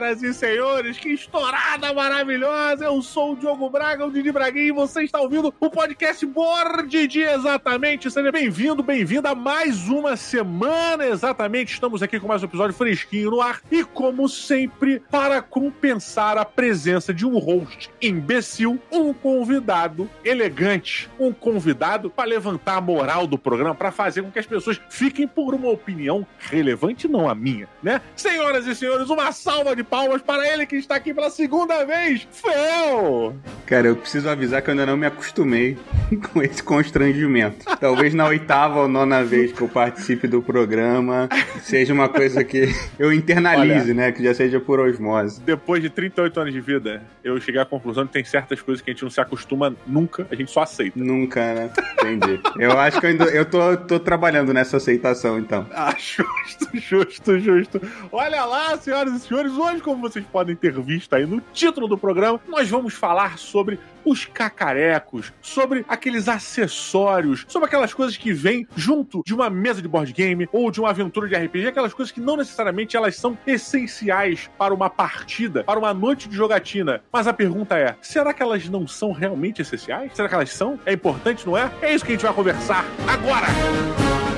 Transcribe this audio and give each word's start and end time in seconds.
senhoras 0.00 0.22
e 0.22 0.32
senhores. 0.32 0.98
Que 0.98 1.10
estourada 1.10 1.92
maravilhosa! 1.92 2.86
Eu 2.86 3.02
sou 3.02 3.32
o 3.32 3.36
Diogo 3.36 3.68
Braga, 3.68 4.06
o 4.06 4.10
Didi 4.10 4.32
Braguinha, 4.32 4.68
e 4.68 4.72
você 4.72 5.02
está 5.02 5.20
ouvindo 5.20 5.52
o 5.60 5.70
podcast 5.70 6.24
Board 6.24 7.06
de 7.06 7.20
Exatamente. 7.20 8.10
Seja 8.10 8.32
bem-vindo, 8.32 8.82
bem-vinda 8.82 9.30
a 9.30 9.34
mais 9.34 9.88
uma 9.88 10.16
semana. 10.16 11.06
Exatamente, 11.06 11.74
estamos 11.74 12.02
aqui 12.02 12.18
com 12.18 12.26
mais 12.26 12.42
um 12.42 12.46
episódio 12.46 12.74
fresquinho 12.74 13.32
no 13.32 13.40
ar. 13.42 13.60
E 13.70 13.84
como 13.84 14.28
sempre, 14.28 15.00
para 15.10 15.42
compensar 15.42 16.38
a 16.38 16.44
presença 16.44 17.12
de 17.12 17.26
um 17.26 17.38
host 17.38 17.90
imbecil, 18.00 18.80
um 18.90 19.12
convidado 19.12 20.08
elegante, 20.24 21.10
um 21.18 21.32
convidado 21.32 22.08
para 22.08 22.28
levantar 22.28 22.76
a 22.76 22.80
moral 22.80 23.26
do 23.26 23.36
programa, 23.36 23.74
para 23.74 23.92
fazer 23.92 24.22
com 24.22 24.30
que 24.30 24.38
as 24.38 24.46
pessoas 24.46 24.80
fiquem 24.88 25.28
por 25.28 25.54
uma 25.54 25.68
opinião 25.68 26.26
relevante, 26.38 27.06
não 27.06 27.28
a 27.28 27.34
minha, 27.34 27.68
né? 27.82 28.00
Senhoras 28.16 28.66
e 28.66 28.74
senhores, 28.74 29.10
uma 29.10 29.30
salva 29.32 29.76
de 29.76 29.89
palmas 29.90 30.22
para 30.22 30.48
ele 30.48 30.64
que 30.64 30.76
está 30.76 30.94
aqui 30.94 31.12
pela 31.12 31.28
segunda 31.28 31.84
vez, 31.84 32.26
Fel! 32.30 33.34
Cara, 33.66 33.88
eu 33.88 33.96
preciso 33.96 34.28
avisar 34.28 34.62
que 34.62 34.70
eu 34.70 34.72
ainda 34.72 34.86
não 34.86 34.96
me 34.96 35.04
acostumei 35.04 35.76
com 36.32 36.40
esse 36.40 36.62
constrangimento. 36.62 37.64
Talvez 37.78 38.14
na 38.14 38.26
oitava 38.26 38.80
ou 38.80 38.88
nona 38.88 39.24
vez 39.24 39.52
que 39.52 39.60
eu 39.60 39.68
participe 39.68 40.28
do 40.28 40.40
programa 40.40 41.28
seja 41.62 41.92
uma 41.92 42.08
coisa 42.08 42.44
que 42.44 42.72
eu 42.98 43.12
internalize, 43.12 43.90
Olha, 43.90 43.94
né? 43.94 44.12
Que 44.12 44.22
já 44.22 44.32
seja 44.32 44.60
por 44.60 44.78
osmose. 44.78 45.40
Depois 45.40 45.82
de 45.82 45.90
38 45.90 46.40
anos 46.40 46.52
de 46.52 46.60
vida, 46.60 47.02
eu 47.24 47.40
cheguei 47.40 47.60
à 47.60 47.64
conclusão 47.64 48.06
que 48.06 48.12
tem 48.12 48.24
certas 48.24 48.62
coisas 48.62 48.82
que 48.82 48.90
a 48.90 48.94
gente 48.94 49.02
não 49.02 49.10
se 49.10 49.20
acostuma 49.20 49.74
nunca, 49.86 50.26
a 50.30 50.34
gente 50.34 50.50
só 50.50 50.62
aceita. 50.62 50.98
Nunca, 50.98 51.40
né? 51.54 51.70
Entendi. 51.94 52.40
Eu 52.58 52.78
acho 52.78 53.00
que 53.00 53.06
eu 53.06 53.10
ainda 53.10 53.24
eu 53.24 53.44
tô, 53.44 53.76
tô 53.76 53.98
trabalhando 53.98 54.52
nessa 54.52 54.76
aceitação, 54.76 55.38
então. 55.38 55.66
Ah, 55.72 55.94
justo, 55.98 56.68
justo, 56.74 57.38
justo. 57.38 57.80
Olha 58.12 58.44
lá, 58.44 58.76
senhoras 58.76 59.14
e 59.14 59.20
senhores, 59.20 59.52
hoje, 59.70 59.82
como 59.82 60.00
vocês 60.00 60.24
podem 60.24 60.56
ter 60.56 60.72
visto 60.80 61.14
aí 61.14 61.24
no 61.24 61.40
título 61.52 61.86
do 61.86 61.96
programa, 61.96 62.40
nós 62.48 62.68
vamos 62.68 62.94
falar 62.94 63.38
sobre 63.38 63.78
os 64.04 64.24
cacarecos, 64.24 65.32
sobre 65.40 65.84
aqueles 65.88 66.28
acessórios, 66.28 67.44
sobre 67.46 67.68
aquelas 67.68 67.92
coisas 67.92 68.16
que 68.16 68.32
vêm 68.32 68.66
junto 68.74 69.22
de 69.24 69.34
uma 69.34 69.50
mesa 69.50 69.82
de 69.82 69.88
board 69.88 70.12
game 70.12 70.48
ou 70.52 70.70
de 70.70 70.80
uma 70.80 70.90
aventura 70.90 71.28
de 71.28 71.36
RPG, 71.36 71.68
aquelas 71.68 71.94
coisas 71.94 72.10
que 72.10 72.20
não 72.20 72.36
necessariamente 72.36 72.96
elas 72.96 73.16
são 73.16 73.36
essenciais 73.46 74.50
para 74.58 74.74
uma 74.74 74.88
partida, 74.88 75.62
para 75.64 75.78
uma 75.78 75.92
noite 75.92 76.28
de 76.28 76.36
jogatina. 76.36 77.02
Mas 77.12 77.26
a 77.26 77.32
pergunta 77.32 77.78
é: 77.78 77.94
será 78.00 78.32
que 78.32 78.42
elas 78.42 78.68
não 78.68 78.88
são 78.88 79.12
realmente 79.12 79.62
essenciais? 79.62 80.14
Será 80.14 80.28
que 80.28 80.34
elas 80.34 80.50
são? 80.50 80.78
É 80.86 80.92
importante, 80.92 81.46
não 81.46 81.56
é? 81.56 81.70
É 81.82 81.94
isso 81.94 82.04
que 82.04 82.12
a 82.12 82.14
gente 82.14 82.24
vai 82.24 82.34
conversar 82.34 82.84
agora! 83.06 84.29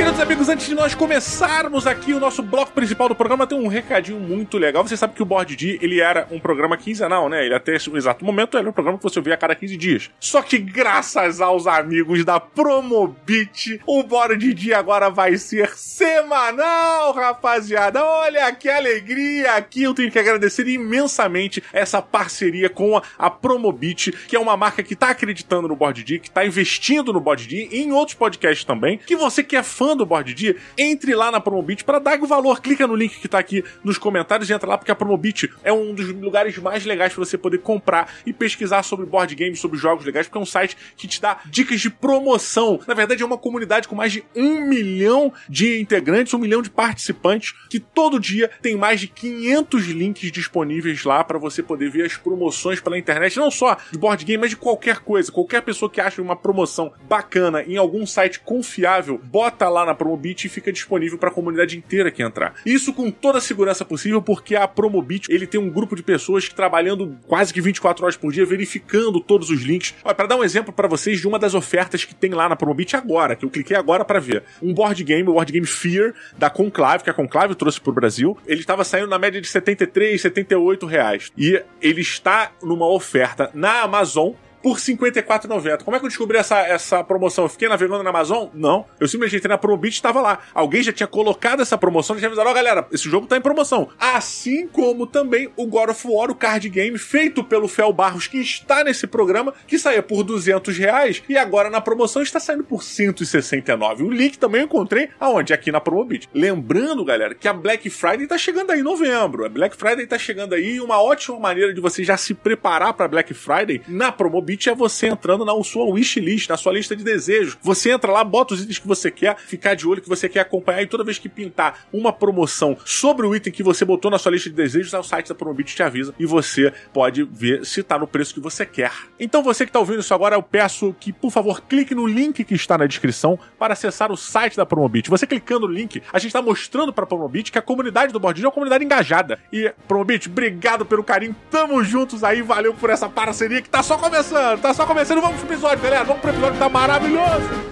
Queridos 0.00 0.18
amigos, 0.18 0.48
antes 0.48 0.66
de 0.66 0.74
nós 0.74 0.94
começarmos 0.94 1.86
aqui 1.86 2.14
o 2.14 2.18
nosso 2.18 2.42
bloco 2.42 2.72
principal 2.72 3.06
do 3.06 3.14
programa, 3.14 3.46
tem 3.46 3.58
um 3.58 3.66
recadinho 3.66 4.18
muito 4.18 4.56
legal. 4.56 4.82
Você 4.82 4.96
sabe 4.96 5.12
que 5.12 5.22
o 5.22 5.26
Board 5.26 5.54
D, 5.54 5.78
ele 5.82 6.00
era 6.00 6.26
um 6.30 6.40
programa 6.40 6.74
quinzenal, 6.78 7.28
né? 7.28 7.44
Ele 7.44 7.54
até 7.54 7.76
esse 7.76 7.94
exato 7.94 8.24
momento 8.24 8.56
era 8.56 8.66
um 8.66 8.72
programa 8.72 8.96
que 8.96 9.04
você 9.04 9.18
ouvia 9.18 9.34
a 9.34 9.36
cada 9.36 9.54
15 9.54 9.76
dias. 9.76 10.10
Só 10.18 10.40
que 10.40 10.56
graças 10.56 11.42
aos 11.42 11.66
amigos 11.66 12.24
da 12.24 12.40
Promobit, 12.40 13.78
o 13.86 14.02
Board 14.02 14.54
D 14.54 14.72
agora 14.72 15.10
vai 15.10 15.36
ser 15.36 15.68
semanal, 15.76 17.12
rapaziada. 17.12 18.02
Olha 18.02 18.50
que 18.54 18.70
alegria 18.70 19.52
aqui. 19.52 19.82
Eu 19.82 19.92
tenho 19.92 20.10
que 20.10 20.18
agradecer 20.18 20.66
imensamente 20.66 21.62
essa 21.74 22.00
parceria 22.00 22.70
com 22.70 22.98
a, 23.18 23.28
Promobit, 23.28 24.12
que 24.12 24.34
é 24.34 24.40
uma 24.40 24.56
marca 24.56 24.82
que 24.82 24.96
tá 24.96 25.10
acreditando 25.10 25.68
no 25.68 25.76
Board 25.76 26.02
D, 26.02 26.18
que 26.20 26.30
tá 26.30 26.46
investindo 26.46 27.12
no 27.12 27.20
Board 27.20 27.46
D 27.46 27.68
e 27.70 27.82
em 27.82 27.92
outros 27.92 28.16
podcasts 28.16 28.64
também, 28.64 28.96
que 28.96 29.14
você 29.14 29.44
que 29.44 29.56
é 29.56 29.62
fã 29.62 29.89
do 29.96 30.06
Board 30.06 30.32
Dia, 30.34 30.56
entre 30.76 31.14
lá 31.14 31.30
na 31.30 31.40
Promobit 31.40 31.84
para 31.84 31.98
dar 31.98 32.20
o 32.20 32.26
valor. 32.26 32.60
Clica 32.60 32.86
no 32.86 32.94
link 32.94 33.18
que 33.18 33.28
tá 33.28 33.38
aqui 33.38 33.64
nos 33.82 33.98
comentários 33.98 34.48
e 34.48 34.52
entra 34.52 34.68
lá, 34.68 34.78
porque 34.78 34.90
a 34.90 34.94
Promobit 34.94 35.50
é 35.62 35.72
um 35.72 35.94
dos 35.94 36.08
lugares 36.08 36.56
mais 36.58 36.84
legais 36.84 37.12
para 37.12 37.24
você 37.24 37.38
poder 37.38 37.58
comprar 37.58 38.12
e 38.26 38.32
pesquisar 38.32 38.82
sobre 38.82 39.06
board 39.06 39.34
games, 39.34 39.60
sobre 39.60 39.78
jogos 39.78 40.04
legais, 40.04 40.26
porque 40.26 40.38
é 40.38 40.40
um 40.40 40.46
site 40.46 40.76
que 40.96 41.06
te 41.06 41.20
dá 41.20 41.38
dicas 41.46 41.80
de 41.80 41.90
promoção. 41.90 42.80
Na 42.86 42.94
verdade, 42.94 43.22
é 43.22 43.26
uma 43.26 43.38
comunidade 43.38 43.88
com 43.88 43.94
mais 43.94 44.12
de 44.12 44.24
um 44.34 44.60
milhão 44.66 45.32
de 45.48 45.80
integrantes, 45.80 46.34
um 46.34 46.38
milhão 46.38 46.62
de 46.62 46.70
participantes, 46.70 47.54
que 47.68 47.80
todo 47.80 48.20
dia 48.20 48.50
tem 48.60 48.76
mais 48.76 49.00
de 49.00 49.06
500 49.06 49.86
links 49.86 50.30
disponíveis 50.30 51.04
lá 51.04 51.22
para 51.24 51.38
você 51.38 51.62
poder 51.62 51.90
ver 51.90 52.04
as 52.04 52.16
promoções 52.16 52.80
pela 52.80 52.98
internet, 52.98 53.36
não 53.38 53.50
só 53.50 53.76
de 53.90 53.98
board 53.98 54.24
game, 54.24 54.40
mas 54.40 54.50
de 54.50 54.56
qualquer 54.56 54.98
coisa. 55.00 55.30
Qualquer 55.30 55.62
pessoa 55.62 55.90
que 55.90 56.00
acha 56.00 56.20
uma 56.22 56.36
promoção 56.36 56.92
bacana 57.08 57.62
em 57.62 57.76
algum 57.76 58.06
site 58.06 58.40
confiável, 58.40 59.20
bota 59.22 59.68
lá 59.68 59.79
na 59.84 59.94
Promobit 59.94 60.46
e 60.46 60.50
fica 60.50 60.72
disponível 60.72 61.18
para 61.18 61.30
a 61.30 61.32
comunidade 61.32 61.76
inteira 61.76 62.10
que 62.10 62.22
entrar. 62.22 62.54
Isso 62.64 62.92
com 62.92 63.10
toda 63.10 63.38
a 63.38 63.40
segurança 63.40 63.84
possível, 63.84 64.22
porque 64.22 64.56
a 64.56 64.66
Promobit 64.66 65.30
ele 65.30 65.46
tem 65.46 65.60
um 65.60 65.70
grupo 65.70 65.96
de 65.96 66.02
pessoas 66.02 66.48
que 66.48 66.54
trabalhando 66.54 67.16
quase 67.26 67.52
que 67.52 67.60
24 67.60 68.04
horas 68.04 68.16
por 68.16 68.32
dia 68.32 68.44
verificando 68.44 69.20
todos 69.20 69.50
os 69.50 69.62
links. 69.62 69.94
Para 70.02 70.26
dar 70.26 70.36
um 70.36 70.44
exemplo 70.44 70.72
para 70.72 70.88
vocês 70.88 71.20
de 71.20 71.28
uma 71.28 71.38
das 71.38 71.54
ofertas 71.54 72.04
que 72.04 72.14
tem 72.14 72.30
lá 72.30 72.48
na 72.48 72.56
Promobit 72.56 72.96
agora, 72.96 73.36
que 73.36 73.44
eu 73.44 73.50
cliquei 73.50 73.76
agora 73.76 74.04
para 74.04 74.20
ver. 74.20 74.42
Um 74.62 74.74
board 74.74 75.02
game, 75.04 75.28
o 75.28 75.34
board 75.34 75.52
game 75.52 75.66
Fear 75.66 76.14
da 76.36 76.50
Conclave, 76.50 77.04
que 77.04 77.10
a 77.10 77.14
Conclave 77.14 77.54
trouxe 77.54 77.80
pro 77.80 77.92
Brasil. 77.92 78.36
Ele 78.46 78.60
estava 78.60 78.84
saindo 78.84 79.08
na 79.08 79.18
média 79.18 79.40
de 79.40 79.48
73, 79.48 80.20
78 80.20 80.86
reais. 80.86 81.32
E 81.36 81.62
ele 81.80 82.00
está 82.00 82.52
numa 82.62 82.86
oferta 82.86 83.50
na 83.54 83.82
Amazon 83.82 84.32
por 84.62 84.76
R$ 84.76 84.82
54,90. 84.82 85.84
Como 85.84 85.96
é 85.96 85.98
que 85.98 86.04
eu 86.04 86.08
descobri 86.08 86.38
essa, 86.38 86.58
essa 86.60 87.02
promoção? 87.02 87.44
Eu 87.44 87.48
fiquei 87.48 87.68
navegando 87.68 88.02
na 88.02 88.10
Amazon? 88.10 88.48
Não. 88.54 88.86
Eu 88.98 89.08
simplesmente 89.08 89.38
entrei 89.38 89.50
na 89.50 89.58
Promobit 89.58 89.94
e 89.94 89.96
estava 89.96 90.20
lá. 90.20 90.40
Alguém 90.54 90.82
já 90.82 90.92
tinha 90.92 91.06
colocado 91.06 91.62
essa 91.62 91.78
promoção 91.78 92.16
e 92.16 92.20
já 92.20 92.26
avisaram, 92.26 92.50
ó, 92.50 92.52
oh, 92.52 92.54
galera, 92.54 92.86
esse 92.92 93.08
jogo 93.08 93.26
tá 93.26 93.36
em 93.36 93.40
promoção. 93.40 93.88
Assim 93.98 94.66
como 94.68 95.06
também 95.06 95.50
o 95.56 95.66
God 95.66 95.90
of 95.90 96.06
War, 96.06 96.30
o 96.30 96.34
card 96.34 96.68
game, 96.68 96.98
feito 96.98 97.42
pelo 97.42 97.68
Fel 97.68 97.92
Barros, 97.92 98.26
que 98.26 98.38
está 98.38 98.84
nesse 98.84 99.06
programa, 99.06 99.54
que 99.66 99.78
saía 99.78 100.02
por 100.02 100.22
200 100.22 100.76
reais 100.76 101.22
e 101.28 101.36
agora 101.36 101.70
na 101.70 101.80
promoção 101.80 102.22
está 102.22 102.38
saindo 102.38 102.64
por 102.64 102.82
169. 102.82 104.04
O 104.04 104.10
link 104.10 104.38
também 104.38 104.60
eu 104.60 104.66
encontrei 104.66 105.08
aonde? 105.18 105.52
Aqui 105.52 105.72
na 105.72 105.80
Promobit. 105.80 106.28
Lembrando, 106.34 107.04
galera, 107.04 107.34
que 107.34 107.48
a 107.48 107.52
Black 107.52 107.88
Friday 107.88 108.26
tá 108.26 108.36
chegando 108.36 108.70
aí 108.72 108.80
em 108.80 108.84
novembro. 108.84 109.44
A 109.44 109.48
Black 109.48 109.76
Friday 109.76 110.06
tá 110.06 110.18
chegando 110.18 110.54
aí 110.54 110.80
uma 110.80 111.02
ótima 111.02 111.38
maneira 111.38 111.72
de 111.72 111.80
você 111.80 112.04
já 112.04 112.16
se 112.16 112.34
preparar 112.34 112.92
para 112.92 113.08
Black 113.08 113.32
Friday 113.32 113.80
na 113.88 114.12
Promobit 114.12 114.49
é 114.68 114.74
você 114.74 115.08
entrando 115.08 115.44
na 115.44 115.52
sua 115.62 115.84
wishlist, 115.84 116.48
na 116.48 116.56
sua 116.56 116.72
lista 116.72 116.96
de 116.96 117.04
desejos. 117.04 117.56
Você 117.62 117.90
entra 117.90 118.10
lá, 118.10 118.24
bota 118.24 118.54
os 118.54 118.62
itens 118.62 118.78
que 118.78 118.88
você 118.88 119.10
quer, 119.10 119.36
ficar 119.38 119.74
de 119.74 119.86
olho 119.86 120.02
que 120.02 120.08
você 120.08 120.28
quer 120.28 120.40
acompanhar 120.40 120.82
e 120.82 120.86
toda 120.86 121.04
vez 121.04 121.18
que 121.18 121.28
pintar 121.28 121.86
uma 121.92 122.12
promoção 122.12 122.76
sobre 122.84 123.26
o 123.26 123.34
item 123.34 123.52
que 123.52 123.62
você 123.62 123.84
botou 123.84 124.10
na 124.10 124.18
sua 124.18 124.32
lista 124.32 124.50
de 124.50 124.56
desejos, 124.56 124.92
o 124.92 125.02
site 125.02 125.28
da 125.28 125.34
Promobit 125.34 125.74
te 125.74 125.82
avisa 125.82 126.14
e 126.18 126.26
você 126.26 126.72
pode 126.92 127.22
ver 127.24 127.64
se 127.64 127.82
tá 127.82 127.98
no 127.98 128.06
preço 128.06 128.34
que 128.34 128.40
você 128.40 128.66
quer. 128.66 128.92
Então 129.18 129.42
você 129.42 129.64
que 129.64 129.72
tá 129.72 129.78
ouvindo 129.78 130.00
isso 130.00 130.12
agora, 130.12 130.34
eu 130.34 130.42
peço 130.42 130.94
que, 130.98 131.12
por 131.12 131.30
favor, 131.30 131.62
clique 131.62 131.94
no 131.94 132.06
link 132.06 132.42
que 132.44 132.54
está 132.54 132.76
na 132.76 132.86
descrição 132.86 133.38
para 133.58 133.74
acessar 133.74 134.10
o 134.10 134.16
site 134.16 134.56
da 134.56 134.66
Promobit. 134.66 135.08
Você 135.08 135.26
clicando 135.26 135.68
no 135.68 135.72
link, 135.72 136.02
a 136.12 136.18
gente 136.18 136.28
está 136.28 136.42
mostrando 136.42 136.92
para 136.92 137.04
a 137.04 137.06
Promobit 137.06 137.52
que 137.52 137.58
a 137.58 137.62
comunidade 137.62 138.12
do 138.12 138.20
Bordinho 138.20 138.46
é 138.46 138.48
uma 138.48 138.52
comunidade 138.52 138.84
engajada. 138.84 139.38
E 139.52 139.72
Promobit, 139.86 140.28
obrigado 140.28 140.84
pelo 140.84 141.04
carinho. 141.04 141.36
Tamo 141.50 141.82
juntos 141.84 142.24
aí, 142.24 142.42
valeu 142.42 142.74
por 142.74 142.90
essa 142.90 143.08
parceria 143.08 143.62
que 143.62 143.68
tá 143.68 143.82
só 143.82 143.96
começando 143.96 144.39
tá 144.60 144.74
só 144.74 144.86
começando. 144.86 145.20
Vamos 145.20 145.40
pro 145.40 145.52
episódio, 145.52 145.82
galera. 145.82 146.04
Vamos 146.04 146.20
pro 146.20 146.30
episódio 146.30 146.54
que 146.54 146.58
tá 146.58 146.68
maravilhoso. 146.68 147.70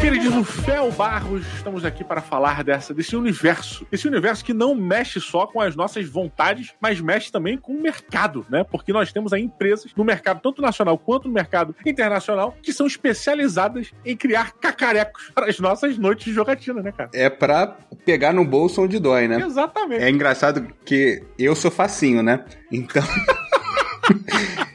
Querido 0.00 0.42
Fel 0.44 0.90
Barros, 0.92 1.46
estamos 1.54 1.84
aqui 1.84 2.02
para 2.02 2.20
falar 2.20 2.64
dessa, 2.64 2.94
desse 2.94 3.14
universo. 3.14 3.86
Esse 3.92 4.08
universo 4.08 4.44
que 4.44 4.54
não 4.54 4.74
mexe 4.74 5.20
só 5.20 5.46
com 5.46 5.60
as 5.60 5.76
nossas 5.76 6.08
vontades, 6.08 6.74
mas 6.80 7.00
mexe 7.00 7.30
também 7.30 7.58
com 7.58 7.72
o 7.72 7.80
mercado, 7.80 8.46
né? 8.48 8.64
Porque 8.64 8.92
nós 8.92 9.12
temos 9.12 9.32
aí 9.32 9.42
empresas 9.42 9.92
no 9.94 10.02
mercado, 10.02 10.40
tanto 10.40 10.62
nacional 10.62 10.96
quanto 10.96 11.28
no 11.28 11.34
mercado 11.34 11.76
internacional, 11.84 12.56
que 12.62 12.72
são 12.72 12.86
especializadas 12.86 13.92
em 14.04 14.16
criar 14.16 14.52
cacarecos 14.52 15.30
para 15.34 15.46
as 15.50 15.60
nossas 15.60 15.98
noites 15.98 16.24
de 16.24 16.32
jogatina, 16.32 16.82
né, 16.82 16.92
cara? 16.92 17.10
É 17.12 17.28
pra 17.28 17.76
pegar 18.04 18.32
no 18.32 18.44
bolso 18.44 18.82
onde 18.82 18.98
dói, 18.98 19.28
né? 19.28 19.36
Exatamente. 19.44 20.02
É 20.02 20.08
engraçado 20.08 20.66
que 20.84 21.22
eu 21.38 21.54
sou 21.54 21.70
facinho, 21.70 22.22
né? 22.22 22.44
Então. 22.72 23.02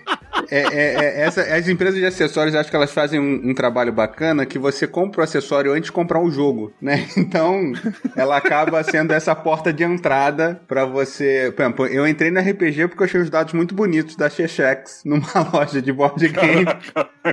É, 0.50 0.60
é, 0.60 0.96
é, 0.96 1.22
essa, 1.22 1.42
as 1.42 1.68
empresas 1.68 2.00
de 2.00 2.06
acessórios, 2.06 2.56
acho 2.56 2.70
que 2.70 2.76
elas 2.76 2.92
fazem 2.92 3.20
um, 3.20 3.50
um, 3.50 3.54
trabalho 3.54 3.92
bacana 3.92 4.46
que 4.46 4.60
você 4.60 4.88
compra 4.88 5.22
o 5.22 5.24
acessório 5.24 5.72
antes 5.72 5.86
de 5.86 5.92
comprar 5.92 6.20
o 6.20 6.30
jogo, 6.30 6.74
né? 6.82 7.06
Então, 7.26 7.74
ela 8.16 8.38
acaba 8.38 8.84
sendo 8.84 9.12
essa 9.12 9.34
porta 9.34 9.74
de 9.74 9.84
entrada 9.84 10.62
para 10.68 10.86
você. 10.86 11.52
Por 11.56 11.64
exemplo, 11.64 11.88
eu 11.88 12.08
entrei 12.08 12.30
no 12.30 12.40
RPG 12.40 12.88
porque 12.88 13.02
eu 13.02 13.06
achei 13.06 13.22
os 13.22 13.30
dados 13.30 13.54
muito 13.54 13.74
bonitos 13.74 14.16
da 14.16 14.30
Chechex 14.30 15.02
numa 15.04 15.28
loja 15.52 15.82
de 15.82 15.92
board 15.92 16.28
game. 16.28 16.66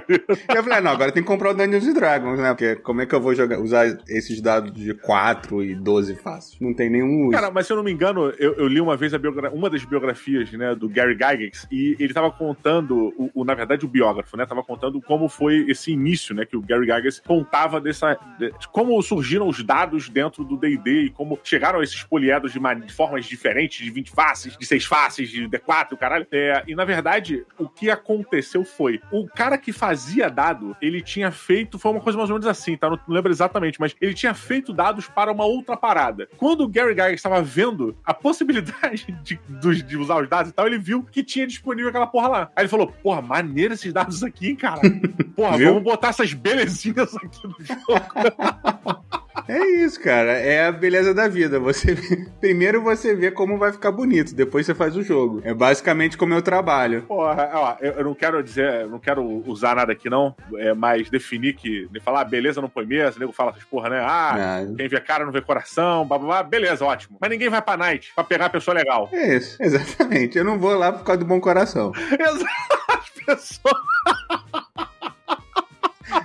e 0.08 0.56
eu 0.56 0.62
falei, 0.62 0.78
ah, 0.78 0.80
não, 0.80 0.92
agora 0.92 1.12
tem 1.12 1.22
que 1.22 1.28
comprar 1.28 1.50
o 1.50 1.54
Dungeons 1.54 1.92
Dragons, 1.92 2.38
né? 2.38 2.50
Porque 2.50 2.76
como 2.76 3.02
é 3.02 3.06
que 3.06 3.14
eu 3.14 3.20
vou 3.20 3.34
jogar, 3.34 3.60
usar 3.60 3.86
esses 4.08 4.40
dados 4.40 4.72
de 4.72 4.94
4 4.94 5.62
e 5.62 5.74
12 5.74 6.14
fáceis? 6.16 6.58
Não 6.60 6.72
tem 6.72 6.88
nenhum 6.88 7.26
uso. 7.26 7.32
Cara, 7.32 7.50
mas 7.50 7.66
se 7.66 7.72
eu 7.72 7.76
não 7.76 7.84
me 7.84 7.92
engano, 7.92 8.32
eu, 8.38 8.54
eu 8.54 8.66
li 8.66 8.80
uma 8.80 8.96
vez 8.96 9.12
uma 9.52 9.70
das 9.70 9.84
biografias, 9.84 10.50
né, 10.52 10.74
do 10.74 10.88
Gary 10.88 11.14
Gygax, 11.14 11.66
e 11.70 11.96
ele 11.98 12.14
tava 12.14 12.30
contando, 12.30 13.01
o, 13.16 13.30
o, 13.34 13.44
na 13.44 13.54
verdade, 13.54 13.84
o 13.84 13.88
biógrafo, 13.88 14.36
né, 14.36 14.46
tava 14.46 14.62
contando 14.62 15.00
como 15.00 15.28
foi 15.28 15.64
esse 15.68 15.92
início, 15.92 16.34
né, 16.34 16.44
que 16.44 16.56
o 16.56 16.62
Gary 16.62 16.86
Gygax 16.86 17.20
contava 17.20 17.80
dessa, 17.80 18.18
de, 18.38 18.52
como 18.70 19.00
surgiram 19.02 19.48
os 19.48 19.62
dados 19.62 20.08
dentro 20.08 20.44
do 20.44 20.56
D&D 20.56 21.04
e 21.04 21.10
como 21.10 21.38
chegaram 21.42 21.82
esses 21.82 22.02
poliedros 22.02 22.52
de, 22.52 22.60
de, 22.86 22.92
formas 22.92 23.24
diferentes, 23.26 23.84
de 23.84 23.90
20 23.90 24.10
faces, 24.10 24.56
de 24.56 24.66
6 24.66 24.84
faces, 24.84 25.30
de 25.30 25.48
D4, 25.48 25.96
caralho. 25.96 26.26
É, 26.30 26.62
e, 26.66 26.74
na 26.74 26.84
verdade, 26.84 27.44
o 27.58 27.68
que 27.68 27.90
aconteceu 27.90 28.64
foi, 28.64 29.00
o 29.10 29.26
cara 29.26 29.58
que 29.58 29.72
fazia 29.72 30.28
dado, 30.28 30.76
ele 30.80 31.00
tinha 31.00 31.30
feito, 31.30 31.78
foi 31.78 31.90
uma 31.90 32.00
coisa 32.00 32.18
mais 32.18 32.30
ou 32.30 32.34
menos 32.34 32.46
assim, 32.46 32.76
tá, 32.76 32.88
não, 32.88 32.98
não 33.06 33.14
lembro 33.14 33.30
exatamente, 33.30 33.80
mas 33.80 33.94
ele 34.00 34.14
tinha 34.14 34.34
feito 34.34 34.72
dados 34.72 35.08
para 35.08 35.32
uma 35.32 35.44
outra 35.44 35.76
parada. 35.76 36.28
Quando 36.36 36.64
o 36.64 36.68
Gary 36.68 36.90
Gygax 36.90 37.14
estava 37.14 37.42
vendo 37.42 37.96
a 38.04 38.14
possibilidade 38.14 39.06
de, 39.22 39.38
de, 39.48 39.82
de 39.82 39.96
usar 39.96 40.20
os 40.20 40.28
dados 40.28 40.50
e 40.50 40.54
tal, 40.54 40.66
ele 40.66 40.78
viu 40.78 41.02
que 41.02 41.22
tinha 41.22 41.46
disponível 41.46 41.88
aquela 41.88 42.06
porra 42.06 42.28
lá. 42.28 42.50
Aí 42.54 42.62
ele 42.62 42.68
falou, 42.68 42.91
porra, 43.02 43.22
maneiro 43.22 43.74
esses 43.74 43.92
dados 43.92 44.22
aqui, 44.22 44.54
cara. 44.56 44.80
Porra, 45.34 45.58
vamos 45.58 45.82
botar 45.82 46.08
essas 46.08 46.32
belezinhas 46.32 47.14
aqui 47.16 47.46
no 47.46 47.56
jogo. 47.60 49.04
É 49.48 49.58
isso, 49.84 50.00
cara. 50.00 50.32
É 50.32 50.66
a 50.66 50.72
beleza 50.72 51.14
da 51.14 51.28
vida. 51.28 51.58
Você 51.58 51.96
primeiro 52.40 52.82
você 52.82 53.14
vê 53.14 53.30
como 53.30 53.58
vai 53.58 53.72
ficar 53.72 53.90
bonito, 53.90 54.34
depois 54.34 54.66
você 54.66 54.74
faz 54.74 54.96
o 54.96 55.02
jogo. 55.02 55.40
É 55.44 55.54
basicamente 55.54 56.16
como 56.16 56.34
eu 56.34 56.42
trabalho. 56.42 57.02
Porra, 57.02 57.50
ó, 57.54 57.76
eu 57.80 58.04
não 58.04 58.14
quero 58.14 58.42
dizer, 58.42 58.86
não 58.86 58.98
quero 58.98 59.22
usar 59.46 59.76
nada 59.76 59.92
aqui 59.92 60.08
não, 60.08 60.34
é 60.56 60.74
mais 60.74 61.08
definir 61.10 61.54
que, 61.54 61.88
de 61.90 62.00
falar, 62.00 62.22
ah, 62.22 62.24
beleza 62.24 62.60
não 62.60 62.68
põe 62.68 62.86
mesa, 62.86 63.16
o 63.16 63.20
nego 63.20 63.32
fala 63.32 63.50
essas 63.50 63.64
porra, 63.64 63.90
né? 63.90 64.00
Ah, 64.04 64.64
quem 64.76 64.88
vê 64.88 65.00
cara 65.00 65.24
não 65.24 65.32
vê 65.32 65.40
coração, 65.40 66.06
blá, 66.06 66.18
blá, 66.18 66.28
blá, 66.28 66.42
beleza, 66.42 66.84
ótimo. 66.84 67.16
Mas 67.20 67.30
ninguém 67.30 67.48
vai 67.48 67.62
pra 67.62 67.76
night 67.76 68.12
pra 68.14 68.24
pegar 68.24 68.46
a 68.46 68.50
pessoa 68.50 68.74
legal. 68.74 69.08
É 69.12 69.36
isso, 69.36 69.56
exatamente. 69.62 70.38
Eu 70.38 70.44
não 70.44 70.58
vou 70.58 70.76
lá 70.76 70.92
por 70.92 71.04
causa 71.04 71.20
do 71.20 71.26
bom 71.26 71.40
coração. 71.40 71.92
Exato. 72.12 72.82
As 72.88 73.10
pessoas 73.10 73.74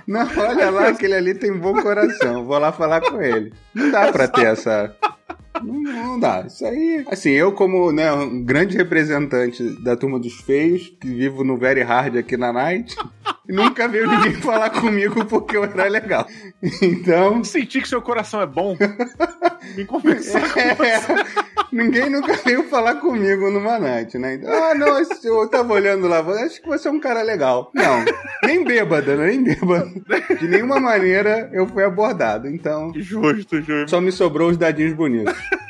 não, 0.08 0.26
olha 0.38 0.70
lá, 0.70 0.88
aquele 0.88 1.12
ali 1.12 1.34
tem 1.34 1.52
bom 1.52 1.74
coração. 1.82 2.46
Vou 2.46 2.58
lá 2.58 2.72
falar 2.72 3.02
com 3.02 3.20
ele. 3.20 3.52
Não 3.74 3.90
dá 3.90 4.10
pra 4.10 4.26
ter 4.26 4.46
essa. 4.46 4.96
Não, 5.62 5.82
não, 5.82 6.18
dá. 6.18 6.44
Isso 6.46 6.64
aí. 6.64 7.04
Assim, 7.10 7.28
eu, 7.28 7.52
como 7.52 7.92
né, 7.92 8.10
um 8.10 8.42
grande 8.42 8.74
representante 8.74 9.62
da 9.82 9.94
turma 9.94 10.18
dos 10.18 10.32
feios, 10.40 10.88
que 10.98 11.06
vivo 11.08 11.44
no 11.44 11.58
Very 11.58 11.82
Hard 11.82 12.16
aqui 12.16 12.38
na 12.38 12.50
Night, 12.54 12.96
nunca 13.46 13.86
veio 13.86 14.08
ninguém 14.08 14.32
falar 14.40 14.70
comigo 14.70 15.26
porque 15.26 15.58
eu 15.58 15.64
era 15.64 15.88
legal. 15.88 16.26
Então. 16.80 17.44
Senti 17.44 17.82
que 17.82 17.88
seu 17.88 18.00
coração 18.00 18.40
é 18.40 18.46
bom. 18.46 18.78
Me 19.76 19.84
conversar 19.84 20.42
é, 20.56 20.74
com 20.74 20.84
você. 20.84 21.12
Ninguém 21.72 22.10
nunca 22.10 22.34
veio 22.44 22.64
falar 22.64 22.96
comigo 22.96 23.50
numa 23.50 23.78
night, 23.78 24.18
né? 24.18 24.34
Então, 24.34 24.52
ah, 24.52 24.74
não, 24.74 24.98
eu 24.98 25.48
tava 25.48 25.74
olhando 25.74 26.08
lá, 26.08 26.20
acho 26.44 26.60
que 26.60 26.68
você 26.68 26.88
é 26.88 26.90
um 26.90 27.00
cara 27.00 27.22
legal. 27.22 27.70
Não, 27.74 28.04
nem 28.42 28.64
bêbada, 28.64 29.16
né? 29.16 29.28
nem 29.28 29.42
bêbada. 29.42 29.90
De 30.38 30.48
nenhuma 30.48 30.80
maneira 30.80 31.50
eu 31.52 31.66
fui 31.66 31.84
abordado, 31.84 32.48
então... 32.48 32.92
Justo, 32.94 33.60
justo. 33.60 33.90
Só 33.90 34.00
me 34.00 34.12
sobrou 34.12 34.50
os 34.50 34.56
dadinhos 34.56 34.94
bonitos. 34.94 35.34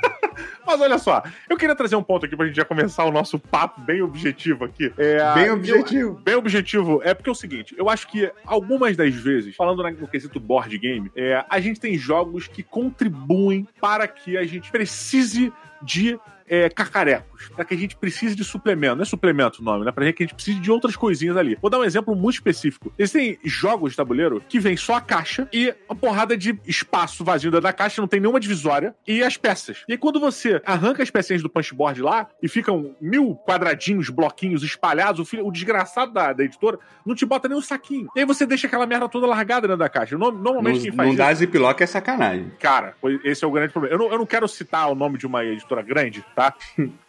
Mas 0.69 0.83
olha 0.83 0.99
só, 0.99 1.23
eu 1.49 1.57
queria 1.57 1.75
trazer 1.75 1.97
um 1.97 2.03
ponto 2.03 2.27
aqui 2.27 2.37
pra 2.37 2.45
gente 2.45 2.57
já 2.57 2.65
começar 2.65 3.03
o 3.07 3.11
nosso 3.11 3.39
papo 3.39 3.81
bem 3.81 4.03
objetivo 4.03 4.67
aqui. 4.67 4.93
É, 4.99 5.33
bem 5.33 5.51
objetivo. 5.51 6.11
Eu, 6.11 6.15
bem 6.23 6.35
objetivo. 6.35 7.01
É 7.03 7.15
porque 7.15 7.31
é 7.31 7.33
o 7.33 7.35
seguinte, 7.35 7.75
eu 7.79 7.89
acho 7.89 8.07
que 8.07 8.31
algumas 8.45 8.95
das 8.95 9.15
vezes, 9.15 9.57
falando 9.57 9.83
no 9.83 10.07
quesito 10.07 10.39
board 10.39 10.77
game, 10.77 11.11
é, 11.17 11.43
a 11.49 11.59
gente 11.59 11.81
tem 11.81 11.97
jogos 11.97 12.47
que 12.49 12.63
contribuem 12.63 13.67
para 13.81 14.07
que 14.07 14.37
a 14.37 14.45
gente 14.45 14.71
precise 14.71 15.51
de 15.83 16.19
é, 16.49 16.69
cacarecos, 16.69 17.49
para 17.55 17.65
que 17.65 17.75
a 17.75 17.77
gente 17.77 17.97
precise 17.97 18.35
de 18.35 18.45
suplemento. 18.45 18.97
Não 18.97 19.03
é 19.03 19.07
suplemento 19.07 19.61
o 19.61 19.65
nome, 19.65 19.85
né? 19.85 19.93
Pra 19.93 20.13
que 20.13 20.23
a 20.23 20.27
gente 20.27 20.35
precise 20.35 20.61
de 20.61 20.71
outras 20.71 20.97
coisinhas 20.97 21.37
ali. 21.37 21.59
Vou 21.61 21.71
dar 21.71 21.79
um 21.79 21.85
exemplo 21.85 22.15
muito 22.15 22.35
específico. 22.35 22.93
Existem 22.99 23.39
jogos 23.45 23.93
de 23.93 23.97
tabuleiro 23.97 24.43
que 24.49 24.59
vem 24.59 24.77
só 24.77 24.95
a 24.95 25.01
caixa 25.01 25.49
e 25.53 25.75
uma 25.89 25.97
porrada 25.97 26.37
de 26.37 26.59
espaço 26.67 27.25
vazio 27.25 27.51
da 27.51 27.73
caixa, 27.73 28.01
não 28.01 28.09
tem 28.09 28.21
nenhuma 28.21 28.41
divisória, 28.41 28.95
e 29.07 29.23
as 29.23 29.37
peças. 29.37 29.85
E 29.89 29.93
aí, 29.93 29.99
quando 29.99 30.21
você 30.21 30.61
arranca 30.65 31.03
as 31.03 31.11
pecinhas 31.11 31.43
do 31.43 31.49
punchboard 31.49 32.01
lá 32.03 32.29
e 32.43 32.49
ficam 32.49 32.95
mil 33.01 33.35
quadradinhos, 33.47 34.11
bloquinhos 34.11 34.63
espalhados, 34.63 35.21
o, 35.21 35.25
filho, 35.25 35.47
o 35.47 35.53
desgraçado 35.53 36.13
da, 36.13 36.33
da, 36.33 36.45
editora 36.45 36.79
não 37.05 37.15
te 37.15 37.25
bota 37.25 37.49
nem 37.49 37.57
um 37.57 37.63
saquinho. 37.63 38.09
E 38.15 38.21
aí 38.21 38.27
você 38.27 38.47
deixa 38.47 38.67
aquela 38.67 38.87
merda 38.87 39.09
toda 39.09 39.27
largada 39.27 39.67
dentro 39.67 39.79
da 39.79 39.89
caixa. 39.89 40.17
Normalmente 40.17 40.77
não, 40.77 40.83
quem 40.83 40.93
faz 40.93 41.07
Não 41.07 41.15
isso, 41.15 41.19
dá 41.19 41.35
ziplock 41.35 41.83
é 41.83 41.87
sacanagem. 41.87 42.53
Cara, 42.59 42.95
esse 43.25 43.45
é 43.45 43.47
o 43.49 43.51
grande 43.51 43.73
problema. 43.73 43.95
Eu 43.95 43.99
não, 43.99 44.13
eu 44.13 44.19
não 44.19 44.27
quero 44.27 44.47
citar 44.49 44.91
o 44.91 44.95
nome 44.95 45.19
de 45.19 45.27
uma 45.27 45.45
editora 45.45 45.83
grande, 45.83 46.25
tá? 46.39 46.55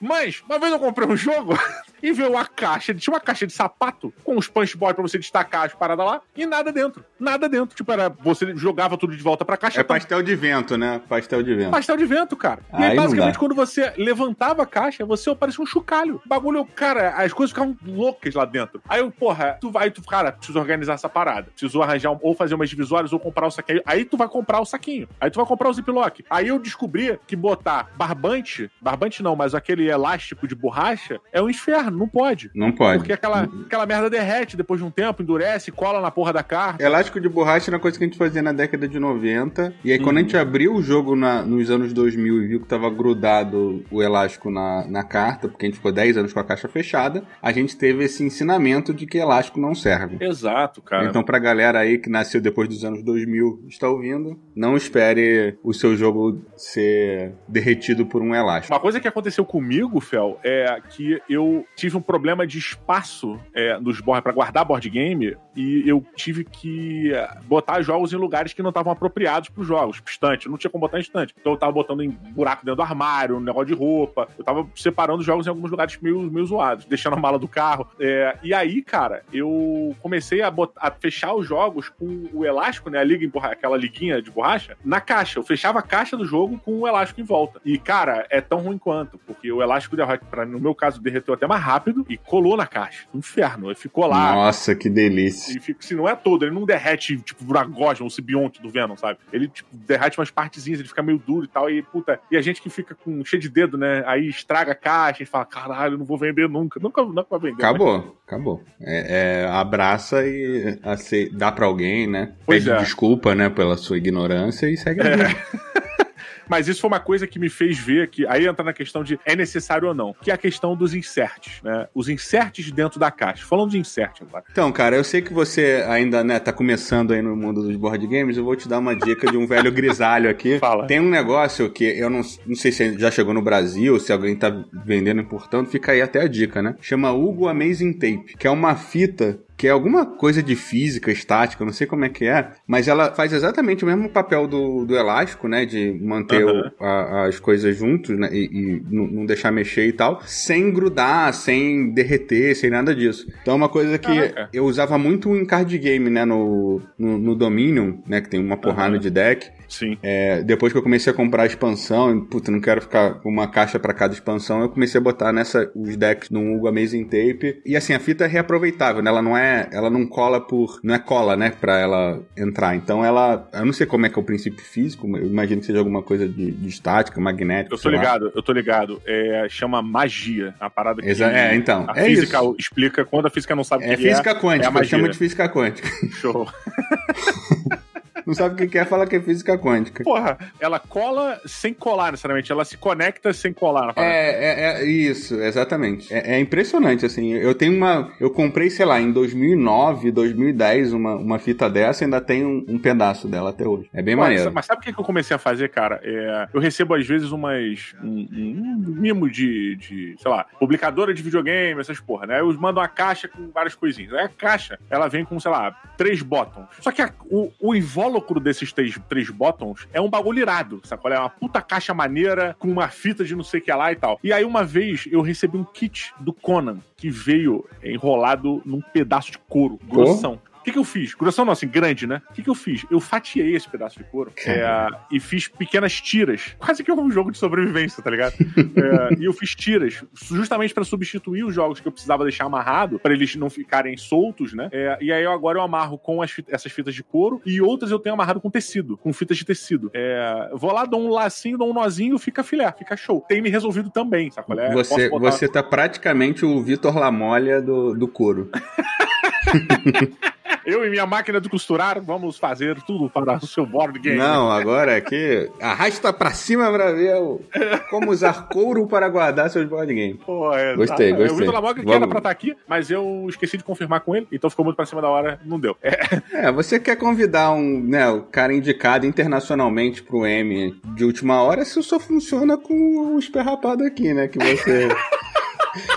Mas, 0.01 0.41
uma 0.49 0.57
vez 0.57 0.71
eu 0.71 0.79
comprei 0.79 1.07
um 1.07 1.15
jogo 1.15 1.55
e 2.01 2.11
veio 2.11 2.35
a 2.35 2.45
caixa, 2.45 2.95
tinha 2.95 3.13
uma 3.13 3.19
caixa 3.19 3.45
de 3.45 3.53
sapato 3.53 4.11
com 4.23 4.35
os 4.35 4.47
punch 4.47 4.75
board 4.75 4.95
pra 4.95 5.03
você 5.03 5.19
destacar 5.19 5.67
as 5.67 5.73
paradas 5.73 6.03
lá 6.03 6.21
e 6.35 6.47
nada 6.47 6.71
dentro. 6.71 7.05
Nada 7.19 7.47
dentro. 7.47 7.75
Tipo, 7.75 7.91
era, 7.91 8.09
você 8.09 8.55
jogava 8.55 8.97
tudo 8.97 9.15
de 9.15 9.21
volta 9.21 9.45
pra 9.45 9.55
caixa. 9.55 9.79
É 9.79 9.83
pastel 9.83 10.23
de 10.23 10.35
vento, 10.35 10.77
né? 10.77 10.99
Pastel 11.07 11.43
de 11.43 11.53
vento. 11.53 11.69
Pastel 11.69 11.97
de 11.97 12.05
vento, 12.05 12.35
cara. 12.35 12.61
E 12.73 12.77
aí, 12.77 12.91
aí 12.91 12.95
basicamente, 12.95 13.37
quando 13.37 13.53
você 13.53 13.93
levantava 13.97 14.63
a 14.63 14.65
caixa, 14.65 15.05
você 15.05 15.35
parecia 15.35 15.63
um 15.63 15.67
chocalho. 15.67 16.19
O 16.25 16.29
bagulho, 16.29 16.65
cara, 16.65 17.09
as 17.09 17.31
coisas 17.31 17.51
ficavam 17.51 17.77
loucas 17.85 18.33
lá 18.33 18.45
dentro. 18.45 18.81
Aí 18.89 19.01
eu, 19.01 19.11
porra, 19.11 19.59
tu 19.61 19.69
vai, 19.69 19.91
tu, 19.91 20.01
cara, 20.01 20.31
preciso 20.31 20.57
organizar 20.57 20.93
essa 20.93 21.09
parada. 21.09 21.51
Preciso 21.51 21.83
arranjar 21.83 22.11
um, 22.11 22.19
ou 22.21 22.33
fazer 22.33 22.55
umas 22.55 22.69
divisórias 22.69 23.13
ou 23.13 23.19
comprar 23.19 23.45
o 23.45 23.51
saquinho. 23.51 23.81
Aí 23.85 24.05
tu 24.05 24.17
vai 24.17 24.27
comprar 24.27 24.59
o 24.59 24.65
saquinho. 24.65 25.07
Aí 25.21 25.29
tu 25.29 25.35
vai 25.35 25.45
comprar 25.45 25.69
o 25.69 25.73
ziplock. 25.73 26.25
Aí 26.29 26.47
eu 26.47 26.57
descobri 26.57 27.19
que 27.27 27.35
botar 27.35 27.91
barbante, 27.95 28.71
barbante 28.81 29.18
não, 29.23 29.35
mas 29.35 29.53
aquele 29.53 29.89
elástico 29.89 30.47
de 30.47 30.55
borracha, 30.55 31.19
é 31.31 31.41
um 31.41 31.49
inferno, 31.49 31.97
não 31.97 32.07
pode. 32.07 32.49
Não 32.53 32.71
pode. 32.71 32.99
Porque 32.99 33.13
aquela, 33.13 33.49
aquela 33.65 33.85
merda 33.85 34.09
derrete 34.09 34.57
depois 34.57 34.79
de 34.79 34.85
um 34.85 34.91
tempo, 34.91 35.21
endurece, 35.21 35.71
cola 35.71 36.01
na 36.01 36.11
porra 36.11 36.33
da 36.33 36.43
carta. 36.43 36.83
Elástico 36.83 37.19
de 37.19 37.29
borracha 37.29 37.69
era 37.69 37.77
uma 37.77 37.81
coisa 37.81 37.97
que 37.97 38.03
a 38.03 38.07
gente 38.07 38.17
fazia 38.17 38.41
na 38.41 38.51
década 38.51 38.87
de 38.87 38.99
90. 38.99 39.73
E 39.83 39.91
aí, 39.91 39.99
quando 39.99 40.17
a 40.17 40.21
gente 40.21 40.35
uhum. 40.35 40.41
abriu 40.41 40.75
o 40.75 40.81
jogo 40.81 41.15
na, 41.15 41.41
nos 41.41 41.69
anos 41.69 41.93
2000 41.93 42.43
e 42.43 42.47
viu 42.47 42.61
que 42.61 42.67
tava 42.67 42.89
grudado 42.89 43.83
o 43.91 44.01
elástico 44.01 44.49
na, 44.49 44.85
na 44.87 45.03
carta, 45.03 45.47
porque 45.47 45.65
a 45.65 45.69
gente 45.69 45.77
ficou 45.77 45.91
10 45.91 46.17
anos 46.17 46.33
com 46.33 46.39
a 46.39 46.43
caixa 46.43 46.67
fechada, 46.67 47.23
a 47.41 47.51
gente 47.51 47.77
teve 47.77 48.03
esse 48.03 48.23
ensinamento 48.23 48.93
de 48.93 49.05
que 49.05 49.17
elástico 49.17 49.59
não 49.59 49.75
serve. 49.75 50.17
Exato, 50.19 50.81
cara. 50.81 51.05
Então, 51.05 51.23
pra 51.23 51.39
galera 51.39 51.79
aí 51.79 51.97
que 51.97 52.09
nasceu 52.09 52.41
depois 52.41 52.67
dos 52.67 52.83
anos 52.83 53.03
2000 53.03 53.65
está 53.67 53.89
ouvindo, 53.89 54.39
não 54.55 54.75
espere 54.75 55.57
o 55.63 55.73
seu 55.73 55.95
jogo 55.95 56.41
ser 56.55 57.33
derretido 57.47 58.05
por 58.05 58.21
um 58.21 58.33
elástico. 58.35 58.73
Uma 58.73 58.79
coisa 58.79 58.99
que 58.99 59.07
aconteceu 59.09 59.45
comigo, 59.45 59.99
Fel, 59.99 60.39
é 60.43 60.81
que 60.89 61.21
eu 61.29 61.65
tive 61.75 61.97
um 61.97 62.01
problema 62.01 62.47
de 62.47 62.57
espaço 62.57 63.39
é, 63.53 63.79
nos 63.79 63.99
boards 63.99 64.23
para 64.23 64.31
guardar 64.33 64.65
board 64.65 64.89
game 64.89 65.35
e 65.59 65.89
eu 65.89 66.05
tive 66.15 66.45
que 66.45 67.11
botar 67.45 67.81
jogos 67.81 68.13
em 68.13 68.15
lugares 68.15 68.53
que 68.53 68.61
não 68.61 68.69
estavam 68.69 68.93
apropriados 68.93 69.49
para 69.49 69.61
os 69.61 69.67
jogos, 69.67 70.01
estante. 70.05 70.45
Eu 70.45 70.51
não 70.51 70.57
tinha 70.57 70.71
como 70.71 70.81
botar 70.81 70.99
em 70.99 71.01
estante. 71.01 71.35
Então 71.37 71.51
eu 71.51 71.57
tava 71.57 71.73
botando 71.73 72.01
em 72.01 72.09
buraco 72.09 72.63
dentro 72.63 72.77
do 72.77 72.81
armário, 72.81 73.35
um 73.35 73.41
negócio 73.41 73.67
de 73.67 73.73
roupa. 73.73 74.29
Eu 74.37 74.43
tava 74.45 74.65
separando 74.73 75.19
os 75.19 75.25
jogos 75.25 75.45
em 75.45 75.49
alguns 75.49 75.69
lugares 75.69 75.97
meio, 76.01 76.21
meio 76.31 76.45
zoados, 76.45 76.85
deixando 76.85 77.15
a 77.15 77.19
mala 77.19 77.37
do 77.37 77.47
carro. 77.47 77.87
É, 77.99 78.37
e 78.41 78.53
aí, 78.53 78.81
cara, 78.81 79.23
eu 79.33 79.93
comecei 80.01 80.41
a, 80.41 80.53
a 80.77 80.91
fechar 80.91 81.33
os 81.33 81.45
jogos 81.45 81.89
com 81.89 82.29
o 82.33 82.45
elástico, 82.45 82.89
né? 82.89 82.99
A 82.99 83.03
liga, 83.03 83.29
aquela 83.43 83.75
liguinha 83.75 84.21
de 84.21 84.31
borracha, 84.31 84.77
na 84.83 85.01
caixa. 85.01 85.39
Eu 85.39 85.43
fechava 85.43 85.79
a 85.79 85.83
caixa 85.83 86.15
do 86.15 86.25
jogo 86.25 86.57
com 86.63 86.79
o 86.79 86.87
elástico 86.87 87.19
em 87.19 87.25
volta. 87.25 87.59
E, 87.65 87.77
cara, 87.77 88.25
é 88.29 88.39
tão 88.39 88.59
ruim 88.59 88.77
quanto, 88.77 89.17
porque 89.17 89.51
o 89.51 89.61
elástico 89.61 89.97
pra, 90.29 90.45
no 90.45 90.59
meu 90.59 90.73
caso, 90.73 91.01
derreteu 91.01 91.33
até 91.33 91.45
mais 91.45 91.61
rápido 91.61 92.05
e 92.07 92.15
colou 92.17 92.55
na 92.55 92.65
caixa. 92.65 93.07
Inferno. 93.13 93.75
Ficou 93.75 94.05
lá. 94.05 94.33
Nossa, 94.33 94.73
que 94.73 94.89
delícia. 94.89 95.48
E 95.55 95.59
fica, 95.59 95.81
se 95.81 95.95
não 95.95 96.07
é 96.07 96.15
todo, 96.15 96.45
ele 96.45 96.53
não 96.53 96.65
derrete, 96.65 97.17
tipo, 97.17 97.43
Vragosma, 97.45 98.05
o 98.05 98.09
simbionte 98.09 98.61
do 98.61 98.69
Venom, 98.69 98.95
sabe? 98.95 99.19
Ele, 99.31 99.47
tipo, 99.47 99.69
derrete 99.71 100.19
umas 100.19 100.31
partezinhas, 100.31 100.79
ele 100.79 100.89
fica 100.89 101.01
meio 101.01 101.17
duro 101.17 101.45
e 101.45 101.47
tal. 101.47 101.69
E, 101.69 101.81
puta, 101.81 102.19
e 102.31 102.37
a 102.37 102.41
gente 102.41 102.61
que 102.61 102.69
fica 102.69 102.95
com 102.95 103.23
cheio 103.23 103.41
de 103.41 103.49
dedo, 103.49 103.77
né? 103.77 104.03
Aí 104.05 104.27
estraga 104.27 104.71
a 104.71 104.75
caixa, 104.75 105.17
a 105.17 105.19
gente 105.19 105.29
fala, 105.29 105.45
caralho, 105.45 105.97
não 105.97 106.05
vou 106.05 106.17
vender 106.17 106.47
nunca. 106.49 106.79
Nunca, 106.79 107.03
nunca 107.03 107.25
vai 107.29 107.39
vender. 107.39 107.63
Acabou, 107.63 107.97
mas... 107.97 108.11
acabou. 108.27 108.63
É, 108.81 109.43
é, 109.43 109.47
abraça 109.47 110.25
e 110.25 110.79
assim, 110.83 111.29
dá 111.31 111.51
pra 111.51 111.65
alguém, 111.65 112.07
né? 112.07 112.33
Pois 112.45 112.63
Pede 112.63 112.75
é. 112.75 112.79
desculpa, 112.79 113.35
né, 113.35 113.49
pela 113.49 113.77
sua 113.77 113.97
ignorância 113.97 114.69
e 114.69 114.77
segue 114.77 115.01
é. 115.01 115.15
Mas 116.49 116.67
isso 116.67 116.81
foi 116.81 116.89
uma 116.89 116.99
coisa 116.99 117.27
que 117.27 117.39
me 117.39 117.49
fez 117.49 117.77
ver 117.77 118.09
que 118.09 118.25
aí 118.27 118.47
entra 118.47 118.65
na 118.65 118.73
questão 118.73 119.03
de 119.03 119.19
é 119.25 119.35
necessário 119.35 119.87
ou 119.87 119.93
não, 119.93 120.13
que 120.21 120.31
é 120.31 120.33
a 120.33 120.37
questão 120.37 120.75
dos 120.75 120.93
inserts, 120.93 121.61
né? 121.63 121.87
Os 121.93 122.09
inserts 122.09 122.71
dentro 122.71 122.99
da 122.99 123.11
caixa. 123.11 123.45
Falando 123.45 123.71
de 123.71 123.77
insert 123.77 124.21
agora. 124.21 124.43
Então, 124.51 124.71
cara, 124.71 124.95
eu 124.95 125.03
sei 125.03 125.21
que 125.21 125.33
você 125.33 125.85
ainda, 125.87 126.23
né, 126.23 126.39
tá 126.39 126.51
começando 126.51 127.13
aí 127.13 127.21
no 127.21 127.35
mundo 127.35 127.61
dos 127.61 127.75
board 127.75 128.05
games, 128.07 128.37
eu 128.37 128.43
vou 128.43 128.55
te 128.55 128.67
dar 128.67 128.79
uma 128.79 128.95
dica 128.95 129.31
de 129.31 129.37
um 129.37 129.45
velho 129.45 129.71
grisalho 129.71 130.29
aqui. 130.29 130.57
Fala. 130.59 130.87
Tem 130.87 130.99
um 130.99 131.09
negócio 131.09 131.69
que 131.69 131.83
eu 131.83 132.09
não, 132.09 132.21
não 132.45 132.55
sei 132.55 132.71
se 132.71 132.97
já 132.97 133.11
chegou 133.11 133.33
no 133.33 133.41
Brasil, 133.41 133.99
se 133.99 134.11
alguém 134.11 134.35
tá 134.35 134.49
vendendo 134.85 135.21
importando, 135.21 135.69
fica 135.69 135.91
aí 135.91 136.01
até 136.01 136.21
a 136.21 136.27
dica, 136.27 136.61
né? 136.61 136.75
Chama 136.81 137.11
Hugo 137.11 137.47
Amazing 137.47 137.93
Tape, 137.93 138.35
que 138.37 138.47
é 138.47 138.51
uma 138.51 138.75
fita 138.75 139.39
que 139.59 139.67
é 139.67 139.71
alguma 139.71 140.05
coisa 140.05 140.41
de 140.41 140.55
física, 140.55 141.11
estática, 141.11 141.65
não 141.65 141.73
sei 141.73 141.85
como 141.85 142.05
é 142.05 142.09
que 142.09 142.23
é, 142.23 142.51
mas 142.65 142.87
ela 142.87 143.13
faz 143.13 143.33
exatamente 143.33 143.83
o 143.83 143.87
mesmo 143.87 144.07
papel 144.09 144.47
do, 144.47 144.85
do 144.85 144.95
elástico, 144.95 145.49
né? 145.49 145.65
De 145.65 145.91
manter 146.01 146.45
Aham. 146.47 146.71
o- 146.79 146.83
a- 146.85 147.25
as 147.27 147.39
coisas 147.41 147.75
juntos, 147.75 148.17
né? 148.17 148.29
E, 148.31 148.45
e 148.45 148.81
não 148.89 149.25
deixar 149.25 149.51
mexer 149.51 149.85
e 149.85 149.91
tal, 149.91 150.21
sem 150.25 150.71
grudar, 150.71 151.33
sem 151.33 151.91
derreter, 151.91 152.55
sem 152.55 152.69
nada 152.69 152.95
disso. 152.95 153.27
Então 153.41 153.53
é 153.55 153.57
uma 153.57 153.67
coisa 153.67 153.97
que 153.97 154.15
Caraca. 154.15 154.49
eu 154.53 154.63
usava 154.63 154.97
muito 154.97 155.35
em 155.35 155.43
card 155.45 155.77
game, 155.77 156.09
né? 156.09 156.23
No, 156.23 156.81
no, 156.97 157.17
no 157.17 157.35
Dominion, 157.35 157.95
né? 158.07 158.21
Que 158.21 158.29
tem 158.29 158.39
uma 158.39 158.55
porrada 158.55 158.91
Aham. 158.93 158.99
de 158.99 159.09
deck. 159.09 159.51
Sim. 159.69 159.97
É, 160.03 160.41
depois 160.41 160.73
que 160.73 160.79
eu 160.79 160.83
comecei 160.83 161.13
a 161.13 161.15
comprar 161.15 161.43
a 161.43 161.45
expansão, 161.45 162.17
e, 162.17 162.21
puta, 162.25 162.51
não 162.51 162.59
quero 162.59 162.81
ficar 162.81 163.15
com 163.21 163.29
uma 163.29 163.47
caixa 163.47 163.79
pra 163.79 163.93
cada 163.93 164.13
expansão, 164.13 164.61
eu 164.61 164.69
comecei 164.69 164.99
a 164.99 165.03
botar 165.03 165.31
nessa 165.31 165.71
os 165.75 165.95
decks 165.95 166.29
no 166.29 166.55
Hugo 166.55 166.67
Amazing 166.67 167.03
Tape. 167.05 167.61
E 167.65 167.75
assim, 167.77 167.93
a 167.93 167.99
fita 167.99 168.25
é 168.25 168.27
reaproveitável, 168.27 169.01
né? 169.03 169.09
Ela 169.09 169.21
não 169.21 169.37
é, 169.37 169.69
ela 169.71 169.89
não 169.89 170.05
cola 170.07 170.41
por, 170.41 170.79
não 170.83 170.95
é 170.95 170.99
cola, 170.99 171.35
né, 171.37 171.51
Pra 171.59 171.77
ela 171.77 172.19
entrar. 172.37 172.75
Então 172.75 173.05
ela, 173.05 173.47
eu 173.53 173.65
não 173.65 173.73
sei 173.73 173.85
como 173.85 174.05
é 174.05 174.09
que 174.09 174.17
é 174.17 174.21
o 174.21 174.25
princípio 174.25 174.63
físico, 174.63 175.07
eu 175.17 175.25
imagino 175.27 175.61
que 175.61 175.67
seja 175.67 175.79
alguma 175.79 176.01
coisa 176.01 176.27
de, 176.27 176.51
de 176.51 176.67
estática, 176.67 177.21
magnética. 177.21 177.73
Eu 177.75 177.77
tô 177.77 177.83
sei 177.83 177.91
lá. 177.91 177.97
ligado, 177.97 178.31
eu 178.35 178.41
tô 178.41 178.51
ligado. 178.51 179.01
É, 179.05 179.45
chama 179.49 179.81
magia, 179.81 180.55
a 180.59 180.69
parada 180.69 181.01
que 181.01 181.07
Exa- 181.09 181.31
é, 181.31 181.53
então, 181.55 181.85
a 181.87 181.99
é 181.99 182.05
física 182.05 182.37
isso. 182.39 182.55
explica 182.57 183.05
quando 183.05 183.27
a 183.27 183.29
física 183.29 183.55
não 183.55 183.63
sabe 183.63 183.83
o 183.85 183.87
É 183.91 183.95
que 183.95 184.03
física 184.03 184.31
é. 184.31 184.33
quântica, 184.33 184.65
é 184.65 184.67
a 184.67 184.69
eu 184.69 184.73
magia. 184.73 184.89
chamo 184.89 185.09
de 185.09 185.17
física 185.17 185.47
quântica. 185.49 185.87
Show. 186.21 186.47
Não 188.29 188.35
sabe 188.35 188.53
o 188.53 188.57
que 188.57 188.67
que 188.67 188.77
é, 188.77 188.85
fala 188.85 189.07
que 189.07 189.15
é 189.15 189.19
física 189.19 189.57
quântica. 189.57 190.03
Porra, 190.03 190.37
ela 190.59 190.79
cola 190.79 191.39
sem 191.45 191.73
colar 191.73 192.11
necessariamente, 192.11 192.51
ela 192.51 192.63
se 192.63 192.77
conecta 192.77 193.33
sem 193.33 193.51
colar. 193.51 193.93
É, 193.95 194.03
é, 194.03 194.81
é 194.81 194.85
isso, 194.85 195.33
exatamente. 195.41 196.13
É, 196.13 196.35
é 196.35 196.39
impressionante, 196.39 197.05
assim. 197.05 197.33
Eu 197.33 197.55
tenho 197.55 197.75
uma. 197.75 198.11
Eu 198.19 198.29
comprei, 198.29 198.69
sei 198.69 198.85
lá, 198.85 199.01
em 199.01 199.11
2009, 199.11 200.11
2010, 200.11 200.93
uma, 200.93 201.15
uma 201.15 201.39
fita 201.39 201.67
dessa 201.67 202.03
e 202.03 202.05
ainda 202.05 202.21
tenho 202.21 202.47
um, 202.47 202.65
um 202.75 202.77
pedaço 202.79 203.27
dela 203.27 203.49
até 203.49 203.67
hoje. 203.67 203.89
É 203.93 204.01
bem 204.03 204.15
Mas, 204.15 204.25
maneiro. 204.29 204.51
mas 204.53 204.65
sabe 204.67 204.81
o 204.81 204.83
que 204.83 204.93
que 204.93 204.99
eu 204.99 205.03
comecei 205.05 205.35
a 205.35 205.39
fazer, 205.39 205.69
cara? 205.69 205.99
É, 206.03 206.47
eu 206.53 206.59
recebo 206.61 206.93
às 206.93 207.07
vezes 207.07 207.31
umas. 207.31 207.95
Um, 208.03 208.27
um 208.31 208.95
mimo 208.99 209.27
de, 209.29 209.75
de, 209.77 210.15
sei 210.21 210.29
lá, 210.31 210.45
publicadora 210.59 211.13
de 211.15 211.23
videogame, 211.23 211.81
essas 211.81 211.99
porra, 211.99 212.27
né? 212.27 212.39
Eu 212.41 212.53
mando 212.59 212.79
uma 212.79 212.87
caixa 212.87 213.27
com 213.27 213.49
várias 213.51 213.73
coisinhas. 213.73 214.13
Aí 214.13 214.25
a 214.25 214.29
caixa, 214.29 214.77
ela 214.89 215.07
vem 215.07 215.25
com, 215.25 215.39
sei 215.39 215.49
lá, 215.49 215.71
três 215.97 216.21
botões. 216.21 216.67
Só 216.79 216.91
que 216.91 217.01
a- 217.01 217.11
o, 217.25 217.51
o 217.59 217.73
invólucro 217.75 218.18
desses 218.39 218.71
três, 218.71 218.97
três 219.07 219.29
botões 219.29 219.87
é 219.93 219.99
um 220.01 220.09
bagulho 220.09 220.39
irado, 220.39 220.81
sacou? 220.83 221.11
É 221.11 221.19
uma 221.19 221.29
puta 221.29 221.61
caixa 221.61 221.93
maneira 221.93 222.55
com 222.59 222.69
uma 222.69 222.87
fita 222.87 223.23
de 223.23 223.35
não 223.35 223.43
sei 223.43 223.59
o 223.59 223.63
que 223.63 223.71
lá 223.71 223.91
e 223.91 223.95
tal. 223.95 224.19
E 224.23 224.31
aí 224.31 224.43
uma 224.43 224.63
vez 224.63 225.07
eu 225.11 225.21
recebi 225.21 225.57
um 225.57 225.63
kit 225.63 226.13
do 226.19 226.33
Conan 226.33 226.79
que 226.95 227.09
veio 227.09 227.65
enrolado 227.83 228.61
num 228.65 228.81
pedaço 228.81 229.31
de 229.31 229.37
couro, 229.37 229.79
grossão. 229.87 230.39
O 230.59 230.63
que, 230.63 230.71
que 230.71 230.77
eu 230.79 230.83
fiz? 230.83 231.13
Grossão 231.13 231.45
não, 231.45 231.53
assim, 231.53 231.67
grande, 231.67 232.05
né? 232.05 232.21
O 232.29 232.33
que, 232.33 232.43
que 232.43 232.49
eu 232.49 232.55
fiz? 232.55 232.85
Eu 232.91 232.99
fatiei 232.99 233.55
esse 233.55 233.67
pedaço 233.69 233.97
de 233.97 234.03
couro 234.03 234.31
é, 234.45 234.87
e 235.11 235.19
fiz 235.19 235.47
pequenas 235.47 235.99
tiras. 236.01 236.55
Quase 236.59 236.83
que 236.83 236.91
um 236.91 237.11
jogo 237.11 237.31
de 237.31 237.37
sobrevivência, 237.37 238.03
tá 238.03 238.09
ligado? 238.09 238.33
É, 238.33 239.15
e 239.19 239.25
eu 239.25 239.33
fiz 239.33 239.55
tiras 239.55 240.03
justamente 240.13 240.73
pra 240.73 240.83
substituir 240.83 241.43
os 241.43 241.53
jogos 241.53 241.79
que 241.79 241.87
eu 241.87 241.91
precisava 241.91 242.23
deixar 242.23 242.45
amarrado, 242.45 242.99
pra 242.99 243.13
eles 243.13 243.35
não 243.35 243.49
ficarem 243.49 243.95
soltos, 243.97 244.53
né? 244.53 244.69
É, 244.71 244.97
e 245.01 245.11
aí 245.11 245.23
eu, 245.23 245.31
agora 245.31 245.59
eu 245.59 245.61
amarro 245.61 245.97
com 245.97 246.23
essas 246.23 246.71
fitas 246.71 246.93
de 246.93 247.03
couro 247.03 247.41
e 247.45 247.61
outras 247.61 247.91
eu 247.91 247.99
tenho 247.99 248.13
amarrado 248.13 248.41
com 248.41 248.49
tecido, 248.49 248.97
com 248.97 249.13
fitas 249.13 249.37
de 249.37 249.45
tecido. 249.45 249.89
É, 249.93 250.49
vou 250.53 250.73
lá, 250.73 250.85
dou 250.85 251.01
um 251.01 251.09
lacinho, 251.09 251.57
dou 251.57 251.69
um 251.69 251.73
nozinho, 251.73 252.17
fica 252.17 252.43
filé, 252.43 252.71
fica 252.77 252.97
show. 252.97 253.23
Tem 253.27 253.41
me 253.41 253.49
resolvido 253.49 253.89
também, 253.89 254.29
sabe? 254.31 254.47
qual 254.47 254.59
é? 254.59 254.73
Você, 254.73 255.09
você 255.09 255.47
tá 255.47 255.63
praticamente 255.63 256.45
o 256.45 256.61
Vitor 256.61 256.97
Lamolha 256.97 257.61
do, 257.61 257.93
do 257.93 258.07
couro. 258.07 258.49
Eu 260.69 260.85
e 260.85 260.89
minha 260.89 261.05
máquina 261.05 261.39
de 261.41 261.49
costurar 261.49 262.01
vamos 262.01 262.37
fazer 262.37 262.75
tudo 262.83 263.09
para 263.09 263.37
o 263.37 263.47
seu 263.47 263.65
board 263.65 263.99
game. 263.99 264.17
Não, 264.17 264.51
agora 264.51 264.95
aqui. 264.97 265.49
Arrasta 265.61 266.11
pra 266.13 266.31
cima 266.31 266.71
pra 266.71 266.91
ver 266.91 267.15
o- 267.15 267.41
como 267.89 268.11
usar 268.11 268.47
couro 268.49 268.87
para 268.87 269.07
guardar 269.09 269.49
seus 269.49 269.65
board 269.67 269.93
games. 269.93 270.17
Pô, 270.25 270.53
é, 270.53 270.75
Gostei, 270.75 271.11
tá. 271.11 271.17
gostei. 271.17 271.35
O 271.35 271.39
Vitor 271.39 271.53
Lamoga 271.53 271.83
que 271.83 271.91
era 271.91 272.07
pra 272.07 272.17
estar 272.19 272.29
aqui, 272.29 272.55
mas 272.67 272.89
eu 272.91 273.25
esqueci 273.29 273.57
de 273.57 273.63
confirmar 273.63 274.01
com 274.01 274.15
ele, 274.15 274.27
então 274.31 274.49
ficou 274.49 274.63
muito 274.65 274.75
pra 274.75 274.85
cima 274.85 275.01
da 275.01 275.09
hora, 275.09 275.39
não 275.45 275.59
deu. 275.59 275.75
É, 275.81 276.47
É, 276.47 276.51
você 276.51 276.79
quer 276.79 276.95
convidar 276.95 277.51
um, 277.51 277.81
né, 277.81 278.07
o 278.09 278.21
cara 278.23 278.53
indicado 278.53 279.05
internacionalmente 279.05 280.01
pro 280.03 280.25
M 280.25 280.79
de 280.95 281.03
última 281.03 281.41
hora, 281.41 281.61
isso 281.63 281.81
só 281.83 281.99
funciona 281.99 282.57
com 282.57 283.13
o 283.15 283.19
esperrapado 283.19 283.83
aqui, 283.83 284.13
né? 284.13 284.27
Que 284.27 284.37
você. 284.39 284.87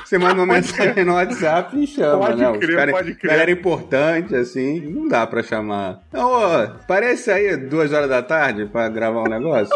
Você 0.04 0.18
manda 0.18 0.34
uma 0.34 0.46
mensagem 0.54 1.04
no 1.04 1.14
WhatsApp 1.14 1.76
e 1.82 1.86
chama, 1.86 2.26
Pode 2.26 2.40
né? 2.40 2.58
Crer, 2.58 2.76
cara- 2.76 2.92
pode 2.92 3.14
crer. 3.14 3.30
Galera 3.30 3.50
importante, 3.50 4.34
assim, 4.36 4.80
não 4.80 5.08
dá 5.08 5.26
pra 5.26 5.42
chamar. 5.42 6.00
Não, 6.12 6.30
ô, 6.32 6.68
parece 6.86 7.30
aí 7.30 7.56
duas 7.56 7.92
horas 7.92 8.08
da 8.08 8.22
tarde 8.22 8.66
pra 8.66 8.88
gravar 8.88 9.20
um 9.22 9.28
negócio. 9.30 9.74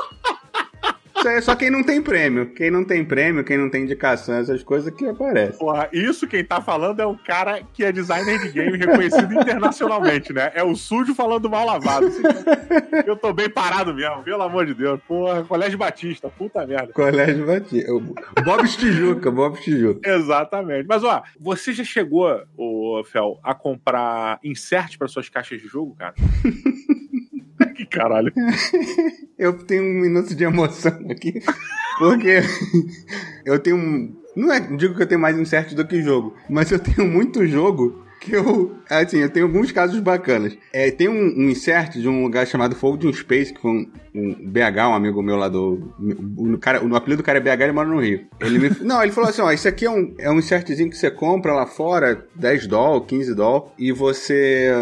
Isso 1.16 1.28
aí 1.28 1.36
é 1.36 1.40
só 1.40 1.54
quem 1.54 1.70
não 1.70 1.82
tem 1.82 2.00
prêmio. 2.02 2.46
Quem 2.52 2.70
não 2.70 2.84
tem 2.84 3.04
prêmio, 3.04 3.44
quem 3.44 3.56
não 3.56 3.70
tem 3.70 3.82
indicação, 3.82 4.34
essas 4.36 4.62
coisas 4.62 4.92
que 4.94 5.06
aparecem. 5.06 5.58
porra, 5.58 5.88
isso 5.92 6.26
quem 6.26 6.44
tá 6.44 6.60
falando 6.60 7.00
é 7.00 7.06
o 7.06 7.16
cara 7.16 7.60
que 7.72 7.84
é 7.84 7.90
designer 7.90 8.40
de 8.40 8.50
game 8.50 8.76
reconhecido 8.76 9.32
internacionalmente, 9.34 10.32
né? 10.32 10.52
É 10.54 10.62
o 10.62 10.74
sujo 10.74 11.14
falando 11.14 11.48
mal 11.48 11.66
lavado. 11.66 12.06
Eu 13.06 13.16
tô 13.16 13.32
bem 13.32 13.48
parado 13.48 13.94
mesmo, 13.94 14.22
pelo 14.22 14.42
amor 14.42 14.66
de 14.66 14.74
Deus. 14.74 15.00
Porra, 15.06 15.44
Colégio 15.44 15.78
Batista, 15.78 16.28
puta 16.28 16.66
merda. 16.66 16.92
Colégio 16.92 17.46
Batista. 17.46 17.92
Bob 18.44 18.68
Tijuca, 18.68 19.30
Bob 19.30 19.60
Tijuca. 19.60 20.08
Exatamente. 20.08 20.86
Mas, 20.86 21.02
ó, 21.02 21.22
você 21.38 21.72
já 21.72 21.84
chegou, 21.84 22.28
ô, 22.56 23.02
Fel, 23.04 23.38
a 23.42 23.54
comprar 23.54 24.38
insert 24.44 24.98
para 24.98 25.08
suas 25.08 25.28
caixas 25.28 25.60
de 25.60 25.66
jogo, 25.66 25.94
cara? 25.96 26.14
Que 27.76 27.86
caralho. 27.86 28.32
Eu 29.38 29.52
tenho 29.52 29.82
um 29.82 30.00
minuto 30.00 30.34
de 30.34 30.44
emoção 30.44 30.98
aqui, 31.10 31.42
porque 31.98 32.40
eu 33.44 33.58
tenho. 33.58 34.16
Não 34.34 34.50
é, 34.50 34.60
digo 34.60 34.94
que 34.94 35.02
eu 35.02 35.06
tenho 35.06 35.20
mais 35.20 35.38
insert 35.38 35.74
do 35.74 35.86
que 35.86 36.02
jogo, 36.02 36.34
mas 36.48 36.70
eu 36.72 36.78
tenho 36.78 37.06
muito 37.06 37.46
jogo 37.46 38.05
que 38.20 38.32
eu. 38.32 38.76
Assim, 38.88 39.18
eu 39.18 39.30
tenho 39.30 39.46
alguns 39.46 39.72
casos 39.72 39.98
bacanas. 40.00 40.56
É, 40.72 40.90
tem 40.90 41.08
um, 41.08 41.34
um 41.36 41.48
insert 41.50 41.98
de 41.98 42.08
um 42.08 42.22
lugar 42.22 42.46
chamado 42.46 42.74
Folding 42.74 43.12
Space, 43.12 43.52
que 43.52 43.60
foi 43.60 43.70
um, 43.70 43.90
um 44.14 44.34
BH, 44.34 44.88
um 44.88 44.94
amigo 44.94 45.22
meu 45.22 45.36
lá 45.36 45.48
do. 45.48 45.92
O, 46.36 46.58
cara, 46.58 46.84
o 46.84 46.96
apelido 46.96 47.22
do 47.22 47.26
cara 47.26 47.38
é 47.38 47.40
BH, 47.40 47.62
ele 47.62 47.72
mora 47.72 47.88
no 47.88 48.00
Rio. 48.00 48.26
Ele 48.40 48.58
me. 48.58 48.70
Não, 48.80 49.02
ele 49.02 49.12
falou 49.12 49.30
assim: 49.30 49.42
ó, 49.42 49.50
isso 49.52 49.68
aqui 49.68 49.84
é 49.84 49.90
um, 49.90 50.14
é 50.18 50.30
um 50.30 50.38
insertzinho 50.38 50.90
que 50.90 50.96
você 50.96 51.10
compra 51.10 51.52
lá 51.52 51.66
fora, 51.66 52.26
10 52.34 52.66
doll, 52.66 53.00
15 53.02 53.34
doll, 53.34 53.72
e 53.78 53.92
você. 53.92 54.72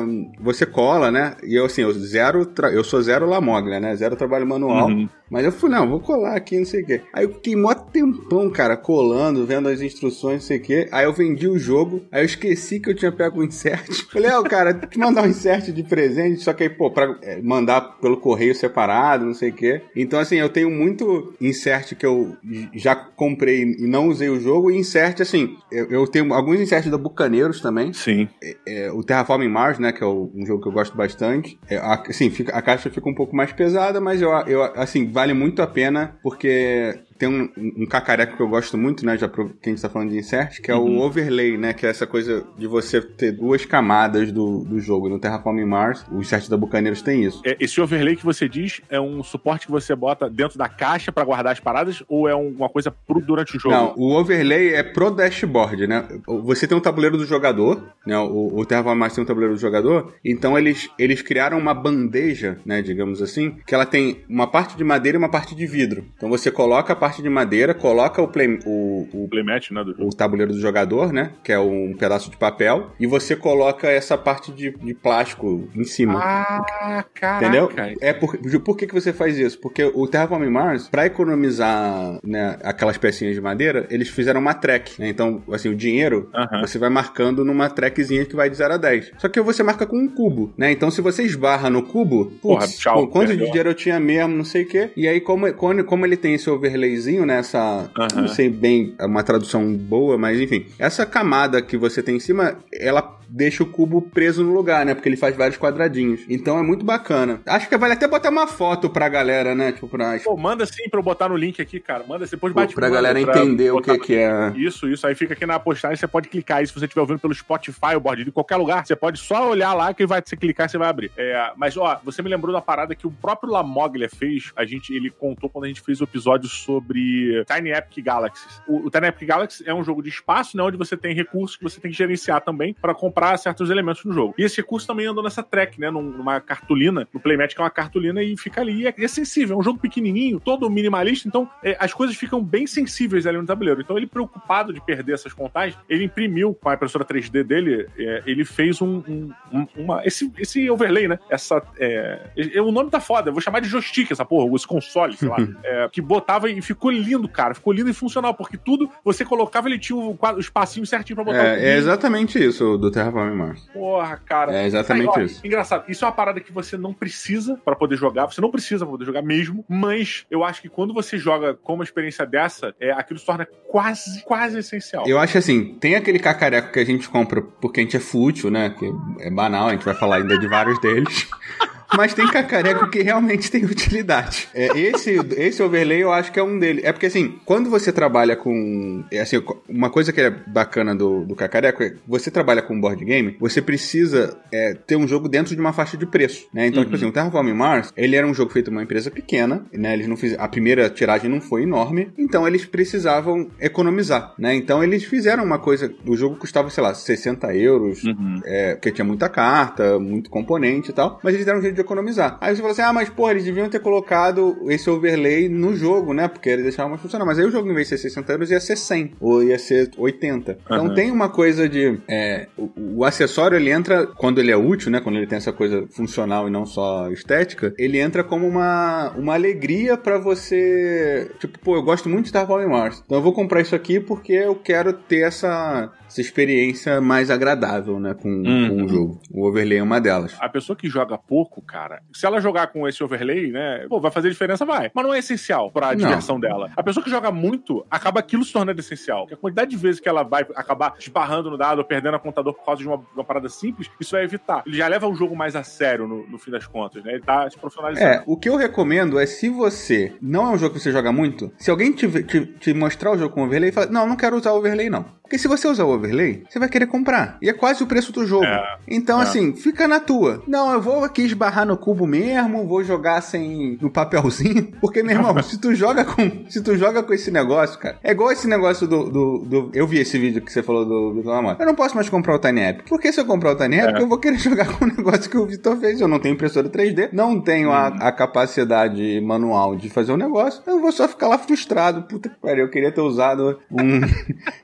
Você 0.40 0.64
cola, 0.66 1.10
né? 1.10 1.36
E 1.42 1.54
eu, 1.54 1.66
assim, 1.66 1.82
eu 1.82 1.92
zero. 1.92 2.50
Eu 2.72 2.84
sou 2.84 3.02
zero 3.02 3.26
Lamoglia, 3.26 3.80
né? 3.80 3.94
Zero 3.96 4.16
trabalho 4.16 4.46
manual. 4.46 4.88
Uhum. 4.88 5.08
Mas 5.34 5.44
eu 5.44 5.50
falei, 5.50 5.76
não, 5.80 5.90
vou 5.90 5.98
colar 5.98 6.36
aqui, 6.36 6.56
não 6.58 6.64
sei 6.64 6.82
o 6.82 6.86
quê. 6.86 7.00
Aí 7.12 7.24
eu 7.24 7.32
fiquei 7.34 7.56
mó 7.56 7.74
tempão, 7.74 8.48
cara, 8.50 8.76
colando, 8.76 9.44
vendo 9.44 9.68
as 9.68 9.80
instruções, 9.80 10.34
não 10.34 10.40
sei 10.46 10.58
o 10.58 10.62
quê. 10.62 10.88
Aí 10.92 11.04
eu 11.04 11.12
vendi 11.12 11.48
o 11.48 11.58
jogo, 11.58 12.02
aí 12.12 12.22
eu 12.22 12.24
esqueci 12.24 12.78
que 12.78 12.88
eu 12.88 12.94
tinha 12.94 13.10
pego 13.10 13.40
o 13.40 13.44
insert. 13.44 13.90
Falei, 14.12 14.30
ó, 14.30 14.42
cara, 14.44 14.72
tem 14.72 14.88
que 14.88 14.96
mandar 14.98 15.24
um 15.24 15.26
insert 15.28 15.72
de 15.72 15.82
presente, 15.82 16.40
só 16.40 16.52
que 16.52 16.62
aí, 16.62 16.68
pô, 16.68 16.88
pra 16.88 17.18
é, 17.22 17.42
mandar 17.42 17.80
pelo 18.00 18.16
correio 18.16 18.54
separado, 18.54 19.24
não 19.26 19.34
sei 19.34 19.50
o 19.50 19.54
quê. 19.54 19.82
Então, 19.96 20.20
assim, 20.20 20.36
eu 20.36 20.48
tenho 20.48 20.70
muito 20.70 21.34
insert 21.40 21.96
que 21.96 22.06
eu 22.06 22.36
já 22.72 22.94
comprei 22.94 23.62
e 23.62 23.86
não 23.88 24.06
usei 24.08 24.28
o 24.28 24.38
jogo, 24.38 24.70
e 24.70 24.76
insert, 24.76 25.20
assim, 25.20 25.56
eu, 25.72 25.86
eu 25.90 26.06
tenho 26.06 26.32
alguns 26.32 26.60
inserts 26.60 26.88
da 26.90 26.96
Bucaneiros 26.96 27.60
também. 27.60 27.92
Sim. 27.92 28.28
É, 28.66 28.92
o 28.92 29.02
Terraforming 29.02 29.48
Mars, 29.48 29.80
né, 29.80 29.90
que 29.92 30.02
é 30.04 30.06
o- 30.06 30.30
um 30.32 30.46
jogo 30.46 30.62
que 30.62 30.68
eu 30.68 30.72
gosto 30.72 30.96
bastante. 30.96 31.58
É, 31.68 31.76
a, 31.78 32.02
assim, 32.08 32.30
fica- 32.30 32.52
a 32.56 32.62
caixa 32.62 32.88
fica 32.90 33.08
um 33.08 33.14
pouco 33.14 33.34
mais 33.34 33.52
pesada, 33.52 34.00
mas 34.00 34.20
eu, 34.22 34.30
eu, 34.46 34.62
assim, 34.76 35.04
vale 35.24 35.32
muito 35.32 35.62
a 35.62 35.66
pena 35.66 36.18
porque 36.22 37.00
tem 37.18 37.28
um, 37.28 37.48
um 37.56 37.86
cacareco 37.86 38.36
que 38.36 38.42
eu 38.42 38.48
gosto 38.48 38.76
muito, 38.76 39.04
né? 39.04 39.16
Já 39.16 39.28
pro, 39.28 39.50
que 39.50 39.68
a 39.68 39.72
gente 39.72 39.82
tá 39.82 39.88
falando 39.88 40.10
de 40.10 40.18
insert, 40.18 40.60
que 40.60 40.70
é 40.70 40.74
uhum. 40.74 40.98
o 40.98 41.02
overlay, 41.02 41.56
né? 41.56 41.72
Que 41.72 41.86
é 41.86 41.90
essa 41.90 42.06
coisa 42.06 42.44
de 42.58 42.66
você 42.66 43.00
ter 43.00 43.32
duas 43.32 43.64
camadas 43.64 44.32
do, 44.32 44.64
do 44.64 44.80
jogo. 44.80 45.08
No 45.08 45.18
Terraforming 45.18 45.64
Mars, 45.64 46.04
o 46.10 46.20
insert 46.20 46.48
da 46.48 46.56
Bucaneiros 46.56 47.02
tem 47.02 47.24
isso. 47.24 47.42
É, 47.44 47.56
esse 47.60 47.80
overlay 47.80 48.16
que 48.16 48.24
você 48.24 48.48
diz 48.48 48.80
é 48.88 49.00
um 49.00 49.22
suporte 49.22 49.66
que 49.66 49.72
você 49.72 49.94
bota 49.94 50.28
dentro 50.28 50.58
da 50.58 50.68
caixa 50.68 51.12
para 51.12 51.24
guardar 51.24 51.52
as 51.52 51.60
paradas 51.60 52.02
ou 52.08 52.28
é 52.28 52.34
uma 52.34 52.68
coisa 52.68 52.90
pro 52.90 53.20
durante 53.20 53.56
o 53.56 53.60
jogo? 53.60 53.74
Não, 53.74 53.94
o 53.96 54.14
overlay 54.18 54.74
é 54.74 54.82
pro 54.82 55.10
dashboard, 55.10 55.86
né? 55.86 56.06
Você 56.26 56.66
tem 56.66 56.76
um 56.76 56.80
tabuleiro 56.80 57.16
do 57.16 57.26
jogador, 57.26 57.82
né? 58.06 58.18
O, 58.18 58.58
o 58.58 58.66
Terraforming 58.66 58.98
Mars 58.98 59.14
tem 59.14 59.24
um 59.24 59.26
tabuleiro 59.26 59.54
do 59.54 59.60
jogador, 59.60 60.14
então 60.24 60.58
eles, 60.58 60.90
eles 60.98 61.22
criaram 61.22 61.58
uma 61.58 61.74
bandeja, 61.74 62.58
né? 62.64 62.82
Digamos 62.82 63.22
assim, 63.22 63.56
que 63.66 63.74
ela 63.74 63.86
tem 63.86 64.24
uma 64.28 64.46
parte 64.46 64.76
de 64.76 64.84
madeira 64.84 65.16
e 65.16 65.18
uma 65.18 65.30
parte 65.30 65.54
de 65.54 65.66
vidro. 65.66 66.04
Então 66.16 66.28
você 66.28 66.50
coloca 66.50 66.92
a 66.92 66.96
parte 67.04 67.20
de 67.20 67.28
madeira, 67.28 67.74
coloca 67.74 68.22
o, 68.22 68.28
play, 68.28 68.58
o, 68.64 69.06
o 69.12 69.28
playmat, 69.28 69.70
né, 69.70 69.84
o 69.98 70.08
tabuleiro 70.08 70.54
do 70.54 70.58
jogador, 70.58 71.12
né, 71.12 71.32
que 71.44 71.52
é 71.52 71.58
um 71.58 71.94
pedaço 71.94 72.30
de 72.30 72.36
papel, 72.38 72.92
e 72.98 73.06
você 73.06 73.36
coloca 73.36 73.90
essa 73.90 74.16
parte 74.16 74.50
de, 74.50 74.70
de 74.70 74.94
plástico 74.94 75.68
em 75.76 75.84
cima. 75.84 76.18
Ah, 76.18 77.04
caraca. 77.14 77.44
Entendeu? 77.44 77.70
É 78.00 78.14
por, 78.14 78.38
por 78.60 78.74
que, 78.74 78.86
que 78.86 78.94
você 78.94 79.12
faz 79.12 79.38
isso? 79.38 79.60
Porque 79.60 79.84
o 79.84 80.06
Terraforming 80.06 80.48
Mars, 80.48 80.88
para 80.88 81.04
economizar 81.04 82.18
né, 82.24 82.56
aquelas 82.62 82.96
pecinhas 82.96 83.34
de 83.34 83.40
madeira, 83.42 83.86
eles 83.90 84.08
fizeram 84.08 84.40
uma 84.40 84.54
track, 84.54 84.98
né? 84.98 85.08
Então, 85.08 85.42
assim, 85.52 85.68
o 85.68 85.76
dinheiro, 85.76 86.30
uh 86.32 86.38
-huh. 86.38 86.60
você 86.62 86.78
vai 86.78 86.88
marcando 86.88 87.44
numa 87.44 87.68
trackzinha 87.68 88.24
que 88.24 88.34
vai 88.34 88.48
de 88.48 88.56
0 88.56 88.74
a 88.74 88.76
10. 88.78 89.12
Só 89.18 89.28
que 89.28 89.42
você 89.42 89.62
marca 89.62 89.84
com 89.86 89.98
um 89.98 90.08
cubo, 90.08 90.54
né? 90.56 90.72
Então, 90.72 90.90
se 90.90 91.02
você 91.02 91.22
esbarra 91.22 91.68
no 91.68 91.82
cubo, 91.82 92.32
Porra, 92.40 92.60
putz, 92.60 92.78
tchau, 92.78 93.08
quanto 93.08 93.36
de 93.36 93.44
dinheiro 93.44 93.68
eu 93.68 93.74
tinha 93.74 94.00
mesmo, 94.00 94.34
não 94.34 94.44
sei 94.44 94.62
o 94.62 94.68
quê. 94.68 94.90
E 94.96 95.06
aí, 95.06 95.20
como, 95.20 95.52
como, 95.52 96.06
ele 96.06 96.16
tem 96.16 96.32
esse 96.34 96.48
overlayzinho, 96.94 97.26
né? 97.26 97.38
Essa, 97.38 97.90
uh 97.96 98.00
-huh. 98.00 98.16
não 98.16 98.28
sei 98.28 98.48
bem 98.48 98.94
uma 99.00 99.22
tradução 99.22 99.74
boa, 99.74 100.16
mas 100.16 100.40
enfim. 100.40 100.66
Essa 100.78 101.04
camada 101.04 101.60
que 101.60 101.76
você 101.76 102.02
tem 102.02 102.16
em 102.16 102.20
cima, 102.20 102.56
ela 102.72 103.18
deixa 103.28 103.62
o 103.62 103.66
cubo 103.66 104.02
preso 104.02 104.44
no 104.44 104.52
lugar, 104.52 104.84
né? 104.84 104.94
Porque 104.94 105.08
ele 105.08 105.16
faz 105.16 105.36
vários 105.36 105.58
quadradinhos. 105.58 106.20
Então 106.28 106.58
é 106.58 106.62
muito 106.62 106.84
bacana. 106.84 107.40
Acho 107.46 107.68
que 107.68 107.76
vale 107.76 107.94
até 107.94 108.06
botar 108.06 108.30
uma 108.30 108.46
foto 108.46 108.90
pra 108.90 109.08
galera, 109.08 109.54
né? 109.54 109.72
Tipo, 109.72 109.88
pra... 109.88 110.18
Pô, 110.20 110.36
manda 110.36 110.66
sim 110.66 110.88
pra 110.90 111.00
eu 111.00 111.04
botar 111.04 111.28
no 111.28 111.36
link 111.36 111.60
aqui, 111.60 111.80
cara. 111.80 112.04
Manda 112.06 112.26
depois 112.26 112.52
bate 112.52 112.74
Pra 112.74 112.88
galera 112.88 113.20
pra 113.20 113.40
entender 113.40 113.70
o 113.70 113.80
que, 113.80 113.98
que 113.98 114.16
é. 114.16 114.52
Isso, 114.56 114.88
isso. 114.88 115.06
Aí 115.06 115.14
fica 115.14 115.34
aqui 115.34 115.46
na 115.46 115.58
postagem, 115.58 115.96
você 115.96 116.06
pode 116.06 116.28
clicar 116.28 116.58
aí. 116.58 116.66
Se 116.66 116.74
você 116.74 116.84
estiver 116.84 117.00
ouvindo 117.00 117.20
pelo 117.20 117.34
Spotify, 117.34 117.94
o 117.96 118.00
board 118.00 118.24
de 118.24 118.32
qualquer 118.32 118.56
lugar, 118.56 118.84
você 118.86 118.96
pode 118.96 119.18
só 119.18 119.48
olhar 119.48 119.72
lá 119.74 119.94
que 119.94 120.06
vai 120.06 120.22
você 120.24 120.36
clicar 120.36 120.66
e 120.66 120.70
você 120.70 120.78
vai 120.78 120.88
abrir. 120.88 121.10
É, 121.16 121.52
mas, 121.56 121.76
ó, 121.76 122.00
você 122.04 122.22
me 122.22 122.28
lembrou 122.28 122.52
da 122.52 122.60
parada 122.60 122.94
que 122.94 123.06
o 123.06 123.10
próprio 123.10 123.50
Lamoglia 123.50 124.08
fez. 124.08 124.52
A 124.56 124.64
gente, 124.64 124.94
ele 124.94 125.10
contou 125.10 125.48
quando 125.48 125.64
a 125.64 125.68
gente 125.68 125.80
fez 125.80 126.00
o 126.00 126.04
episódio 126.04 126.48
sobre 126.48 127.44
Tiny 127.44 127.70
Epic 127.70 128.04
Galaxies. 128.04 128.60
O, 128.66 128.86
o 128.86 128.90
Tiny 128.90 129.06
Epic 129.06 129.28
Galaxies 129.28 129.66
é 129.66 129.74
um 129.74 129.84
jogo 129.84 130.02
de 130.02 130.08
espaço, 130.08 130.56
né? 130.56 130.62
Onde 130.62 130.76
você 130.76 130.96
tem 130.96 131.14
recursos 131.14 131.56
que 131.56 131.62
você 131.62 131.80
tem 131.80 131.90
que 131.90 131.96
gerenciar 131.96 132.40
também 132.40 132.74
para 132.74 132.94
comprar 132.94 133.13
certos 133.38 133.70
elementos 133.70 134.04
no 134.04 134.12
jogo. 134.12 134.34
E 134.38 134.42
esse 134.42 134.56
recurso 134.58 134.86
também 134.86 135.06
andou 135.06 135.22
nessa 135.22 135.42
track, 135.42 135.80
né? 135.80 135.90
Numa 135.90 136.40
cartolina, 136.40 137.08
no 137.12 137.20
Playmat, 137.20 137.54
que 137.54 137.60
é 137.60 137.64
uma 137.64 137.70
cartolina, 137.70 138.22
e 138.22 138.36
fica 138.36 138.60
ali. 138.60 138.82
E 138.82 138.86
é, 138.86 138.94
é 138.96 139.08
sensível, 139.08 139.56
é 139.56 139.58
um 139.58 139.62
jogo 139.62 139.78
pequenininho, 139.78 140.40
todo 140.40 140.68
minimalista, 140.68 141.28
então 141.28 141.48
é, 141.62 141.76
as 141.78 141.92
coisas 141.92 142.16
ficam 142.16 142.42
bem 142.42 142.66
sensíveis 142.66 143.26
ali 143.26 143.38
no 143.38 143.46
tabuleiro. 143.46 143.80
Então 143.80 143.96
ele, 143.96 144.06
preocupado 144.06 144.72
de 144.72 144.80
perder 144.80 145.14
essas 145.14 145.32
contagens, 145.32 145.78
ele 145.88 146.04
imprimiu 146.04 146.54
com 146.54 146.68
a 146.68 146.74
impressora 146.74 147.04
3D 147.04 147.42
dele, 147.42 147.86
é, 147.98 148.22
ele 148.26 148.44
fez 148.44 148.80
um, 148.80 149.02
um, 149.08 149.30
um, 149.52 149.66
uma, 149.76 150.04
esse, 150.04 150.30
esse 150.38 150.68
overlay, 150.70 151.08
né? 151.08 151.18
Essa. 151.30 151.62
É, 151.78 152.20
o 152.60 152.70
nome 152.70 152.90
tá 152.90 153.00
foda, 153.00 153.28
eu 153.28 153.32
vou 153.32 153.42
chamar 153.42 153.60
de 153.60 153.68
joystick 153.68 154.10
essa 154.10 154.24
porra, 154.24 154.54
esse 154.54 154.66
console, 154.66 155.16
sei 155.16 155.28
lá. 155.28 155.36
é, 155.62 155.88
que 155.90 156.00
botava 156.00 156.50
e 156.50 156.60
ficou 156.62 156.90
lindo, 156.90 157.28
cara. 157.28 157.54
Ficou 157.54 157.72
lindo 157.72 157.90
e 157.90 157.94
funcional, 157.94 158.34
porque 158.34 158.56
tudo 158.56 158.90
você 159.04 159.24
colocava, 159.24 159.68
ele 159.68 159.78
tinha 159.78 159.96
o, 159.96 160.18
o 160.18 160.40
espacinho 160.40 160.86
certinho 160.86 161.16
pra 161.16 161.24
botar 161.24 161.38
é, 161.38 161.54
o 161.54 161.58
É 161.58 161.76
exatamente 161.76 162.42
isso 162.42 162.78
Mars. 163.10 163.68
Porra, 163.72 164.16
cara. 164.16 164.54
É 164.54 164.66
exatamente 164.66 165.10
Aí, 165.16 165.22
ó, 165.22 165.26
isso. 165.26 165.46
Engraçado, 165.46 165.84
isso 165.88 166.04
é 166.04 166.08
uma 166.08 166.14
parada 166.14 166.40
que 166.40 166.52
você 166.52 166.76
não 166.76 166.92
precisa 166.92 167.60
para 167.64 167.76
poder 167.76 167.96
jogar, 167.96 168.26
você 168.26 168.40
não 168.40 168.50
precisa 168.50 168.84
pra 168.84 168.92
poder 168.92 169.04
jogar 169.04 169.22
mesmo, 169.22 169.64
mas 169.68 170.26
eu 170.30 170.44
acho 170.44 170.62
que 170.62 170.68
quando 170.68 170.94
você 170.94 171.18
joga 171.18 171.54
com 171.54 171.74
uma 171.74 171.84
experiência 171.84 172.26
dessa, 172.26 172.74
é, 172.80 172.92
aquilo 172.92 173.18
se 173.18 173.26
torna 173.26 173.46
quase, 173.68 174.22
quase 174.24 174.58
essencial. 174.58 175.04
Eu 175.06 175.18
acho 175.18 175.38
assim, 175.38 175.74
tem 175.74 175.94
aquele 175.94 176.18
cacareco 176.18 176.72
que 176.72 176.78
a 176.78 176.84
gente 176.84 177.08
compra 177.08 177.42
porque 177.42 177.80
a 177.80 177.82
gente 177.82 177.96
é 177.96 178.00
fútil, 178.00 178.50
né? 178.50 178.70
Que 178.70 178.90
é 179.20 179.30
banal, 179.30 179.68
a 179.68 179.72
gente 179.72 179.84
vai 179.84 179.94
falar 179.94 180.16
ainda 180.16 180.38
de 180.38 180.46
vários 180.46 180.80
deles. 180.80 181.28
Mas 181.96 182.14
tem 182.14 182.26
cacareco 182.26 182.88
que 182.90 183.02
realmente 183.02 183.50
tem 183.50 183.64
utilidade. 183.64 184.48
É, 184.54 184.78
esse, 184.78 185.16
esse 185.36 185.62
overlay 185.62 186.02
eu 186.02 186.12
acho 186.12 186.32
que 186.32 186.38
é 186.38 186.42
um 186.42 186.58
deles. 186.58 186.84
É 186.84 186.92
porque 186.92 187.06
assim, 187.06 187.38
quando 187.44 187.70
você 187.70 187.92
trabalha 187.92 188.36
com. 188.36 189.04
É, 189.10 189.20
assim, 189.20 189.42
uma 189.68 189.90
coisa 189.90 190.12
que 190.12 190.20
é 190.20 190.30
bacana 190.30 190.94
do, 190.94 191.24
do 191.24 191.34
cacareco 191.34 191.82
é 191.82 191.94
você 192.06 192.30
trabalha 192.30 192.62
com 192.62 192.80
board 192.80 193.04
game, 193.04 193.36
você 193.38 193.60
precisa 193.60 194.38
é, 194.52 194.74
ter 194.74 194.96
um 194.96 195.06
jogo 195.06 195.28
dentro 195.28 195.54
de 195.54 195.60
uma 195.60 195.72
faixa 195.72 195.96
de 195.96 196.06
preço. 196.06 196.46
Né? 196.52 196.66
Então, 196.66 196.82
tipo 196.82 196.94
uhum. 196.94 196.96
tipo 196.96 196.96
assim, 196.96 197.06
o 197.06 197.12
Terraforming 197.12 197.54
Mars, 197.54 197.92
ele 197.96 198.16
era 198.16 198.26
um 198.26 198.34
jogo 198.34 198.52
feito 198.52 198.66
por 198.66 198.72
uma 198.72 198.82
empresa 198.82 199.10
pequena, 199.10 199.64
né? 199.72 199.92
Eles 199.92 200.06
não 200.06 200.16
fiz, 200.16 200.34
a 200.38 200.48
primeira 200.48 200.88
tiragem 200.90 201.30
não 201.30 201.40
foi 201.40 201.62
enorme, 201.62 202.10
então 202.18 202.46
eles 202.46 202.64
precisavam 202.64 203.48
economizar, 203.60 204.34
né? 204.38 204.54
Então 204.54 204.82
eles 204.82 205.04
fizeram 205.04 205.44
uma 205.44 205.58
coisa. 205.58 205.92
O 206.06 206.16
jogo 206.16 206.36
custava, 206.36 206.70
sei 206.70 206.82
lá, 206.82 206.94
60 206.94 207.54
euros, 207.54 208.02
uhum. 208.04 208.40
é, 208.44 208.74
porque 208.74 208.92
tinha 208.92 209.04
muita 209.04 209.28
carta, 209.28 209.98
muito 209.98 210.30
componente 210.30 210.90
e 210.90 210.94
tal, 210.94 211.20
mas 211.22 211.34
eles 211.34 211.46
deram 211.46 211.58
um 211.58 211.62
jeito 211.62 211.74
de 211.74 211.83
economizar. 211.84 212.38
Aí 212.40 212.54
você 212.54 212.60
fala 212.60 212.72
assim, 212.72 212.82
ah, 212.82 212.92
mas 212.92 213.08
porra, 213.08 213.32
eles 213.32 213.44
deviam 213.44 213.68
ter 213.68 213.80
colocado 213.80 214.56
esse 214.68 214.88
overlay 214.90 215.48
no 215.48 215.74
jogo, 215.74 216.12
né? 216.12 216.28
Porque 216.28 216.48
eles 216.48 216.64
deixavam 216.64 216.90
mais 216.90 217.02
funcionar. 217.02 217.24
Mas 217.24 217.38
aí 217.38 217.44
o 217.44 217.50
jogo, 217.50 217.70
em 217.70 217.74
vez 217.74 217.88
de 217.88 217.96
ser 217.96 218.08
60 218.08 218.32
euros, 218.32 218.50
ia 218.50 218.60
ser 218.60 218.76
100 218.76 219.12
ou 219.20 219.42
ia 219.42 219.58
ser 219.58 219.90
80. 219.96 220.58
Então 220.64 220.86
uhum. 220.86 220.94
tem 220.94 221.10
uma 221.10 221.28
coisa 221.28 221.68
de. 221.68 221.98
É, 222.08 222.48
o, 222.56 222.98
o, 222.98 223.04
acessório 223.04 223.56
ele 223.56 223.70
entra, 223.70 224.06
quando 224.06 224.40
ele 224.40 224.50
é 224.50 224.56
útil, 224.56 224.90
né? 224.90 225.00
Quando 225.00 225.16
ele 225.16 225.26
tem 225.26 225.36
essa 225.36 225.52
coisa 225.52 225.86
funcional 225.90 226.48
e 226.48 226.50
não 226.50 226.66
só 226.66 227.10
estética, 227.10 227.74
ele 227.78 227.98
entra 227.98 228.24
como 228.24 228.46
uma, 228.46 229.10
uma 229.16 229.34
alegria 229.34 229.96
para 229.96 230.18
você. 230.18 231.30
Tipo, 231.38 231.58
pô, 231.58 231.76
eu 231.76 231.82
gosto 231.82 232.08
muito 232.08 232.24
de 232.24 232.28
Star 232.30 232.50
Wars 232.50 232.68
Mars. 232.68 233.02
Então 233.04 233.18
eu 233.18 233.22
vou 233.22 233.32
comprar 233.32 233.60
isso 233.60 233.74
aqui 233.74 234.00
porque 234.00 234.32
eu 234.32 234.54
quero 234.54 234.92
ter 234.92 235.26
essa, 235.26 235.92
essa 236.14 236.20
experiência 236.20 237.00
mais 237.00 237.28
agradável, 237.28 237.98
né? 237.98 238.14
Com, 238.14 238.28
uhum. 238.28 238.68
com 238.68 238.84
o 238.84 238.88
jogo. 238.88 239.22
O 239.32 239.48
overlay 239.48 239.78
é 239.78 239.82
uma 239.82 240.00
delas. 240.00 240.36
A 240.38 240.48
pessoa 240.48 240.76
que 240.76 240.88
joga 240.88 241.18
pouco, 241.18 241.60
cara, 241.60 242.02
se 242.12 242.24
ela 242.24 242.40
jogar 242.40 242.68
com 242.68 242.86
esse 242.88 243.02
overlay, 243.02 243.50
né, 243.50 243.86
pô, 243.88 244.00
vai 244.00 244.12
fazer 244.12 244.30
diferença, 244.30 244.64
vai. 244.64 244.92
Mas 244.94 245.04
não 245.04 245.12
é 245.12 245.18
essencial 245.18 245.72
pra 245.72 245.88
não. 245.88 245.96
diversão 245.96 246.38
dela. 246.38 246.70
A 246.76 246.82
pessoa 246.84 247.02
que 247.02 247.10
joga 247.10 247.32
muito, 247.32 247.84
acaba 247.90 248.20
aquilo 248.20 248.44
se 248.44 248.52
tornando 248.52 248.80
essencial. 248.80 249.22
Porque 249.22 249.34
a 249.34 249.36
quantidade 249.36 249.70
de 249.70 249.76
vezes 249.76 250.00
que 250.00 250.08
ela 250.08 250.22
vai 250.22 250.46
acabar 250.54 250.94
esbarrando 250.98 251.50
no 251.50 251.58
dado 251.58 251.78
ou 251.78 251.84
perdendo 251.84 252.14
a 252.14 252.20
contador 252.20 252.54
por 252.54 252.64
causa 252.64 252.80
de 252.80 252.86
uma, 252.86 253.04
uma 253.12 253.24
parada 253.24 253.48
simples, 253.48 253.90
isso 253.98 254.12
vai 254.12 254.22
evitar. 254.22 254.62
Ele 254.64 254.76
já 254.76 254.86
leva 254.86 255.08
o 255.08 255.14
jogo 255.16 255.34
mais 255.34 255.56
a 255.56 255.64
sério 255.64 256.06
no, 256.06 256.28
no 256.28 256.38
fim 256.38 256.52
das 256.52 256.66
contas, 256.66 257.02
né? 257.02 257.14
Ele 257.14 257.22
tá 257.22 257.50
se 257.50 257.58
profissionalizando. 257.58 258.08
É, 258.08 258.22
o 258.24 258.36
que 258.36 258.48
eu 258.48 258.56
recomendo 258.56 259.18
é 259.18 259.26
se 259.26 259.48
você 259.48 260.14
não 260.22 260.46
é 260.46 260.50
um 260.50 260.58
jogo 260.58 260.74
que 260.74 260.80
você 260.80 260.92
joga 260.92 261.10
muito, 261.10 261.52
se 261.58 261.72
alguém 261.72 261.90
te, 261.90 262.22
te, 262.22 262.46
te 262.46 262.72
mostrar 262.72 263.10
o 263.10 263.18
jogo 263.18 263.34
com 263.34 263.42
overlay, 263.42 263.72
fala, 263.72 263.86
não, 263.86 264.06
não 264.06 264.16
quero 264.16 264.36
usar 264.36 264.52
o 264.52 264.58
overlay, 264.58 264.88
não. 264.88 265.04
Porque 265.34 265.38
se 265.38 265.48
você 265.48 265.66
usar 265.66 265.82
o 265.82 265.92
overlay, 265.92 266.44
você 266.48 266.60
vai 266.60 266.68
querer 266.68 266.86
comprar. 266.86 267.38
E 267.42 267.48
é 267.48 267.52
quase 267.52 267.82
o 267.82 267.88
preço 267.88 268.12
do 268.12 268.24
jogo. 268.24 268.44
É, 268.44 268.76
então, 268.86 269.18
é. 269.18 269.24
assim, 269.24 269.52
fica 269.52 269.88
na 269.88 269.98
tua. 269.98 270.40
Não, 270.46 270.72
eu 270.72 270.80
vou 270.80 271.02
aqui 271.02 271.22
esbarrar 271.22 271.66
no 271.66 271.76
cubo 271.76 272.06
mesmo, 272.06 272.68
vou 272.68 272.84
jogar 272.84 273.20
sem 273.20 273.76
no 273.80 273.90
papelzinho. 273.90 274.68
Porque, 274.80 275.02
meu 275.02 275.16
irmão, 275.16 275.34
se 275.42 275.60
tu 275.60 275.74
joga 275.74 276.04
com. 276.04 276.48
Se 276.48 276.62
tu 276.62 276.76
joga 276.76 277.02
com 277.02 277.12
esse 277.12 277.32
negócio, 277.32 277.80
cara. 277.80 277.98
É 278.04 278.12
igual 278.12 278.30
esse 278.30 278.46
negócio 278.46 278.86
do. 278.86 279.10
do, 279.10 279.38
do 279.40 279.70
eu 279.74 279.88
vi 279.88 279.98
esse 279.98 280.16
vídeo 280.16 280.40
que 280.40 280.52
você 280.52 280.62
falou 280.62 280.84
do, 280.84 281.20
do 281.20 281.28
Lamar. 281.28 281.56
Eu 281.58 281.66
não 281.66 281.74
posso 281.74 281.96
mais 281.96 282.08
comprar 282.08 282.36
o 282.36 282.38
Tiny 282.38 282.60
App. 282.60 282.84
Porque 282.88 283.12
se 283.12 283.20
eu 283.20 283.24
comprar 283.24 283.54
o 283.54 283.56
Tiny 283.56 283.76
App, 283.76 283.98
é. 283.98 284.02
eu 284.02 284.08
vou 284.08 284.18
querer 284.18 284.38
jogar 284.38 284.68
com 284.68 284.84
o 284.84 284.88
negócio 284.88 285.28
que 285.28 285.36
o 285.36 285.46
Vitor 285.46 285.76
fez. 285.78 286.00
Eu 286.00 286.06
não 286.06 286.20
tenho 286.20 286.34
impressora 286.34 286.68
3D, 286.68 287.08
não 287.12 287.40
tenho 287.40 287.70
hum. 287.70 287.72
a, 287.72 287.88
a, 287.88 288.12
capacidade 288.12 289.20
manual 289.20 289.74
de 289.74 289.90
fazer 289.90 290.12
o 290.12 290.14
um 290.14 290.18
negócio. 290.18 290.62
Eu 290.64 290.80
vou 290.80 290.92
só 290.92 291.08
ficar 291.08 291.26
lá 291.26 291.38
frustrado. 291.38 292.02
Puta 292.02 292.28
que 292.28 292.36
pariu, 292.36 292.66
eu 292.66 292.70
queria 292.70 292.92
ter 292.92 293.00
usado 293.00 293.58
um. 293.68 294.00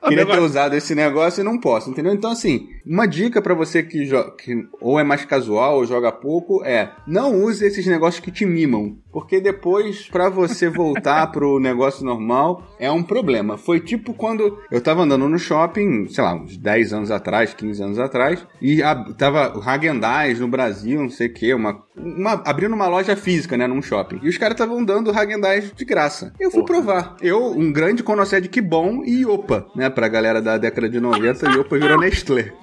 queria 0.07 0.25
ter 0.25 0.39
usado 0.39 0.60
esse 0.69 0.95
negócio 0.95 1.41
e 1.41 1.43
não 1.43 1.59
posso, 1.59 1.89
entendeu? 1.89 2.13
Então, 2.13 2.31
assim, 2.31 2.69
uma 2.85 3.07
dica 3.07 3.41
para 3.41 3.53
você 3.53 3.83
que, 3.83 4.09
que 4.37 4.67
ou 4.79 4.99
é 4.99 5.03
mais 5.03 5.25
casual 5.25 5.77
ou 5.77 5.85
joga 5.85 6.11
pouco 6.11 6.63
é 6.63 6.91
não 7.07 7.43
use 7.43 7.65
esses 7.65 7.85
negócios 7.85 8.23
que 8.23 8.31
te 8.31 8.45
mimam. 8.45 8.97
Porque 9.11 9.41
depois, 9.41 10.07
para 10.09 10.29
você 10.29 10.69
voltar 10.69 11.27
pro 11.31 11.59
negócio 11.59 12.05
normal, 12.05 12.63
é 12.79 12.89
um 12.89 13.03
problema. 13.03 13.57
Foi 13.57 13.79
tipo 13.79 14.13
quando 14.13 14.59
eu 14.71 14.81
tava 14.81 15.03
andando 15.03 15.27
no 15.27 15.37
shopping, 15.37 16.07
sei 16.07 16.23
lá, 16.23 16.33
uns 16.35 16.57
10 16.57 16.93
anos 16.93 17.11
atrás, 17.11 17.53
15 17.53 17.83
anos 17.83 17.99
atrás, 17.99 18.45
e 18.61 18.81
a, 18.81 18.95
tava 19.13 19.61
Hagendaz 19.65 20.39
no 20.39 20.47
Brasil, 20.47 21.01
não 21.01 21.09
sei 21.09 21.27
o 21.27 21.33
que, 21.33 21.53
uma, 21.53 21.83
uma, 21.95 22.41
abrindo 22.45 22.73
uma 22.73 22.87
loja 22.87 23.15
física, 23.15 23.57
né, 23.57 23.67
num 23.67 23.81
shopping. 23.81 24.19
E 24.23 24.29
os 24.29 24.37
caras 24.37 24.55
estavam 24.55 24.83
dando 24.83 25.11
Hagendaz 25.11 25.71
de 25.75 25.85
graça. 25.85 26.33
Eu 26.39 26.49
fui 26.49 26.61
Porra. 26.61 26.73
provar. 26.73 27.15
Eu, 27.21 27.51
um 27.51 27.71
grande 27.71 28.03
conhecedor 28.03 28.41
de 28.41 28.49
que 28.49 28.61
bom 28.61 29.03
e 29.03 29.25
Opa, 29.25 29.65
né, 29.75 29.89
pra 29.89 30.07
galera 30.07 30.41
da 30.41 30.57
década 30.57 30.89
de 30.89 30.99
90, 30.99 31.49
e 31.49 31.57
Opa 31.57 31.77
virou 31.77 31.99
Nestlé. 31.99 32.53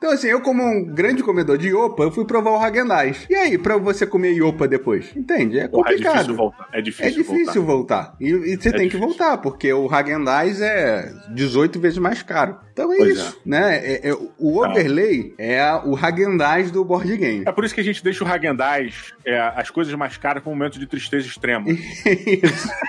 Então, 0.00 0.12
assim, 0.12 0.28
eu 0.28 0.40
como 0.40 0.62
um 0.62 0.82
grande 0.82 1.22
comedor 1.22 1.58
de 1.58 1.68
Iopa, 1.68 2.04
eu 2.04 2.10
fui 2.10 2.24
provar 2.24 2.52
o 2.52 2.58
Häagen-Dazs. 2.58 3.26
E 3.28 3.34
aí, 3.34 3.58
pra 3.58 3.76
você 3.76 4.06
comer 4.06 4.32
Iopa 4.32 4.66
depois? 4.66 5.14
Entende? 5.14 5.58
É 5.58 5.68
Porra, 5.68 5.90
é 5.90 5.92
complicado. 5.92 6.14
difícil 6.14 6.36
voltar. 6.36 6.68
É 6.72 6.80
difícil, 6.80 7.06
É 7.06 7.10
difícil 7.10 7.62
voltar. 7.62 8.14
E, 8.18 8.28
e 8.30 8.56
você 8.56 8.70
É 8.70 8.72
tem 8.72 8.88
que 8.88 8.96
difícil. 8.96 9.00
voltar, 9.00 9.36
porque 9.36 9.70
o 9.70 9.86
Häagen-Dazs 9.92 10.62
é 10.62 11.12
18 11.34 11.78
vezes 11.78 11.98
mais 11.98 12.22
caro. 12.22 12.56
Então 12.80 12.92
é 12.92 12.96
Pois 12.96 13.16
isso, 13.18 13.40
né? 13.44 13.76
É- 13.82 14.08
é- 14.10 14.14
o 14.38 14.58
overlay 14.64 15.34
é 15.38 15.60
a- 15.60 15.82
o 15.84 15.96
Häagen-Dazs 15.98 16.70
do 16.70 16.84
board 16.84 17.16
game. 17.16 17.42
É 17.46 17.52
por 17.52 17.64
isso 17.64 17.74
que 17.74 17.80
a 17.80 17.84
gente 17.84 18.02
deixa 18.02 18.24
o 18.24 18.26
Häagen-Dazs, 18.28 19.12
é, 19.24 19.38
as 19.56 19.68
coisas 19.70 19.92
mais 19.94 20.16
caras, 20.16 20.42
com 20.42 20.50
um 20.50 20.54
momento 20.54 20.78
de 20.78 20.86
tristeza 20.86 21.26
extrema. 21.26 21.66
isso. 21.70 22.68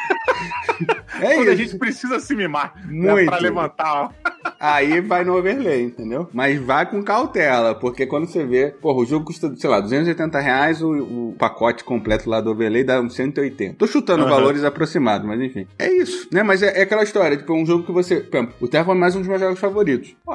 É 1.21 1.35
Quando 1.35 1.49
a 1.49 1.53
isso. 1.53 1.63
gente 1.63 1.77
precisa 1.77 2.19
se 2.19 2.33
mimar 2.35 2.73
né, 2.87 3.11
Muito. 3.11 3.27
pra 3.29 3.37
levantar. 3.37 3.93
ó. 3.93 4.09
Aí 4.59 4.99
vai 5.01 5.23
no 5.23 5.37
overlay, 5.37 5.83
entendeu? 5.83 6.27
Mas 6.33 6.59
vai 6.59 6.89
com 6.89 7.03
cautela, 7.03 7.75
porque 7.75 8.07
quando 8.07 8.25
você 8.25 8.43
vê, 8.43 8.69
porra, 8.81 8.99
o 8.99 9.05
jogo 9.05 9.25
custa, 9.25 9.53
sei 9.55 9.69
lá, 9.69 9.79
280 9.79 10.39
reais, 10.39 10.81
o, 10.81 10.89
o 11.29 11.35
pacote 11.37 11.83
completo 11.83 12.27
lá 12.27 12.41
do 12.41 12.49
overlay 12.49 12.83
dá 12.83 12.99
uns 12.99 13.15
180. 13.15 13.75
Tô 13.77 13.85
chutando 13.85 14.23
Aham. 14.23 14.31
valores 14.31 14.63
aproximados, 14.63 15.27
mas 15.27 15.39
enfim. 15.41 15.67
É 15.77 15.91
isso, 15.93 16.27
né? 16.31 16.41
Mas 16.41 16.63
é, 16.63 16.79
é 16.79 16.81
aquela 16.83 17.03
história, 17.03 17.37
tipo, 17.37 17.53
é 17.53 17.55
um 17.55 17.65
jogo 17.65 17.83
que 17.83 17.91
você. 17.91 18.21
Por 18.21 18.37
exemplo, 18.37 18.55
o 18.59 18.67
Terra 18.67 18.91
é 18.91 18.95
mais 18.95 19.15
um 19.15 19.19
dos 19.19 19.27
meus 19.27 19.39
jogos 19.41 19.59
favoritos. 19.59 19.80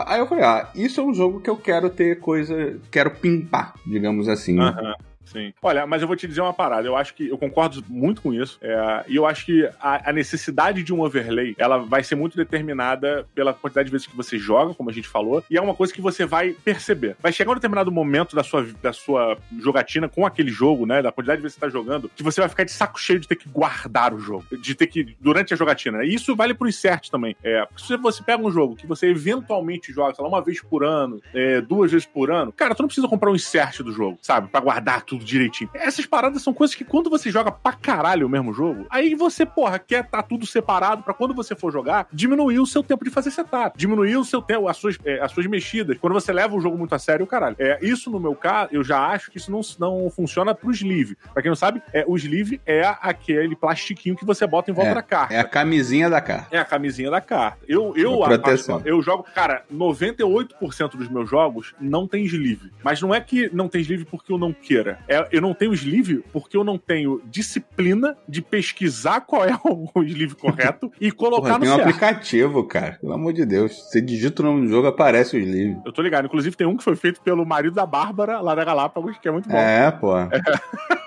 Aí 0.07 0.21
eu 0.21 0.27
falei, 0.27 0.45
ah, 0.45 0.69
isso 0.75 1.01
é 1.01 1.05
um 1.05 1.15
jogo 1.15 1.41
que 1.41 1.51
eu 1.51 1.57
quero 1.57 1.89
ter 1.91 2.21
coisa. 2.21 2.79
Quero 2.91 3.11
pimpar, 3.13 3.75
digamos 3.87 4.29
assim. 4.29 4.55
né? 4.55 4.95
Sim. 5.27 5.53
Olha, 5.62 5.87
mas 5.87 6.03
eu 6.03 6.09
vou 6.09 6.17
te 6.17 6.27
dizer 6.27 6.41
uma 6.41 6.53
parada. 6.55 6.87
Eu 6.87 6.97
acho 6.97 7.15
que 7.15 7.29
eu 7.29 7.39
concordo 7.39 7.85
muito 7.89 8.23
com 8.23 8.33
isso. 8.33 8.59
é, 8.62 9.05
e 9.09 9.17
eu 9.17 9.27
acho 9.27 9.45
que 9.45 9.69
a, 9.81 10.11
a 10.11 10.12
necessidade 10.12 10.83
de 10.83 10.93
um 10.93 11.01
overlay 11.01 11.55
ela 11.59 11.79
vai 11.79 12.03
ser 12.03 12.15
muito 12.15 12.37
determinada 12.37 13.27
pela 13.35 13.53
quantidade 13.53 13.87
de 13.87 13.93
vezes 13.93 14.07
que 14.07 14.17
você 14.17 14.39
joga, 14.39 14.75
como 14.75 14.91
a 14.91 14.93
gente 14.93 15.09
falou. 15.09 15.45
E 15.51 15.57
é 15.57 15.61
uma 15.61 15.75
coisa 15.75 15.93
que 15.93 16.01
você 16.01 16.25
vai 16.25 16.51
perceber. 16.65 17.17
Vai 17.21 17.33
chegar 17.33 17.51
um 17.51 17.55
determinado 17.55 17.91
momento 17.93 18.35
da 18.35 18.43
sua, 18.43 18.67
da 18.83 18.93
sua 18.93 19.37
jogatina 19.61 20.09
com 20.09 20.25
aquele 20.25 20.51
jogo, 20.51 20.87
né? 20.87 21.03
Da 21.03 21.12
quantidade 21.12 21.39
de 21.39 21.43
vezes 21.43 21.57
que 21.57 21.61
você 21.61 21.67
tá 21.67 21.73
jogando, 21.73 22.11
que 22.15 22.23
você 22.23 22.41
vai 22.41 22.49
ficar 22.49 22.65
de 22.65 22.73
saco 22.73 23.01
cheio 23.01 23.21
de 23.21 23.29
ter 23.29 23.37
que 23.37 23.49
guardar 23.49 24.15
o 24.15 24.19
jogo. 24.19 24.45
De 24.57 24.75
ter 24.75 24.87
que. 24.87 25.17
Durante 25.21 25.53
a 25.53 25.57
jogatina. 25.57 26.05
E 26.05 26.15
isso 26.15 26.35
vale 26.37 26.55
pro 26.55 26.69
insert 26.69 27.11
também. 27.11 27.37
É, 27.43 27.67
se 27.77 27.97
você 27.97 28.23
pega 28.23 28.43
um 28.43 28.51
jogo 28.51 28.77
que 28.77 28.87
você 28.87 29.09
eventualmente 29.09 29.93
joga, 29.93 30.15
sei 30.15 30.23
lá, 30.23 30.29
uma 30.29 30.43
vez 30.43 30.61
por 30.61 30.85
ano, 30.85 31.21
é, 31.35 31.61
duas 31.61 31.91
vezes 31.91 32.07
por 32.07 32.31
ano, 32.31 32.53
cara, 32.53 32.75
tu 32.75 32.83
não 32.83 32.89
precisa 32.89 33.09
comprar 33.09 33.31
um 33.31 33.35
insert 33.35 33.83
do 33.83 33.93
jogo, 33.93 34.19
sabe? 34.23 34.49
Pra 34.49 34.61
guardar 34.61 35.03
tudo 35.03 35.15
direitinho. 35.24 35.70
Essas 35.74 36.07
paradas 36.07 36.42
são 36.42 36.52
coisas 36.52 36.74
que 36.74 36.85
quando 36.85 37.11
você 37.11 37.31
joga 37.31 37.50
pra 37.50 37.72
caralho 37.72 38.26
o 38.26 38.31
mesmo 38.31 38.52
jogo, 38.52 38.87
aí 38.90 39.14
você, 39.14 39.44
porra, 39.44 39.79
quer 39.79 40.05
tá 40.05 40.22
tudo 40.22 40.46
separado 40.46 41.02
pra 41.02 41.14
quando 41.14 41.35
você 41.35 41.55
for 41.55 41.72
jogar, 41.72 42.09
diminuir 42.12 42.59
o 42.59 42.66
seu 42.66 42.83
tempo 42.83 43.05
de 43.05 43.11
fazer 43.11 43.31
setup, 43.31 43.76
diminuir 43.76 44.16
o 44.16 44.24
seu 44.24 44.40
tempo, 44.42 44.68
as 44.68 44.76
suas, 44.76 44.98
é, 45.05 45.20
as 45.20 45.33
suas 45.33 45.46
mexidas. 45.46 45.98
Quando 45.98 46.12
você 46.12 46.33
leva 46.33 46.55
o 46.55 46.61
jogo 46.61 46.76
muito 46.76 46.94
a 46.94 46.98
sério, 46.98 47.24
o 47.24 47.26
caralho. 47.26 47.57
É, 47.59 47.79
isso, 47.83 48.11
no 48.11 48.20
meu 48.20 48.35
caso, 48.35 48.70
eu 48.72 48.83
já 48.83 49.07
acho 49.07 49.31
que 49.31 49.38
isso 49.38 49.50
não, 49.50 49.61
não 49.79 50.11
funciona 50.11 50.55
pro 50.55 50.70
sleeve. 50.70 51.16
Pra 51.33 51.42
quem 51.42 51.50
não 51.50 51.57
sabe, 51.57 51.83
é, 51.92 52.05
o 52.07 52.16
sleeve 52.16 52.61
é 52.66 52.83
aquele 53.00 53.57
plastiquinho 53.57 54.16
que 54.16 54.24
você 54.24 54.46
bota 54.46 54.70
em 54.70 54.74
volta 54.74 54.94
da 54.94 55.02
carta. 55.02 55.35
É 55.35 55.38
a 55.38 55.44
camisinha 55.44 56.09
da 56.09 56.20
carta. 56.20 56.48
É 56.50 56.59
a 56.59 56.64
camisinha 56.64 57.11
da 57.11 57.20
carta. 57.20 57.59
Eu, 57.68 57.94
eu, 57.96 58.18
proteção. 58.20 58.83
eu 58.85 59.00
jogo. 59.02 59.24
Cara, 59.35 59.64
98% 59.72 60.96
dos 60.96 61.09
meus 61.09 61.29
jogos 61.29 61.74
não 61.81 62.07
tem 62.07 62.24
sleeve. 62.24 62.70
Mas 62.83 63.00
não 63.00 63.14
é 63.14 63.20
que 63.20 63.50
não 63.52 63.68
tem 63.68 63.81
sleeve 63.81 64.05
porque 64.05 64.33
eu 64.33 64.38
não 64.38 64.52
queira. 64.52 64.98
É, 65.09 65.29
eu 65.31 65.40
não 65.40 65.55
tenho 65.55 65.73
sleeve 65.73 66.25
porque 66.33 66.57
eu 66.57 66.64
não 66.64 66.77
tenho 66.79 67.21
disciplina 67.27 68.16
de 68.29 68.42
pesquisar 68.42 69.21
qual 69.21 69.45
é 69.45 69.55
o, 69.64 69.88
o 69.95 70.03
sleeve 70.03 70.35
correto 70.35 70.90
e 71.01 71.11
colocar 71.12 71.42
Porra, 71.42 71.59
no 71.59 71.64
tem 71.64 71.71
um 71.71 71.77
certo. 71.77 71.88
aplicativo, 71.88 72.64
cara. 72.64 72.99
Pelo 73.01 73.12
amor 73.12 73.33
de 73.33 73.45
Deus. 73.47 73.73
Você 73.73 74.01
digita 74.01 74.42
o 74.42 74.47
nome 74.47 74.62
do 74.62 74.69
jogo, 74.69 74.88
aparece 74.88 75.37
os 75.37 75.45
livros. 75.45 75.83
Eu 75.85 75.92
tô 75.92 76.03
ligado. 76.03 76.27
Inclusive, 76.27 76.57
tem 76.57 76.66
um 76.66 76.77
que 76.77 76.85
foi 76.85 76.97
feito 76.97 77.21
pelo 77.21 77.45
marido 77.47 77.75
da 77.75 77.87
Bárbara, 77.87 78.40
lá 78.40 78.55
da 78.55 78.64
Galápagos, 78.64 79.16
que 79.19 79.29
é 79.29 79.31
muito 79.31 79.49
bom. 79.49 79.57
É, 79.57 79.90
pô. 79.90 80.12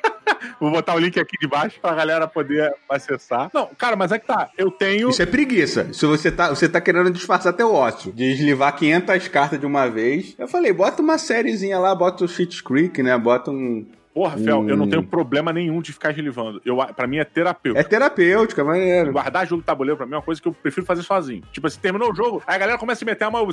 Vou 0.59 0.71
botar 0.71 0.95
o 0.95 0.99
link 0.99 1.19
aqui 1.19 1.37
de 1.39 1.47
baixo 1.47 1.79
pra 1.81 1.93
galera 1.93 2.27
poder 2.27 2.73
acessar. 2.89 3.49
Não, 3.53 3.69
cara, 3.77 3.95
mas 3.95 4.11
é 4.11 4.19
que 4.19 4.27
tá. 4.27 4.49
Eu 4.57 4.69
tenho. 4.69 5.09
Isso 5.09 5.21
é 5.21 5.25
preguiça. 5.25 5.93
Se 5.93 6.05
você 6.05 6.31
tá, 6.31 6.49
você 6.49 6.67
tá 6.67 6.81
querendo 6.81 7.11
disfarçar 7.11 7.53
teu 7.53 7.73
ócio, 7.73 8.11
deslivar 8.11 8.75
500 8.75 9.27
cartas 9.27 9.59
de 9.59 9.65
uma 9.65 9.87
vez. 9.87 10.35
Eu 10.37 10.47
falei, 10.47 10.73
bota 10.73 11.01
uma 11.01 11.17
sériezinha 11.17 11.79
lá, 11.79 11.95
bota 11.95 12.25
o 12.25 12.27
Cheat 12.27 12.63
Creek, 12.63 13.01
né? 13.01 13.17
Bota 13.17 13.51
um. 13.51 13.85
Porra, 14.19 14.37
Fel, 14.37 14.67
eu 14.67 14.75
não 14.75 14.83
Hum. 14.85 14.89
tenho 14.89 15.01
problema 15.03 15.53
nenhum 15.53 15.81
de 15.81 15.93
ficar 15.93 16.09
relivando. 16.09 16.61
Eu, 16.65 16.75
pra 16.93 17.07
mim 17.07 17.19
é 17.19 17.23
terapêutico. 17.23 17.79
É 17.79 17.87
terapêutica, 17.89 18.65
maneiro. 18.65 19.13
Guardar 19.13 19.47
jogo 19.47 19.63
tabuleiro 19.63 19.95
pra 19.95 20.05
mim 20.05 20.11
é 20.11 20.15
uma 20.17 20.21
coisa 20.21 20.41
que 20.41 20.47
eu 20.49 20.51
prefiro 20.51 20.85
fazer 20.85 21.03
sozinho. 21.03 21.41
Tipo 21.53 21.67
assim, 21.67 21.79
terminou 21.79 22.11
o 22.11 22.13
jogo, 22.13 22.43
aí 22.45 22.55
a 22.55 22.57
galera 22.57 22.77
começa 22.77 23.05
a 23.05 23.07
meter 23.07 23.23
a 23.23 23.31
mão. 23.31 23.47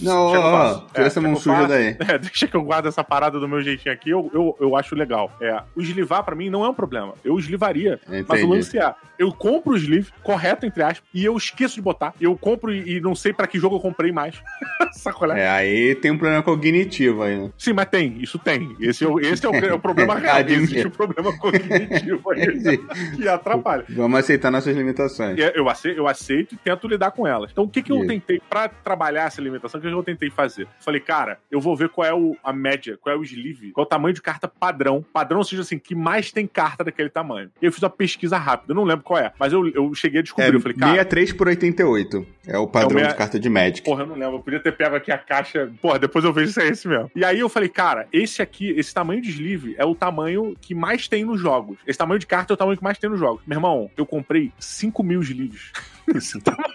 Não, 0.00 0.26
ó, 0.26 0.36
ó, 0.36 0.80
tira 0.94 1.06
essa 1.08 1.20
mão 1.20 1.34
suja 1.34 1.66
daí. 1.66 1.96
É, 2.08 2.18
deixa 2.18 2.46
que 2.46 2.54
eu 2.54 2.62
guardo 2.62 2.86
essa 2.86 3.02
parada 3.02 3.40
do 3.40 3.48
meu 3.48 3.60
jeitinho 3.62 3.92
aqui, 3.92 4.10
eu, 4.10 4.30
eu, 4.32 4.56
eu 4.60 4.76
acho 4.76 4.94
legal. 4.94 5.28
É, 5.40 5.60
o 5.74 5.80
eslivar 5.80 6.22
pra 6.22 6.36
mim 6.36 6.48
não 6.48 6.64
é 6.64 6.68
um 6.68 6.74
problema. 6.74 7.14
Eu 7.24 7.36
eslivaria. 7.36 7.98
Mas 8.28 8.44
o 8.44 8.46
lance 8.46 8.78
é, 8.78 8.94
eu 9.18 9.32
compro 9.32 9.72
o 9.72 9.76
sleeve, 9.76 10.10
correto, 10.22 10.66
entre 10.66 10.82
aspas, 10.84 11.02
e 11.12 11.24
eu 11.24 11.36
esqueço 11.36 11.74
de 11.74 11.82
botar. 11.82 12.14
Eu 12.20 12.36
compro 12.36 12.72
e, 12.72 12.96
e 12.96 13.00
não 13.00 13.14
sei 13.16 13.32
pra 13.32 13.46
que 13.48 13.58
jogo 13.58 13.76
eu 13.76 13.80
comprei 13.80 14.12
mais. 14.12 14.40
Sacolé? 14.92 15.40
É, 15.40 15.48
aí 15.48 15.94
tem 15.96 16.10
um 16.10 16.18
problema 16.18 16.42
cognitivo 16.42 17.22
aí, 17.22 17.38
né? 17.38 17.50
Sim, 17.56 17.72
mas 17.72 17.86
tem, 17.86 18.18
isso 18.20 18.38
tem. 18.38 18.76
Esse 18.80 19.04
é 19.04 19.08
o, 19.08 19.18
esse 19.18 19.44
é 19.44 19.48
o, 19.48 19.54
é 19.54 19.72
o 19.74 19.78
problema 19.78 20.11
Admito. 20.12 20.62
Existe 20.62 20.86
um 20.86 20.90
problema 20.90 21.32
cognitivo 21.38 22.30
aí 22.30 22.78
que 23.16 23.28
atrapalha. 23.28 23.84
Vamos 23.90 24.18
aceitar 24.18 24.50
nossas 24.50 24.76
limitações. 24.76 25.38
É, 25.38 25.52
Eu 25.54 25.68
aceito, 25.68 25.96
eu 25.98 26.08
aceito 26.08 26.54
e 26.54 26.58
tento 26.58 26.86
lidar 26.88 27.10
com 27.12 27.26
elas. 27.26 27.50
Então, 27.52 27.64
o 27.64 27.68
que, 27.68 27.82
que 27.82 27.92
eu 27.92 27.98
Isso. 27.98 28.06
tentei, 28.08 28.40
pra 28.48 28.68
trabalhar 28.68 29.26
essa 29.26 29.40
limitação, 29.40 29.78
o 29.78 29.82
que, 29.82 29.88
eu 29.88 30.02
tentei 30.02 30.30
fazer? 30.30 30.66
Falei, 30.80 31.00
cara, 31.00 31.38
eu 31.50 31.60
vou 31.60 31.76
ver 31.76 31.88
qual 31.88 32.06
é 32.06 32.14
o, 32.14 32.36
a 32.42 32.52
média, 32.52 32.98
qual 33.00 33.14
é 33.14 33.18
o 33.18 33.22
sleeve, 33.22 33.72
qual 33.72 33.84
é 33.84 33.86
o 33.86 33.88
tamanho 33.88 34.14
de 34.14 34.22
carta 34.22 34.48
padrão. 34.48 35.04
Padrão, 35.12 35.38
ou 35.38 35.44
seja, 35.44 35.62
assim, 35.62 35.78
que 35.78 35.94
mais 35.94 36.32
tem 36.32 36.46
carta 36.46 36.84
daquele 36.84 37.08
tamanho. 37.08 37.50
E 37.60 37.66
eu 37.66 37.72
fiz 37.72 37.82
uma 37.82 37.90
pesquisa 37.90 38.36
rápida, 38.38 38.72
eu 38.72 38.76
não 38.76 38.84
lembro 38.84 39.04
qual 39.04 39.18
é, 39.18 39.32
mas 39.38 39.52
eu, 39.52 39.66
eu 39.68 39.94
cheguei 39.94 40.18
a 40.18 40.20
É 40.20 40.22
descobrir. 40.22 40.54
eu 40.54 40.60
falei, 40.60 40.76
cara, 40.76 40.92
63 40.92 41.32
por 41.32 41.48
88. 41.48 42.26
É 42.46 42.58
o 42.58 42.66
padrão 42.66 42.90
É 42.90 42.92
o 42.92 42.96
meia- 42.96 43.08
de 43.08 43.14
carta 43.16 43.38
de 43.38 43.48
Magic. 43.48 43.82
Porra, 43.82 44.02
eu 44.02 44.06
não 44.06 44.16
lembro. 44.16 44.36
Eu 44.36 44.40
podia 44.40 44.60
ter 44.60 44.72
pego 44.72 44.96
aqui 44.96 45.12
a 45.12 45.18
caixa. 45.18 45.70
Porra, 45.80 45.98
depois 45.98 46.24
eu 46.24 46.32
vejo 46.32 46.52
se 46.52 46.60
é 46.60 46.68
esse 46.68 46.88
mesmo. 46.88 47.10
E 47.14 47.24
aí 47.24 47.38
eu 47.38 47.48
falei, 47.48 47.68
cara, 47.68 48.06
esse 48.12 48.42
aqui, 48.42 48.70
esse 48.76 48.92
tamanho 48.92 49.20
de 49.22 49.30
sleeve 49.30 49.74
é 49.78 49.84
o 49.84 49.91
tamanho 49.94 50.54
que 50.60 50.74
mais 50.74 51.08
tem 51.08 51.24
nos 51.24 51.40
jogos. 51.40 51.78
Esse 51.86 51.98
tamanho 51.98 52.18
de 52.18 52.26
carta 52.26 52.52
é 52.52 52.54
o 52.54 52.56
tamanho 52.56 52.76
que 52.76 52.84
mais 52.84 52.98
tem 52.98 53.10
nos 53.10 53.18
jogos. 53.18 53.42
Meu 53.46 53.56
irmão, 53.56 53.90
eu 53.96 54.06
comprei 54.06 54.52
5 54.58 55.02
mil 55.02 55.20
sleeves. 55.22 55.72
Esse 56.14 56.40
tamanho. 56.40 56.66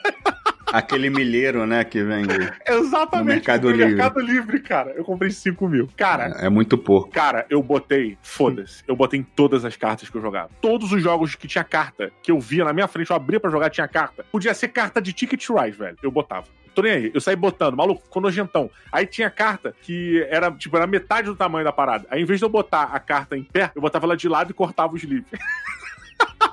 Aquele 0.71 1.09
milheiro, 1.09 1.65
né, 1.65 1.83
que 1.85 2.03
vem. 2.03 2.25
Exatamente. 2.67 3.17
No 3.19 3.23
Mercado 3.23 3.69
Livre. 3.71 3.85
Mercado 3.95 4.19
Livre, 4.19 4.59
cara. 4.59 4.91
Eu 4.91 5.03
comprei 5.05 5.31
5 5.31 5.67
mil. 5.67 5.89
Cara, 5.95 6.25
É 6.39 6.49
muito 6.49 6.77
pouco. 6.77 7.09
Cara, 7.09 7.45
eu 7.49 7.63
botei, 7.63 8.17
foda-se, 8.21 8.83
eu 8.85 8.95
botei 8.95 9.19
em 9.21 9.23
todas 9.23 9.63
as 9.63 9.77
cartas 9.77 10.09
que 10.09 10.17
eu 10.17 10.21
jogava. 10.21 10.49
Todos 10.59 10.91
os 10.91 11.01
jogos 11.01 11.35
que 11.35 11.47
tinha 11.47 11.63
carta, 11.63 12.11
que 12.21 12.31
eu 12.31 12.39
via 12.39 12.65
na 12.65 12.73
minha 12.73 12.87
frente, 12.87 13.09
eu 13.09 13.15
abria 13.15 13.39
pra 13.39 13.49
jogar, 13.49 13.69
tinha 13.69 13.87
carta. 13.87 14.25
Podia 14.29 14.53
ser 14.53 14.67
carta 14.67 15.01
de 15.01 15.13
Ticket 15.13 15.47
Rise, 15.49 15.77
velho. 15.77 15.97
Eu 16.03 16.11
botava. 16.11 16.45
Tô 16.77 16.83
nem 16.83 16.91
aí. 16.91 17.11
Eu 17.11 17.19
saí 17.19 17.35
botando, 17.35 17.75
maluco, 17.75 18.03
ficou 18.03 18.21
nojentão. 18.21 18.69
Aí 18.91 19.07
tinha 19.07 19.31
carta 19.31 19.73
que 19.81 20.23
era, 20.29 20.51
tipo, 20.51 20.77
era 20.77 20.85
metade 20.85 21.25
do 21.25 21.35
tamanho 21.35 21.65
da 21.65 21.71
parada. 21.71 22.05
Aí, 22.07 22.21
em 22.21 22.25
vez 22.25 22.39
de 22.39 22.45
eu 22.45 22.49
botar 22.49 22.83
a 22.83 22.99
carta 22.99 23.35
em 23.35 23.41
pé, 23.43 23.71
eu 23.73 23.81
botava 23.81 24.05
ela 24.05 24.15
de 24.15 24.29
lado 24.29 24.51
e 24.51 24.53
cortava 24.53 24.93
os 24.93 25.01
livros. 25.03 25.31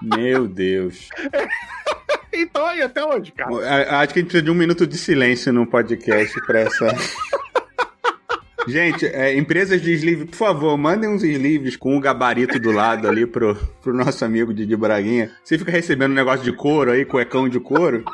Meu 0.00 0.48
Deus. 0.48 1.10
então 2.32 2.64
aí, 2.64 2.80
até 2.80 3.04
hoje, 3.04 3.32
cara. 3.32 4.00
Acho 4.00 4.14
que 4.14 4.20
a 4.20 4.22
gente 4.22 4.30
precisa 4.30 4.42
de 4.42 4.50
um 4.50 4.54
minuto 4.54 4.86
de 4.86 4.96
silêncio 4.96 5.52
no 5.52 5.66
podcast 5.66 6.40
pra 6.46 6.60
essa. 6.60 6.86
Gente, 8.66 9.06
é, 9.06 9.36
empresas 9.36 9.80
de 9.80 9.92
sleeve, 9.92 10.24
por 10.26 10.36
favor, 10.36 10.76
mandem 10.76 11.08
uns 11.08 11.22
sleeves 11.22 11.76
com 11.76 11.96
o 11.96 12.00
gabarito 12.00 12.58
do 12.58 12.70
lado 12.70 13.06
ali 13.08 13.26
pro, 13.26 13.56
pro 13.82 13.92
nosso 13.94 14.24
amigo 14.24 14.54
Didi 14.54 14.76
Braguinha. 14.76 15.30
Você 15.42 15.58
fica 15.58 15.70
recebendo 15.70 16.12
um 16.12 16.14
negócio 16.14 16.42
de 16.44 16.52
couro 16.52 16.90
aí, 16.90 17.04
cuecão 17.04 17.48
de 17.48 17.60
couro. 17.60 18.04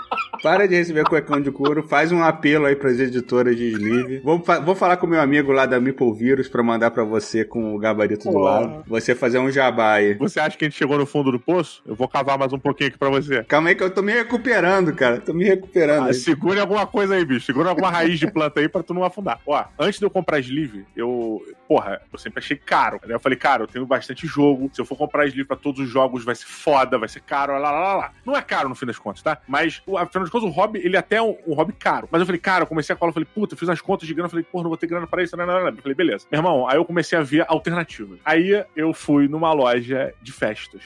Para 0.43 0.67
de 0.67 0.75
receber 0.75 1.05
cuecão 1.05 1.41
de 1.41 1.51
couro, 1.51 1.83
faz 1.83 2.11
um 2.11 2.23
apelo 2.23 2.65
aí 2.65 2.75
pras 2.75 2.99
editoras 2.99 3.55
de 3.57 3.73
sleeve. 3.73 4.21
Vou, 4.21 4.43
vou 4.65 4.75
falar 4.75 4.97
com 4.97 5.07
o 5.07 5.11
meu 5.11 5.21
amigo 5.21 5.53
lá 5.53 5.67
da 5.67 5.79
Meeple 5.79 6.15
Vírus 6.15 6.49
pra 6.49 6.63
mandar 6.63 6.91
pra 6.91 7.05
você 7.05 7.45
com 7.45 7.75
o 7.75 7.79
gabarito 7.79 8.25
do 8.25 8.33
Pô. 8.33 8.39
lado. 8.41 8.83
Você 8.87 9.15
fazer 9.15 9.39
um 9.39 9.51
jabá 9.51 9.95
aí. 9.95 10.15
Você 10.15 10.41
acha 10.41 10.57
que 10.57 10.65
a 10.65 10.69
gente 10.69 10.79
chegou 10.79 10.97
no 10.97 11.05
fundo 11.05 11.31
do 11.31 11.39
poço? 11.39 11.83
Eu 11.87 11.95
vou 11.95 12.09
cavar 12.09 12.39
mais 12.39 12.53
um 12.53 12.59
pouquinho 12.59 12.89
aqui 12.89 12.99
pra 12.99 13.11
você. 13.11 13.45
Calma 13.45 13.69
aí 13.69 13.75
que 13.75 13.83
eu 13.83 13.91
tô 13.91 14.03
me 14.03 14.13
recuperando, 14.13 14.95
cara. 14.95 15.19
Tô 15.21 15.35
me 15.35 15.45
recuperando. 15.45 16.09
Ah, 16.09 16.15
segure 16.15 16.59
alguma 16.59 16.87
coisa 16.87 17.15
aí, 17.15 17.25
bicho. 17.25 17.45
Segura 17.45 17.69
alguma 17.69 17.91
raiz 17.91 18.19
de 18.19 18.27
planta 18.27 18.61
aí 18.61 18.69
pra 18.69 18.83
tu 18.83 18.95
não 18.95 19.05
afundar. 19.05 19.39
Ó, 19.47 19.63
antes 19.79 19.99
de 19.99 20.07
eu 20.07 20.11
comprar 20.11 20.40
sleeve, 20.41 20.87
eu. 20.97 21.43
Porra, 21.69 22.01
eu 22.13 22.19
sempre 22.19 22.41
achei 22.41 22.57
caro. 22.57 23.01
Aí 23.05 23.11
eu 23.11 23.21
falei, 23.21 23.39
cara, 23.39 23.63
eu 23.63 23.67
tenho 23.67 23.87
bastante 23.87 24.27
jogo. 24.27 24.69
Se 24.73 24.81
eu 24.81 24.85
for 24.85 24.97
comprar 24.97 25.27
sleeve 25.27 25.47
pra 25.47 25.57
todos 25.57 25.81
os 25.81 25.89
jogos, 25.89 26.25
vai 26.25 26.35
ser 26.35 26.47
foda, 26.47 26.99
vai 26.99 27.09
ser 27.09 27.21
caro, 27.21 27.53
lá, 27.53 27.71
lá, 27.71 27.81
lá, 27.81 27.97
lá. 27.97 28.13
Não 28.25 28.37
é 28.37 28.43
caro 28.43 28.69
no 28.69 28.75
fim 28.75 28.87
das 28.87 28.99
contas, 28.99 29.23
tá? 29.23 29.39
Mas, 29.47 29.83
afinal 29.99 30.25
de 30.25 30.31
contas, 30.31 30.49
o 30.49 30.53
hobby, 30.53 30.81
ele 30.83 30.97
é 30.97 30.99
até 30.99 31.23
um, 31.23 31.37
um 31.47 31.55
hobby 31.55 31.73
caro. 31.73 32.09
Mas 32.11 32.21
eu 32.21 32.27
falei, 32.27 32.41
cara, 32.41 32.65
eu 32.65 32.67
comecei 32.67 32.93
a 32.93 32.97
cola, 32.97 33.11
eu 33.11 33.15
falei, 33.15 33.29
puta, 33.33 33.55
eu 33.55 33.59
fiz 33.59 33.69
as 33.69 33.81
contas 33.81 34.07
de 34.07 34.15
grana, 34.15 34.27
eu 34.27 34.31
falei, 34.31 34.45
porra, 34.45 34.65
não 34.65 34.71
vou 34.71 34.77
ter 34.77 34.87
grana 34.87 35.07
pra 35.07 35.23
isso, 35.23 35.37
não, 35.37 35.47
não, 35.47 35.61
não. 35.61 35.69
Eu 35.69 35.77
falei, 35.77 35.95
beleza. 35.95 36.27
Meu 36.31 36.39
irmão, 36.39 36.69
aí 36.69 36.77
eu 36.77 36.85
comecei 36.85 37.19
a 37.19 37.23
ver 37.23 37.45
alternativas. 37.49 38.19
Aí 38.25 38.65
eu 38.75 38.93
fui 38.93 39.29
numa 39.29 39.53
loja 39.53 40.13
de 40.21 40.33
festas. 40.33 40.83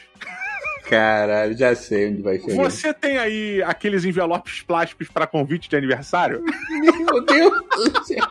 Caralho, 0.88 1.56
já 1.56 1.74
sei 1.74 2.10
onde 2.10 2.22
vai 2.22 2.38
chegar. 2.38 2.62
Você 2.62 2.92
tem 2.92 3.16
aí 3.16 3.62
aqueles 3.62 4.04
envelopes 4.04 4.62
plásticos 4.62 5.08
pra 5.08 5.26
convite 5.26 5.68
de 5.68 5.76
aniversário? 5.76 6.44
Meu 7.10 7.24
Deus 7.24 7.92
do 7.92 8.04
céu. 8.04 8.26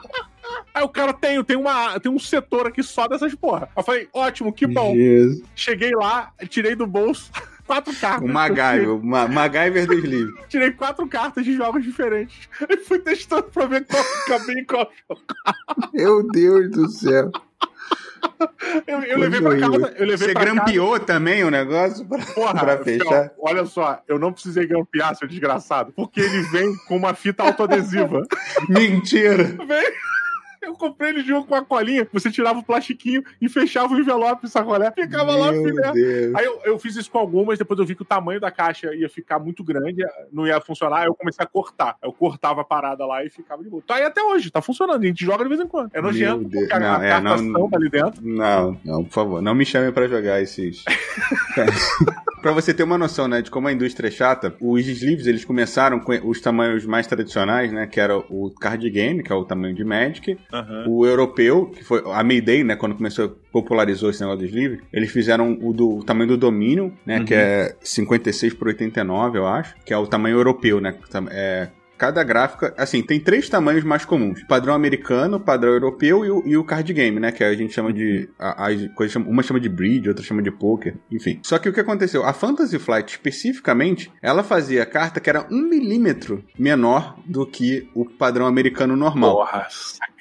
Aí 0.73 0.83
o 0.83 0.89
cara 0.89 1.13
tem, 1.13 1.43
tem, 1.43 1.55
uma, 1.55 1.99
tem 1.99 2.11
um 2.11 2.19
setor 2.19 2.67
aqui 2.67 2.81
só 2.81 3.07
dessas 3.07 3.35
porra. 3.35 3.69
Eu 3.75 3.83
falei, 3.83 4.09
ótimo, 4.11 4.51
que 4.51 4.65
bom. 4.65 4.93
Jesus. 4.93 5.43
Cheguei 5.55 5.91
lá, 5.91 6.31
tirei 6.49 6.75
do 6.75 6.87
bolso 6.87 7.31
quatro 7.65 7.93
cartas. 7.95 8.29
O 8.29 8.31
MacGyver, 8.31 8.95
o 8.95 9.03
Ma 9.03 9.27
MacGyver 9.27 9.87
dos 9.87 10.03
livros. 10.03 10.39
Tirei 10.49 10.71
quatro 10.71 11.07
cartas 11.07 11.45
de 11.45 11.55
jogos 11.55 11.83
diferentes. 11.83 12.49
E 12.69 12.77
fui 12.77 12.99
testando 12.99 13.43
pra 13.43 13.65
ver 13.65 13.85
qual 13.85 14.39
bem 14.45 14.59
e 14.59 14.65
qual 14.65 14.89
Meu 15.93 16.27
Deus 16.29 16.71
do 16.71 16.89
céu. 16.89 17.31
Eu, 18.87 19.01
eu 19.03 19.19
levei 19.19 19.41
pra 19.41 19.59
casa. 19.59 19.93
Eu 19.97 20.05
levei 20.05 20.27
Você 20.27 20.33
grampeou 20.33 20.99
também 20.99 21.43
o 21.43 21.51
negócio 21.51 22.05
pra, 22.05 22.19
Porra, 22.19 22.53
pra 22.59 22.77
fechar? 22.83 23.23
Não, 23.25 23.31
olha 23.39 23.65
só, 23.65 24.01
eu 24.07 24.17
não 24.17 24.33
precisei 24.33 24.65
grampear, 24.65 25.15
seu 25.15 25.27
desgraçado, 25.27 25.91
porque 25.93 26.19
ele 26.19 26.41
vem 26.43 26.75
com 26.87 26.97
uma 26.97 27.13
fita 27.13 27.43
autoadesiva. 27.43 28.23
Mentira! 28.69 29.43
Vem. 29.43 29.93
Eu 30.63 30.73
comprei 30.73 31.09
ele 31.09 31.21
junto 31.23 31.47
com 31.47 31.55
a 31.55 31.63
colinha. 31.63 32.07
Você 32.13 32.31
tirava 32.31 32.59
o 32.59 32.63
plastiquinho 32.63 33.23
e 33.41 33.49
fechava 33.49 33.93
o 33.93 33.99
envelope, 33.99 34.47
sacolé. 34.49 34.91
Ficava 34.91 35.35
lá, 35.35 35.51
Meu 35.51 35.63
filé. 35.63 35.91
Deus. 35.91 36.35
Aí 36.35 36.45
eu, 36.45 36.61
eu 36.65 36.79
fiz 36.79 36.95
isso 36.95 37.11
com 37.11 37.17
algumas, 37.19 37.57
depois 37.59 37.79
eu 37.79 37.85
vi 37.85 37.95
que 37.95 38.01
o 38.01 38.05
tamanho 38.05 38.39
da 38.39 38.49
caixa 38.51 38.93
ia 38.95 39.09
ficar 39.09 39.39
muito 39.39 39.63
grande, 39.63 40.03
não 40.31 40.47
ia 40.47 40.59
funcionar, 40.61 40.99
aí 41.01 41.07
eu 41.07 41.15
comecei 41.15 41.43
a 41.43 41.47
cortar. 41.47 41.97
Eu 42.01 42.11
cortava 42.13 42.61
a 42.61 42.63
parada 42.63 43.05
lá 43.05 43.23
e 43.25 43.29
ficava 43.29 43.63
de 43.63 43.69
boa. 43.69 43.83
Tá 43.85 43.95
aí 43.95 44.03
até 44.03 44.21
hoje, 44.23 44.49
tá 44.51 44.61
funcionando, 44.61 45.03
a 45.03 45.07
gente 45.07 45.23
joga 45.25 45.43
de 45.43 45.49
vez 45.49 45.59
em 45.61 45.67
quando. 45.67 45.91
É 45.93 46.01
nojento, 46.01 46.49
porque 46.49 46.79
Não, 46.79 46.95
a 46.95 47.05
é, 47.05 47.19
não- 47.21 47.53
tampa 47.53 47.77
ali 47.77 47.89
dentro. 47.89 48.21
Não, 48.25 48.79
não, 48.85 49.03
por 49.03 49.11
favor, 49.13 49.41
não 49.41 49.53
me 49.53 49.65
chame 49.65 49.91
pra 49.91 50.07
jogar 50.07 50.41
esses. 50.41 50.83
pra 52.41 52.51
você 52.51 52.73
ter 52.73 52.83
uma 52.83 52.97
noção, 52.97 53.27
né, 53.27 53.41
de 53.41 53.49
como 53.51 53.67
a 53.67 53.71
indústria 53.73 54.07
é 54.07 54.11
chata, 54.11 54.55
os 54.61 54.87
sleeves 54.87 55.27
eles 55.27 55.45
começaram 55.45 55.99
com 55.99 56.11
os 56.27 56.41
tamanhos 56.41 56.85
mais 56.85 57.07
tradicionais, 57.07 57.71
né, 57.71 57.87
que 57.87 57.99
era 57.99 58.17
o 58.17 58.51
card 58.59 58.89
game, 58.89 59.23
que 59.23 59.31
é 59.31 59.35
o 59.35 59.45
tamanho 59.45 59.73
de 59.73 59.83
Magic, 59.83 60.37
o 60.87 61.05
europeu, 61.05 61.67
que 61.67 61.83
foi 61.83 62.03
a 62.05 62.23
Mayday, 62.23 62.63
né, 62.63 62.75
quando 62.75 62.95
começou 62.95 63.29
popularizou 63.51 64.09
esse 64.09 64.21
negócio 64.21 64.39
do 64.39 64.45
sleeve, 64.45 64.81
eles 64.91 65.11
fizeram 65.11 65.57
o 65.61 65.73
do 65.73 65.97
o 65.97 66.03
tamanho 66.03 66.29
do 66.29 66.37
Dominion, 66.37 66.91
né, 67.05 67.23
que 67.23 67.33
é 67.33 67.75
56 67.81 68.53
por 68.53 68.67
89, 68.67 69.37
eu 69.37 69.47
acho, 69.47 69.75
que 69.85 69.93
é 69.93 69.97
o 69.97 70.07
tamanho 70.07 70.37
europeu, 70.37 70.79
né, 70.81 70.95
é 71.31 71.69
Cada 72.03 72.21
gráfica, 72.21 72.73
assim, 72.77 73.01
tem 73.01 73.17
três 73.17 73.47
tamanhos 73.47 73.83
mais 73.83 74.03
comuns: 74.03 74.43
padrão 74.43 74.73
americano, 74.73 75.39
padrão 75.39 75.71
europeu 75.71 76.25
e 76.25 76.31
o, 76.31 76.43
e 76.45 76.57
o 76.57 76.63
card 76.65 76.91
game, 76.91 77.19
né? 77.19 77.31
Que 77.31 77.43
a 77.43 77.53
gente 77.53 77.71
chama 77.71 77.93
de. 77.93 78.29
A, 78.37 78.67
as 78.67 78.87
coisas 78.93 79.13
chamam- 79.13 79.29
uma 79.29 79.43
chama 79.43 79.59
de 79.59 79.69
bridge, 79.69 80.09
outra 80.09 80.21
chama 80.21 80.41
de 80.41 80.51
poker, 80.51 80.95
enfim. 81.11 81.39
Só 81.43 81.57
que 81.59 81.69
o 81.69 81.73
que 81.73 81.79
aconteceu? 81.79 82.25
A 82.25 82.33
Fantasy 82.33 82.77
Flight, 82.77 83.11
especificamente, 83.11 84.11
ela 84.21 84.43
fazia 84.43 84.85
carta 84.85 85.19
que 85.19 85.29
era 85.29 85.47
um 85.49 85.61
milímetro 85.69 86.43
menor 86.59 87.15
do 87.25 87.45
que 87.45 87.87
o 87.93 88.03
padrão 88.03 88.47
americano 88.47 88.97
normal. 88.97 89.37
Porra, 89.37 89.67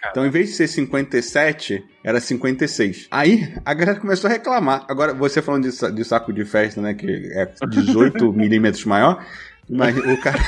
saca. 0.02 0.10
Então, 0.10 0.26
em 0.26 0.30
vez 0.30 0.48
de 0.50 0.54
ser 0.56 0.66
57, 0.66 1.84
era 2.02 2.20
56. 2.20 3.08
Aí, 3.10 3.54
a 3.64 3.74
galera 3.74 4.00
começou 4.00 4.28
a 4.28 4.32
reclamar. 4.32 4.84
Agora, 4.88 5.14
você 5.14 5.40
falando 5.40 5.70
de, 5.70 5.92
de 5.92 6.04
saco 6.04 6.32
de 6.32 6.44
festa, 6.44 6.80
né? 6.80 6.94
Que 6.94 7.30
é 7.32 7.48
18 7.66 8.30
milímetros 8.34 8.84
maior. 8.84 9.24
Mas 9.68 9.96
o 9.96 10.20
cara... 10.20 10.40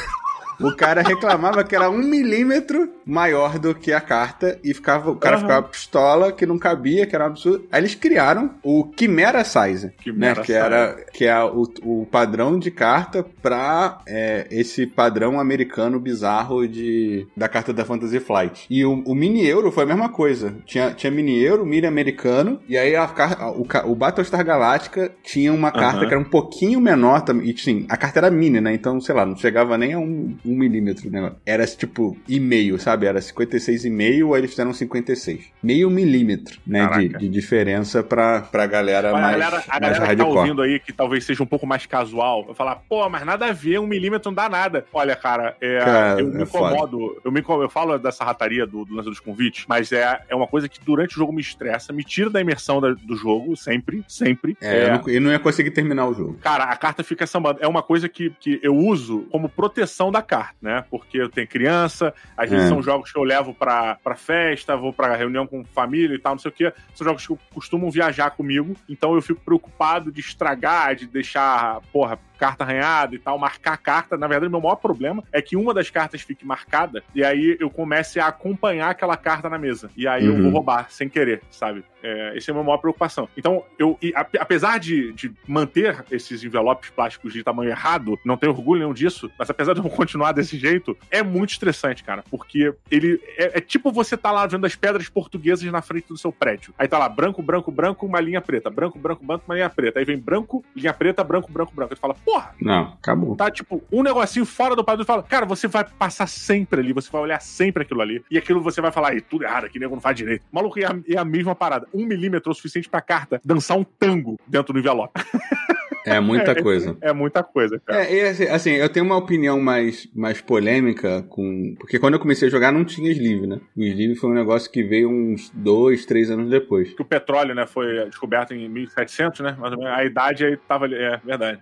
O 0.61 0.77
cara 0.77 1.03
reclamava 1.03 1.65
que 1.65 1.75
era 1.75 1.91
um 1.91 1.99
milímetro 1.99 2.89
maior 3.07 3.59
do 3.59 3.75
que 3.75 3.93
a 3.93 4.01
carta 4.01 4.59
e 4.65 4.73
ficava, 4.75 5.11
o 5.11 5.17
cara 5.17 5.37
Aham. 5.37 5.43
ficava 5.45 5.69
pistola, 5.69 6.33
que 6.33 6.47
não 6.47 6.59
cabia, 6.59 7.07
que 7.07 7.15
era 7.15 7.25
um 7.25 7.29
absurdo. 7.29 7.67
Aí 7.71 7.81
eles 7.81 7.95
criaram 7.95 8.51
o 8.63 8.89
Chimera 8.99 9.45
Size, 9.45 9.93
Chimera 10.03 10.41
né? 10.41 10.45
Que 10.45 10.53
era 10.53 10.97
que 11.13 11.25
é 11.25 11.43
o, 11.43 11.63
o 11.83 12.07
padrão 12.11 12.59
de 12.59 12.71
carta 12.71 13.25
pra 13.43 13.99
é, 14.07 14.47
esse 14.51 14.87
padrão 14.87 15.39
americano 15.41 15.99
bizarro 16.01 16.67
de, 16.67 17.27
da 17.37 17.49
carta 17.49 17.73
da 17.73 17.85
Fantasy 17.85 18.21
Flight. 18.21 18.67
E 18.71 18.85
o, 18.85 19.03
o 19.07 19.15
mini 19.15 19.47
euro 19.47 19.71
foi 19.71 19.85
a 19.85 19.87
mesma 19.87 20.09
coisa. 20.09 20.55
Tinha, 20.65 20.91
tinha 20.93 21.11
mini 21.11 21.39
euro, 21.43 21.65
mini 21.67 21.87
americano, 21.87 22.61
e 22.69 22.77
aí 22.77 22.95
a, 22.97 23.05
a- 23.05 23.51
o, 23.51 23.67
o 23.91 23.95
Battlestar 23.95 24.45
Galactica 24.45 25.13
tinha 25.23 25.53
uma 25.53 25.71
carta 25.71 25.99
Aham. 25.99 26.07
que 26.09 26.15
era 26.15 26.21
um 26.21 26.25
pouquinho 26.29 26.81
menor 26.81 27.23
também. 27.23 27.51
E 27.51 27.57
sim, 27.59 27.87
a 27.89 27.97
carta 27.97 28.19
era 28.21 28.31
mini, 28.31 28.61
né? 28.61 28.73
Então, 28.75 29.01
sei 29.01 29.15
lá, 29.15 29.25
não 29.27 29.37
chegava 29.37 29.77
nem 29.79 29.93
a 29.95 29.99
um, 29.99 30.37
um 30.45 30.57
milímetro 30.57 31.11
negócio. 31.11 31.37
Era 31.45 31.67
tipo 31.67 32.17
e 32.29 32.41
meio, 32.41 32.79
sabe? 32.95 33.07
Era 33.07 33.21
56,5, 33.21 34.35
aí 34.35 34.41
eles 34.41 34.51
fizeram 34.51 34.73
56. 34.73 35.53
Meio 35.63 35.91
milímetro, 35.91 36.59
né? 36.67 36.87
De, 36.99 37.09
de 37.09 37.29
diferença 37.29 38.03
pra, 38.03 38.41
pra 38.43 38.67
galera 38.67 39.13
Olha, 39.13 39.21
mais, 39.21 39.35
a 39.37 39.39
galera, 39.39 39.65
a 39.69 39.81
mais 39.81 39.99
galera 39.99 40.17
que 40.17 40.23
tá 40.23 40.29
ouvindo 40.29 40.63
aí, 40.63 40.81
que 40.81 40.93
talvez 40.93 41.25
seja 41.25 41.43
um 41.43 41.47
pouco 41.47 41.67
mais 41.67 41.87
casual, 41.87 42.45
vai 42.45 42.55
falar, 42.55 42.77
pô, 42.89 43.09
mas 43.09 43.25
nada 43.25 43.47
a 43.47 43.53
ver, 43.53 43.79
um 43.79 43.87
milímetro 43.87 44.31
não 44.31 44.35
dá 44.35 44.49
nada. 44.49 44.85
Olha, 44.93 45.17
cara, 45.17 45.57
é, 45.61 45.79
Cara, 45.81 46.21
eu 46.21 46.29
me 46.29 46.41
é 46.41 46.43
incomodo, 46.43 47.21
eu, 47.25 47.33
me 47.33 47.45
eu 47.45 47.69
falo 47.69 47.99
dessa 47.99 48.25
rataria 48.25 48.67
do, 48.67 48.85
do 48.85 48.95
lance 48.95 49.09
dos 49.09 49.21
convites, 49.21 49.65
mas 49.69 49.93
é, 49.93 50.21
é 50.29 50.35
uma 50.35 50.47
coisa 50.47 50.69
que 50.69 50.79
durante 50.85 51.13
o 51.15 51.19
jogo 51.19 51.33
me 51.33 51.41
estressa, 51.41 51.93
me 51.93 52.05
tira 52.05 52.31
da 52.31 52.41
imersão 52.41 52.81
da- 52.81 52.93
do 52.95 53.17
jogo, 53.17 53.57
sempre, 53.57 54.05
sempre. 54.09 54.57
É, 54.61 54.85
Eu, 54.87 54.93
não, 54.93 55.09
eu 55.09 55.21
não 55.21 55.31
ia 55.31 55.39
conseguir 55.39 55.71
terminar 55.71 56.07
o 56.07 56.15
jogo. 56.15 56.39
Cara, 56.41 56.65
a 56.65 56.77
carta 56.77 57.03
fica 57.03 57.27
sambando. 57.27 57.59
É 57.63 57.69
uma 57.69 57.83
coisa 57.83 58.09
que, 58.09 58.31
que 58.41 58.59
eu 58.63 58.75
uso 58.75 59.27
como 59.31 59.49
proteção 59.49 60.11
da 60.11 60.23
carta, 60.23 60.55
né? 60.61 60.85
Porque 60.91 61.19
eu 61.19 61.29
tenho 61.29 61.47
criança, 61.47 62.13
às 62.37 62.49
vezes 62.51 62.67
É. 62.67 62.69
são 62.69 62.83
jogos 62.85 63.13
que 63.13 63.19
eu 63.19 63.23
levo 63.23 63.55
pra, 63.55 63.97
pra 63.97 64.15
festa, 64.15 64.77
vou 64.77 64.93
pra 64.93 65.17
reunião 65.17 65.47
com 65.47 65.65
família 65.65 66.15
e 66.15 66.19
tal, 66.19 66.35
não 66.35 66.39
sei 66.39 66.51
o 66.51 66.55
quê. 66.55 66.73
São 66.95 67.05
jogos 67.05 67.27
que 67.27 67.37
costumam 67.53 67.91
viajar 67.91 68.31
comigo, 68.31 68.75
então 68.89 69.15
eu 69.15 69.23
fico 69.23 69.41
preocupado 69.41 70.13
de 70.13 70.21
estragar, 70.21 70.95
de 70.95 71.07
deixar, 71.07 71.81
porra, 71.93 72.19
carta 72.45 72.65
arranhada 72.65 73.15
e 73.15 73.19
tal, 73.19 73.39
marcar 73.39 73.73
a 73.73 73.77
carta. 73.77 74.17
Na 74.19 74.27
verdade, 74.27 74.51
meu 74.51 74.61
maior 74.61 74.77
problema 74.77 75.23
é 75.33 75.41
que 75.41 75.57
uma 75.57 75.73
das 75.73 75.89
cartas 75.91 76.21
fique 76.21 76.45
marcada 76.47 77.03
e 77.15 77.25
aí 77.25 77.57
eu 77.59 77.71
comece 77.71 78.21
a 78.21 78.27
acompanhar 78.27 78.91
aquela 78.91 79.17
carta 79.17 79.49
na 79.49 79.59
mesa. 79.59 79.91
E 79.97 80.07
aí 80.07 80.27
eu 80.27 80.35
Uhum. 80.35 80.43
vou 80.43 80.53
roubar 80.53 80.91
sem 80.91 81.09
querer, 81.09 81.43
sabe? 81.51 81.85
É, 82.03 82.37
essa 82.37 82.51
é 82.51 82.53
a 82.53 82.55
minha 82.55 82.65
maior 82.67 82.77
preocupação. 82.79 83.27
Então, 83.35 83.65
eu, 83.79 83.97
e 84.03 84.13
a- 84.15 84.27
apesar 84.39 84.79
de, 84.79 85.13
de 85.15 85.33
manter 85.49 86.05
esses 86.11 86.45
envelopes 86.45 86.91
plásticos 86.91 87.33
de 87.33 87.43
tamanho 87.43 87.71
errado, 87.71 88.19
não 88.25 88.37
tenho 88.37 88.53
orgulho 88.53 88.81
nenhum 88.81 88.93
disso, 88.93 89.31
mas 89.39 89.49
apesar 89.49 89.73
de 89.73 89.81
eu 89.81 89.85
continuar 89.89 90.33
desse 90.33 90.59
jeito, 90.59 90.95
é 91.11 91.23
muito 91.23 91.51
estressante, 91.51 92.05
cara. 92.05 92.23
Porque 92.31 92.75
ele 92.91 93.19
é, 93.39 93.57
é 93.59 93.61
tipo 93.61 93.91
você 93.91 94.17
tá 94.19 94.31
lá 94.31 94.47
vendo 94.47 94.67
as 94.67 94.77
pedras 94.77 95.09
portuguesas 95.09 95.65
na 95.73 95.81
frente 95.81 96.09
do 96.09 96.19
seu 96.19 96.31
prédio. 96.31 96.75
Aí 96.79 96.87
tá 96.87 96.99
lá, 96.99 97.09
branco, 97.09 97.43
branco, 97.43 97.71
branco, 97.73 98.05
uma 98.05 98.21
linha 98.21 98.41
preta. 98.43 98.69
Branco, 98.69 98.99
branco, 98.99 99.25
branco, 99.25 99.45
uma 99.47 99.55
linha 99.55 99.71
preta. 99.71 99.99
Aí 99.99 100.05
vem 100.05 100.19
branco, 100.19 100.63
linha 100.77 100.93
preta, 100.93 101.25
branco, 101.25 101.51
branco, 101.51 101.73
branco. 101.75 101.93
Aí 101.95 101.97
tu 101.97 102.01
fala, 102.01 102.15
porra, 102.35 102.55
Não, 102.61 102.83
acabou. 103.01 103.37
tá 103.37 103.51
tipo 103.51 103.83
um 103.93 104.03
negocinho 104.03 104.45
fora 104.45 104.75
do 104.75 104.85
padrão 104.85 105.05
e 105.05 105.07
fala, 105.07 105.23
cara, 105.23 105.47
você 105.47 105.69
vai 105.69 105.85
passar 105.85 106.27
sempre 106.27 106.81
ali, 106.81 106.93
você 106.93 107.09
vai 107.11 107.23
olhar 107.23 107.41
sempre 107.41 107.83
aquilo 107.85 108.01
ali, 108.01 108.25
e 108.31 108.37
aquilo 108.37 108.61
você 108.61 108.81
vai 108.81 108.91
falar, 108.91 109.15
"Ih, 109.15 109.21
tudo 109.21 109.45
errado 109.45 109.65
aqui, 109.67 109.79
nego 109.79 109.95
não 109.95 110.01
faz 110.01 110.17
direito. 110.17 110.45
Maluco, 110.51 110.79
é 110.81 110.85
a, 110.85 110.97
é 111.09 111.17
a 111.19 111.25
mesma 111.25 111.55
parada. 111.55 111.87
Um 111.95 112.05
milímetro 112.07 112.51
é 112.51 112.53
o 112.53 112.55
suficiente 112.55 112.89
pra 112.89 113.01
carta 113.01 113.41
dançar 113.45 113.77
um 113.77 113.85
tango 113.85 114.39
dentro 114.47 114.73
do 114.73 114.79
envelope. 114.81 115.13
É 116.05 116.21
muita 116.21 116.55
coisa. 116.61 116.97
É 117.01 117.13
muita 117.13 117.43
coisa, 117.43 117.81
cara. 117.85 118.05
É, 118.05 118.29
assim, 118.29 118.45
assim, 118.45 118.71
eu 118.73 118.89
tenho 118.89 119.07
uma 119.07 119.17
opinião 119.17 119.61
mais, 119.61 120.09
mais 120.15 120.41
polêmica 120.41 121.23
com. 121.29 121.75
Porque 121.79 121.99
quando 121.99 122.15
eu 122.15 122.21
comecei 122.21 122.49
a 122.49 122.51
jogar 122.51 122.73
não 122.73 122.85
tinha 122.85 123.11
sleeve, 123.11 123.47
né? 123.47 123.61
O 123.77 123.83
sleeve 123.83 124.15
foi 124.15 124.31
um 124.31 124.35
negócio 124.35 124.71
que 124.71 124.83
veio 124.83 125.09
uns 125.09 125.51
dois, 125.51 126.05
três 126.05 126.31
anos 126.31 126.51
depois. 126.51 126.93
Que 126.95 127.03
o 127.03 127.07
petróleo, 127.07 127.55
né, 127.55 127.67
foi 127.67 128.05
descoberto 128.07 128.53
em 128.55 128.69
1700, 128.69 129.41
né? 129.41 129.57
Menos. 129.61 129.85
A 129.87 130.05
idade 130.05 130.45
aí 130.45 130.57
tava 130.57 130.85
ali. 130.85 130.97
É 130.97 131.21
verdade. 131.25 131.61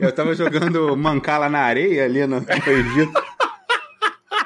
Eu 0.00 0.12
tava 0.12 0.34
jogando 0.34 0.94
mancala 0.98 1.48
na 1.48 1.60
areia 1.60 2.04
ali 2.04 2.26
no, 2.26 2.40
no 2.40 2.72
Egito. 2.72 3.35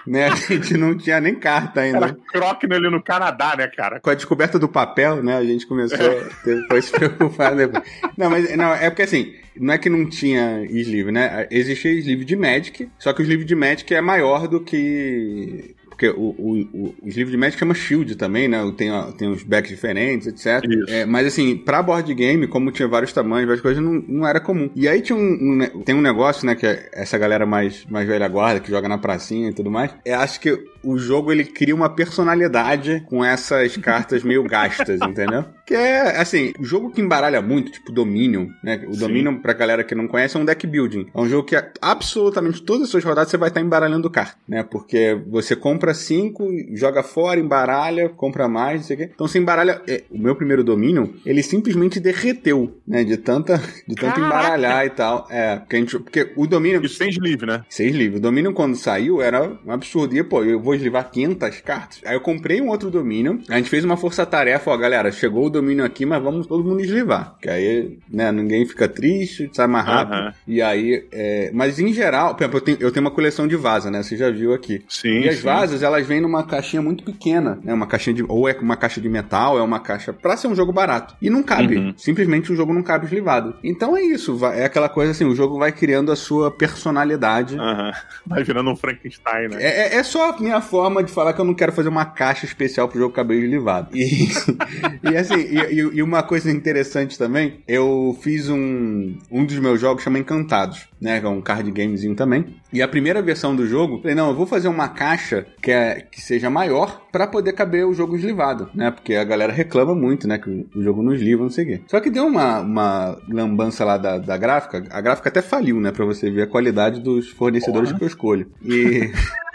Né? 0.06 0.26
A 0.26 0.34
gente 0.34 0.76
não 0.76 0.96
tinha 0.96 1.20
nem 1.20 1.34
carta 1.34 1.80
ainda. 1.80 1.98
Era 1.98 2.16
Crockne 2.32 2.74
ali 2.74 2.90
no 2.90 3.02
Canadá, 3.02 3.54
né, 3.56 3.66
cara? 3.68 4.00
Com 4.00 4.10
a 4.10 4.14
descoberta 4.14 4.58
do 4.58 4.68
papel, 4.68 5.22
né? 5.22 5.36
A 5.36 5.44
gente 5.44 5.66
começou 5.66 5.98
a 5.98 6.24
ter- 6.44 6.66
foi 6.68 6.82
se 6.82 6.92
preocupar 6.92 7.54
depois. 7.54 7.82
Não, 8.16 8.30
mas 8.30 8.56
não, 8.56 8.72
é 8.74 8.88
porque 8.90 9.02
assim, 9.02 9.34
não 9.56 9.74
é 9.74 9.78
que 9.78 9.88
não 9.90 10.08
tinha 10.08 10.64
sleeve, 10.70 11.10
né? 11.12 11.46
Existia 11.50 11.92
sleeve 11.92 12.24
de 12.24 12.36
Magic, 12.36 12.88
só 12.98 13.12
que 13.12 13.20
o 13.20 13.24
sleeve 13.24 13.44
de 13.44 13.54
Magic 13.54 13.92
é 13.94 14.00
maior 14.00 14.46
do 14.48 14.60
que. 14.60 15.74
Porque 16.00 16.08
o, 16.18 16.34
o, 16.38 16.68
o, 16.72 16.94
o 17.02 17.08
sleeve 17.08 17.30
de 17.30 17.36
Magic 17.36 17.58
chama 17.58 17.74
Shield 17.74 18.16
também, 18.16 18.48
né? 18.48 18.58
Tem, 18.74 18.90
ó, 18.90 19.12
tem 19.12 19.28
uns 19.28 19.42
backs 19.42 19.70
diferentes, 19.70 20.26
etc. 20.26 20.64
É, 20.88 21.04
mas 21.04 21.26
assim, 21.26 21.54
pra 21.58 21.82
board 21.82 22.14
game, 22.14 22.46
como 22.46 22.72
tinha 22.72 22.88
vários 22.88 23.12
tamanhos, 23.12 23.46
várias 23.46 23.60
coisas, 23.60 23.84
não, 23.84 24.02
não 24.08 24.26
era 24.26 24.40
comum. 24.40 24.70
E 24.74 24.88
aí 24.88 25.02
tinha 25.02 25.14
um, 25.14 25.20
um 25.20 25.82
tem 25.82 25.94
um 25.94 26.00
negócio, 26.00 26.46
né? 26.46 26.54
Que 26.54 26.64
é 26.64 26.88
essa 26.94 27.18
galera 27.18 27.44
mais, 27.44 27.84
mais 27.90 28.08
velha 28.08 28.26
guarda, 28.28 28.60
que 28.60 28.70
joga 28.70 28.88
na 28.88 28.96
pracinha 28.96 29.50
e 29.50 29.52
tudo 29.52 29.70
mais. 29.70 29.90
É, 30.02 30.14
acho 30.14 30.40
que 30.40 30.58
o 30.82 30.98
jogo 30.98 31.32
ele 31.32 31.44
cria 31.44 31.74
uma 31.74 31.88
personalidade 31.88 33.04
com 33.08 33.24
essas 33.24 33.76
cartas 33.76 34.22
meio 34.22 34.42
gastas, 34.44 35.00
entendeu? 35.06 35.44
Que 35.66 35.74
é, 35.74 36.20
assim, 36.20 36.52
o 36.58 36.64
jogo 36.64 36.90
que 36.90 37.00
embaralha 37.00 37.40
muito, 37.40 37.70
tipo 37.70 37.92
Dominion, 37.92 38.48
né? 38.62 38.84
O 38.88 38.94
Sim. 38.94 39.00
Dominion, 39.00 39.36
pra 39.36 39.52
galera 39.52 39.84
que 39.84 39.94
não 39.94 40.08
conhece, 40.08 40.36
é 40.36 40.40
um 40.40 40.44
deck 40.44 40.66
building. 40.66 41.06
É 41.14 41.20
um 41.20 41.28
jogo 41.28 41.46
que 41.46 41.56
absolutamente 41.80 42.62
todas 42.62 42.84
as 42.84 42.88
suas 42.90 43.04
rodadas 43.04 43.30
você 43.30 43.36
vai 43.36 43.48
estar 43.48 43.60
embaralhando 43.60 44.10
carta, 44.10 44.36
né? 44.48 44.62
Porque 44.62 45.20
você 45.28 45.54
compra 45.54 45.94
cinco, 45.94 46.48
joga 46.74 47.02
fora, 47.02 47.38
embaralha, 47.38 48.08
compra 48.08 48.48
mais, 48.48 48.80
não 48.80 48.86
sei 48.86 48.96
o 48.96 48.98
quê. 48.98 49.10
Então 49.14 49.28
você 49.28 49.38
embaralha. 49.38 49.80
é, 49.86 50.02
o 50.10 50.18
meu 50.18 50.34
primeiro 50.34 50.64
Dominion, 50.64 51.06
ele 51.24 51.42
simplesmente 51.42 52.00
derreteu, 52.00 52.76
né? 52.86 53.04
De 53.04 53.16
tanta, 53.16 53.58
de 53.86 53.94
tanto 53.94 54.14
Caraca! 54.14 54.20
embaralhar 54.20 54.86
e 54.86 54.90
tal. 54.90 55.26
É, 55.30 55.56
porque, 55.56 55.76
a 55.76 55.78
gente, 55.78 55.98
porque 55.98 56.32
o 56.36 56.46
Dominion. 56.46 56.80
Isso 56.82 56.96
sem 56.96 57.10
sleeve, 57.10 57.46
né? 57.46 57.64
Seis 57.68 57.94
livros. 57.94 58.18
O 58.18 58.22
Dominion, 58.22 58.52
quando 58.52 58.74
saiu, 58.74 59.22
era 59.22 59.58
um 59.64 59.70
absurdo. 59.70 60.16
E, 60.16 60.22
pô, 60.22 60.42
eu 60.42 60.60
vou 60.60 60.69
vou 60.70 60.74
eslivar 60.74 61.10
500 61.10 61.60
cartas. 61.60 62.00
Aí 62.04 62.14
eu 62.14 62.20
comprei 62.20 62.60
um 62.60 62.68
outro 62.68 62.90
domínio, 62.90 63.40
a 63.48 63.56
gente 63.56 63.68
fez 63.68 63.84
uma 63.84 63.96
força-tarefa, 63.96 64.70
ó, 64.70 64.76
galera, 64.76 65.10
chegou 65.10 65.46
o 65.46 65.50
domínio 65.50 65.84
aqui, 65.84 66.06
mas 66.06 66.22
vamos 66.22 66.46
todo 66.46 66.64
mundo 66.64 66.80
eslivar. 66.80 67.36
Que 67.40 67.50
aí, 67.50 67.98
né, 68.08 68.30
ninguém 68.30 68.64
fica 68.64 68.88
triste, 68.88 69.50
sai 69.52 69.66
mais 69.66 69.84
rápido. 69.84 70.26
Uhum. 70.26 70.32
E 70.46 70.62
aí, 70.62 71.06
é... 71.12 71.50
mas 71.52 71.78
em 71.78 71.92
geral, 71.92 72.34
por 72.34 72.44
exemplo, 72.44 72.58
eu 72.58 72.62
tenho, 72.62 72.78
eu 72.80 72.92
tenho 72.92 73.04
uma 73.04 73.10
coleção 73.10 73.48
de 73.48 73.56
vaza, 73.56 73.90
né? 73.90 74.02
Você 74.02 74.16
já 74.16 74.30
viu 74.30 74.54
aqui. 74.54 74.82
Sim. 74.88 75.20
E 75.20 75.28
as 75.28 75.36
sim. 75.36 75.42
vasas, 75.42 75.82
elas 75.82 76.06
vêm 76.06 76.20
numa 76.20 76.44
caixinha 76.44 76.80
muito 76.80 77.02
pequena, 77.02 77.58
né? 77.62 77.74
Uma 77.74 77.86
caixinha 77.86 78.14
de. 78.14 78.24
Ou 78.28 78.48
é 78.48 78.56
uma 78.60 78.76
caixa 78.76 79.00
de 79.00 79.08
metal, 79.08 79.58
é 79.58 79.62
uma 79.62 79.80
caixa. 79.80 80.12
pra 80.12 80.36
ser 80.36 80.46
um 80.46 80.54
jogo 80.54 80.72
barato. 80.72 81.16
E 81.20 81.28
não 81.28 81.42
cabe. 81.42 81.76
Uhum. 81.76 81.94
Simplesmente 81.96 82.52
o 82.52 82.56
jogo 82.56 82.72
não 82.72 82.82
cabe 82.82 83.06
eslivado. 83.06 83.54
Então 83.64 83.96
é 83.96 84.02
isso. 84.02 84.38
É 84.46 84.64
aquela 84.64 84.88
coisa 84.88 85.10
assim, 85.10 85.24
o 85.24 85.34
jogo 85.34 85.58
vai 85.58 85.72
criando 85.72 86.12
a 86.12 86.16
sua 86.16 86.50
personalidade. 86.50 87.56
Uhum. 87.56 87.90
Vai 88.26 88.44
virando 88.44 88.70
um 88.70 88.76
Frankenstein, 88.76 89.48
né? 89.48 89.62
É, 89.62 89.94
é, 89.94 89.96
é 89.96 90.02
só 90.02 90.30
a 90.30 90.59
minha 90.60 90.62
forma 90.62 91.02
de 91.02 91.10
falar 91.10 91.32
que 91.32 91.40
eu 91.40 91.44
não 91.44 91.54
quero 91.54 91.72
fazer 91.72 91.88
uma 91.88 92.04
caixa 92.04 92.44
especial 92.44 92.88
pro 92.88 92.98
jogo 92.98 93.14
caber 93.14 93.42
eslivado. 93.42 93.96
E, 93.96 94.28
e 95.10 95.16
assim, 95.16 95.40
e, 95.40 95.96
e, 95.96 96.02
uma 96.02 96.22
coisa 96.22 96.50
interessante 96.50 97.18
também, 97.18 97.60
eu 97.66 98.16
fiz 98.20 98.48
um. 98.48 99.18
Um 99.30 99.44
dos 99.44 99.58
meus 99.58 99.80
jogos 99.80 100.02
chama 100.02 100.18
Encantados, 100.18 100.86
né? 101.00 101.18
Que 101.18 101.26
é 101.26 101.28
um 101.28 101.40
card 101.40 101.70
gamezinho 101.70 102.14
também. 102.14 102.44
E 102.72 102.82
a 102.82 102.88
primeira 102.88 103.22
versão 103.22 103.56
do 103.56 103.66
jogo, 103.66 104.00
falei, 104.00 104.14
não, 104.14 104.28
eu 104.28 104.36
vou 104.36 104.46
fazer 104.46 104.68
uma 104.68 104.88
caixa 104.88 105.46
que, 105.62 105.70
é, 105.70 106.00
que 106.00 106.20
seja 106.20 106.50
maior 106.50 107.02
para 107.10 107.26
poder 107.26 107.52
caber 107.52 107.86
o 107.86 107.94
jogo 107.94 108.16
eslivado, 108.16 108.68
né? 108.74 108.90
Porque 108.90 109.14
a 109.14 109.24
galera 109.24 109.52
reclama 109.52 109.94
muito, 109.94 110.28
né? 110.28 110.38
Que 110.38 110.66
o 110.74 110.82
jogo 110.82 111.02
não 111.02 111.14
esliva, 111.14 111.42
não 111.42 111.50
sei 111.50 111.64
o 111.64 111.68
quê. 111.68 111.80
Só 111.86 112.00
que 112.00 112.10
deu 112.10 112.26
uma, 112.26 112.60
uma 112.60 113.18
lambança 113.28 113.84
lá 113.84 113.96
da, 113.96 114.18
da 114.18 114.36
gráfica, 114.36 114.84
a 114.90 115.00
gráfica 115.00 115.28
até 115.28 115.42
faliu, 115.42 115.80
né? 115.80 115.90
Pra 115.90 116.04
você 116.04 116.30
ver 116.30 116.42
a 116.42 116.46
qualidade 116.46 117.00
dos 117.00 117.28
fornecedores 117.30 117.90
Porra. 117.90 117.98
que 117.98 118.04
eu 118.04 118.08
escolho. 118.08 118.46
E. 118.62 119.10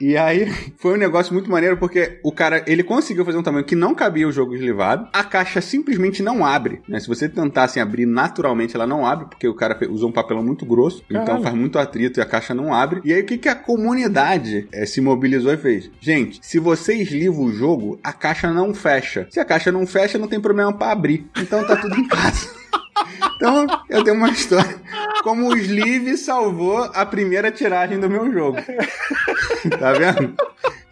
E 0.00 0.16
aí 0.16 0.50
foi 0.78 0.94
um 0.94 0.96
negócio 0.96 1.32
muito 1.32 1.50
maneiro 1.50 1.76
porque 1.76 2.18
o 2.22 2.32
cara, 2.32 2.64
ele 2.66 2.82
conseguiu 2.82 3.24
fazer 3.24 3.38
um 3.38 3.42
tamanho 3.42 3.64
que 3.64 3.74
não 3.74 3.94
cabia 3.94 4.26
o 4.26 4.32
jogo 4.32 4.54
eslivado. 4.54 5.08
A 5.12 5.24
caixa 5.24 5.60
simplesmente 5.60 6.22
não 6.22 6.44
abre, 6.44 6.80
né? 6.88 6.98
Se 7.00 7.08
você 7.08 7.28
tentasse 7.28 7.80
abrir 7.80 8.06
naturalmente, 8.06 8.74
ela 8.74 8.86
não 8.86 9.06
abre 9.06 9.26
porque 9.26 9.48
o 9.48 9.54
cara 9.54 9.78
usou 9.90 10.08
um 10.08 10.12
papelão 10.12 10.42
muito 10.42 10.64
grosso, 10.64 11.02
então 11.04 11.24
Caralho. 11.24 11.32
então 11.32 11.42
faz 11.42 11.54
muito 11.54 11.78
atrito 11.78 12.20
e 12.20 12.22
a 12.22 12.26
caixa 12.26 12.54
não 12.54 12.72
abre. 12.72 13.00
E 13.04 13.12
aí 13.12 13.20
o 13.20 13.26
que, 13.26 13.38
que 13.38 13.48
a 13.48 13.54
comunidade 13.54 14.68
é, 14.72 14.86
se 14.86 15.00
mobilizou 15.00 15.52
e 15.52 15.56
fez? 15.56 15.90
Gente, 16.00 16.40
se 16.42 16.58
você 16.58 16.94
esliva 16.94 17.40
o 17.40 17.52
jogo, 17.52 17.98
a 18.02 18.12
caixa 18.12 18.52
não 18.52 18.74
fecha. 18.74 19.26
Se 19.30 19.40
a 19.40 19.44
caixa 19.44 19.70
não 19.70 19.86
fecha, 19.86 20.18
não 20.18 20.28
tem 20.28 20.40
problema 20.40 20.72
para 20.72 20.92
abrir. 20.92 21.26
Então 21.36 21.64
tá 21.66 21.76
tudo 21.76 21.94
em 21.94 22.08
casa. 22.08 22.48
Então, 23.36 23.66
eu 23.88 24.02
tenho 24.04 24.16
uma 24.16 24.30
história. 24.30 24.80
Como 25.22 25.48
o 25.48 25.56
Sleeve 25.56 26.16
salvou 26.16 26.90
a 26.94 27.04
primeira 27.04 27.50
tiragem 27.50 27.98
do 27.98 28.08
meu 28.08 28.32
jogo. 28.32 28.58
Tá 29.78 29.92
vendo? 29.92 30.34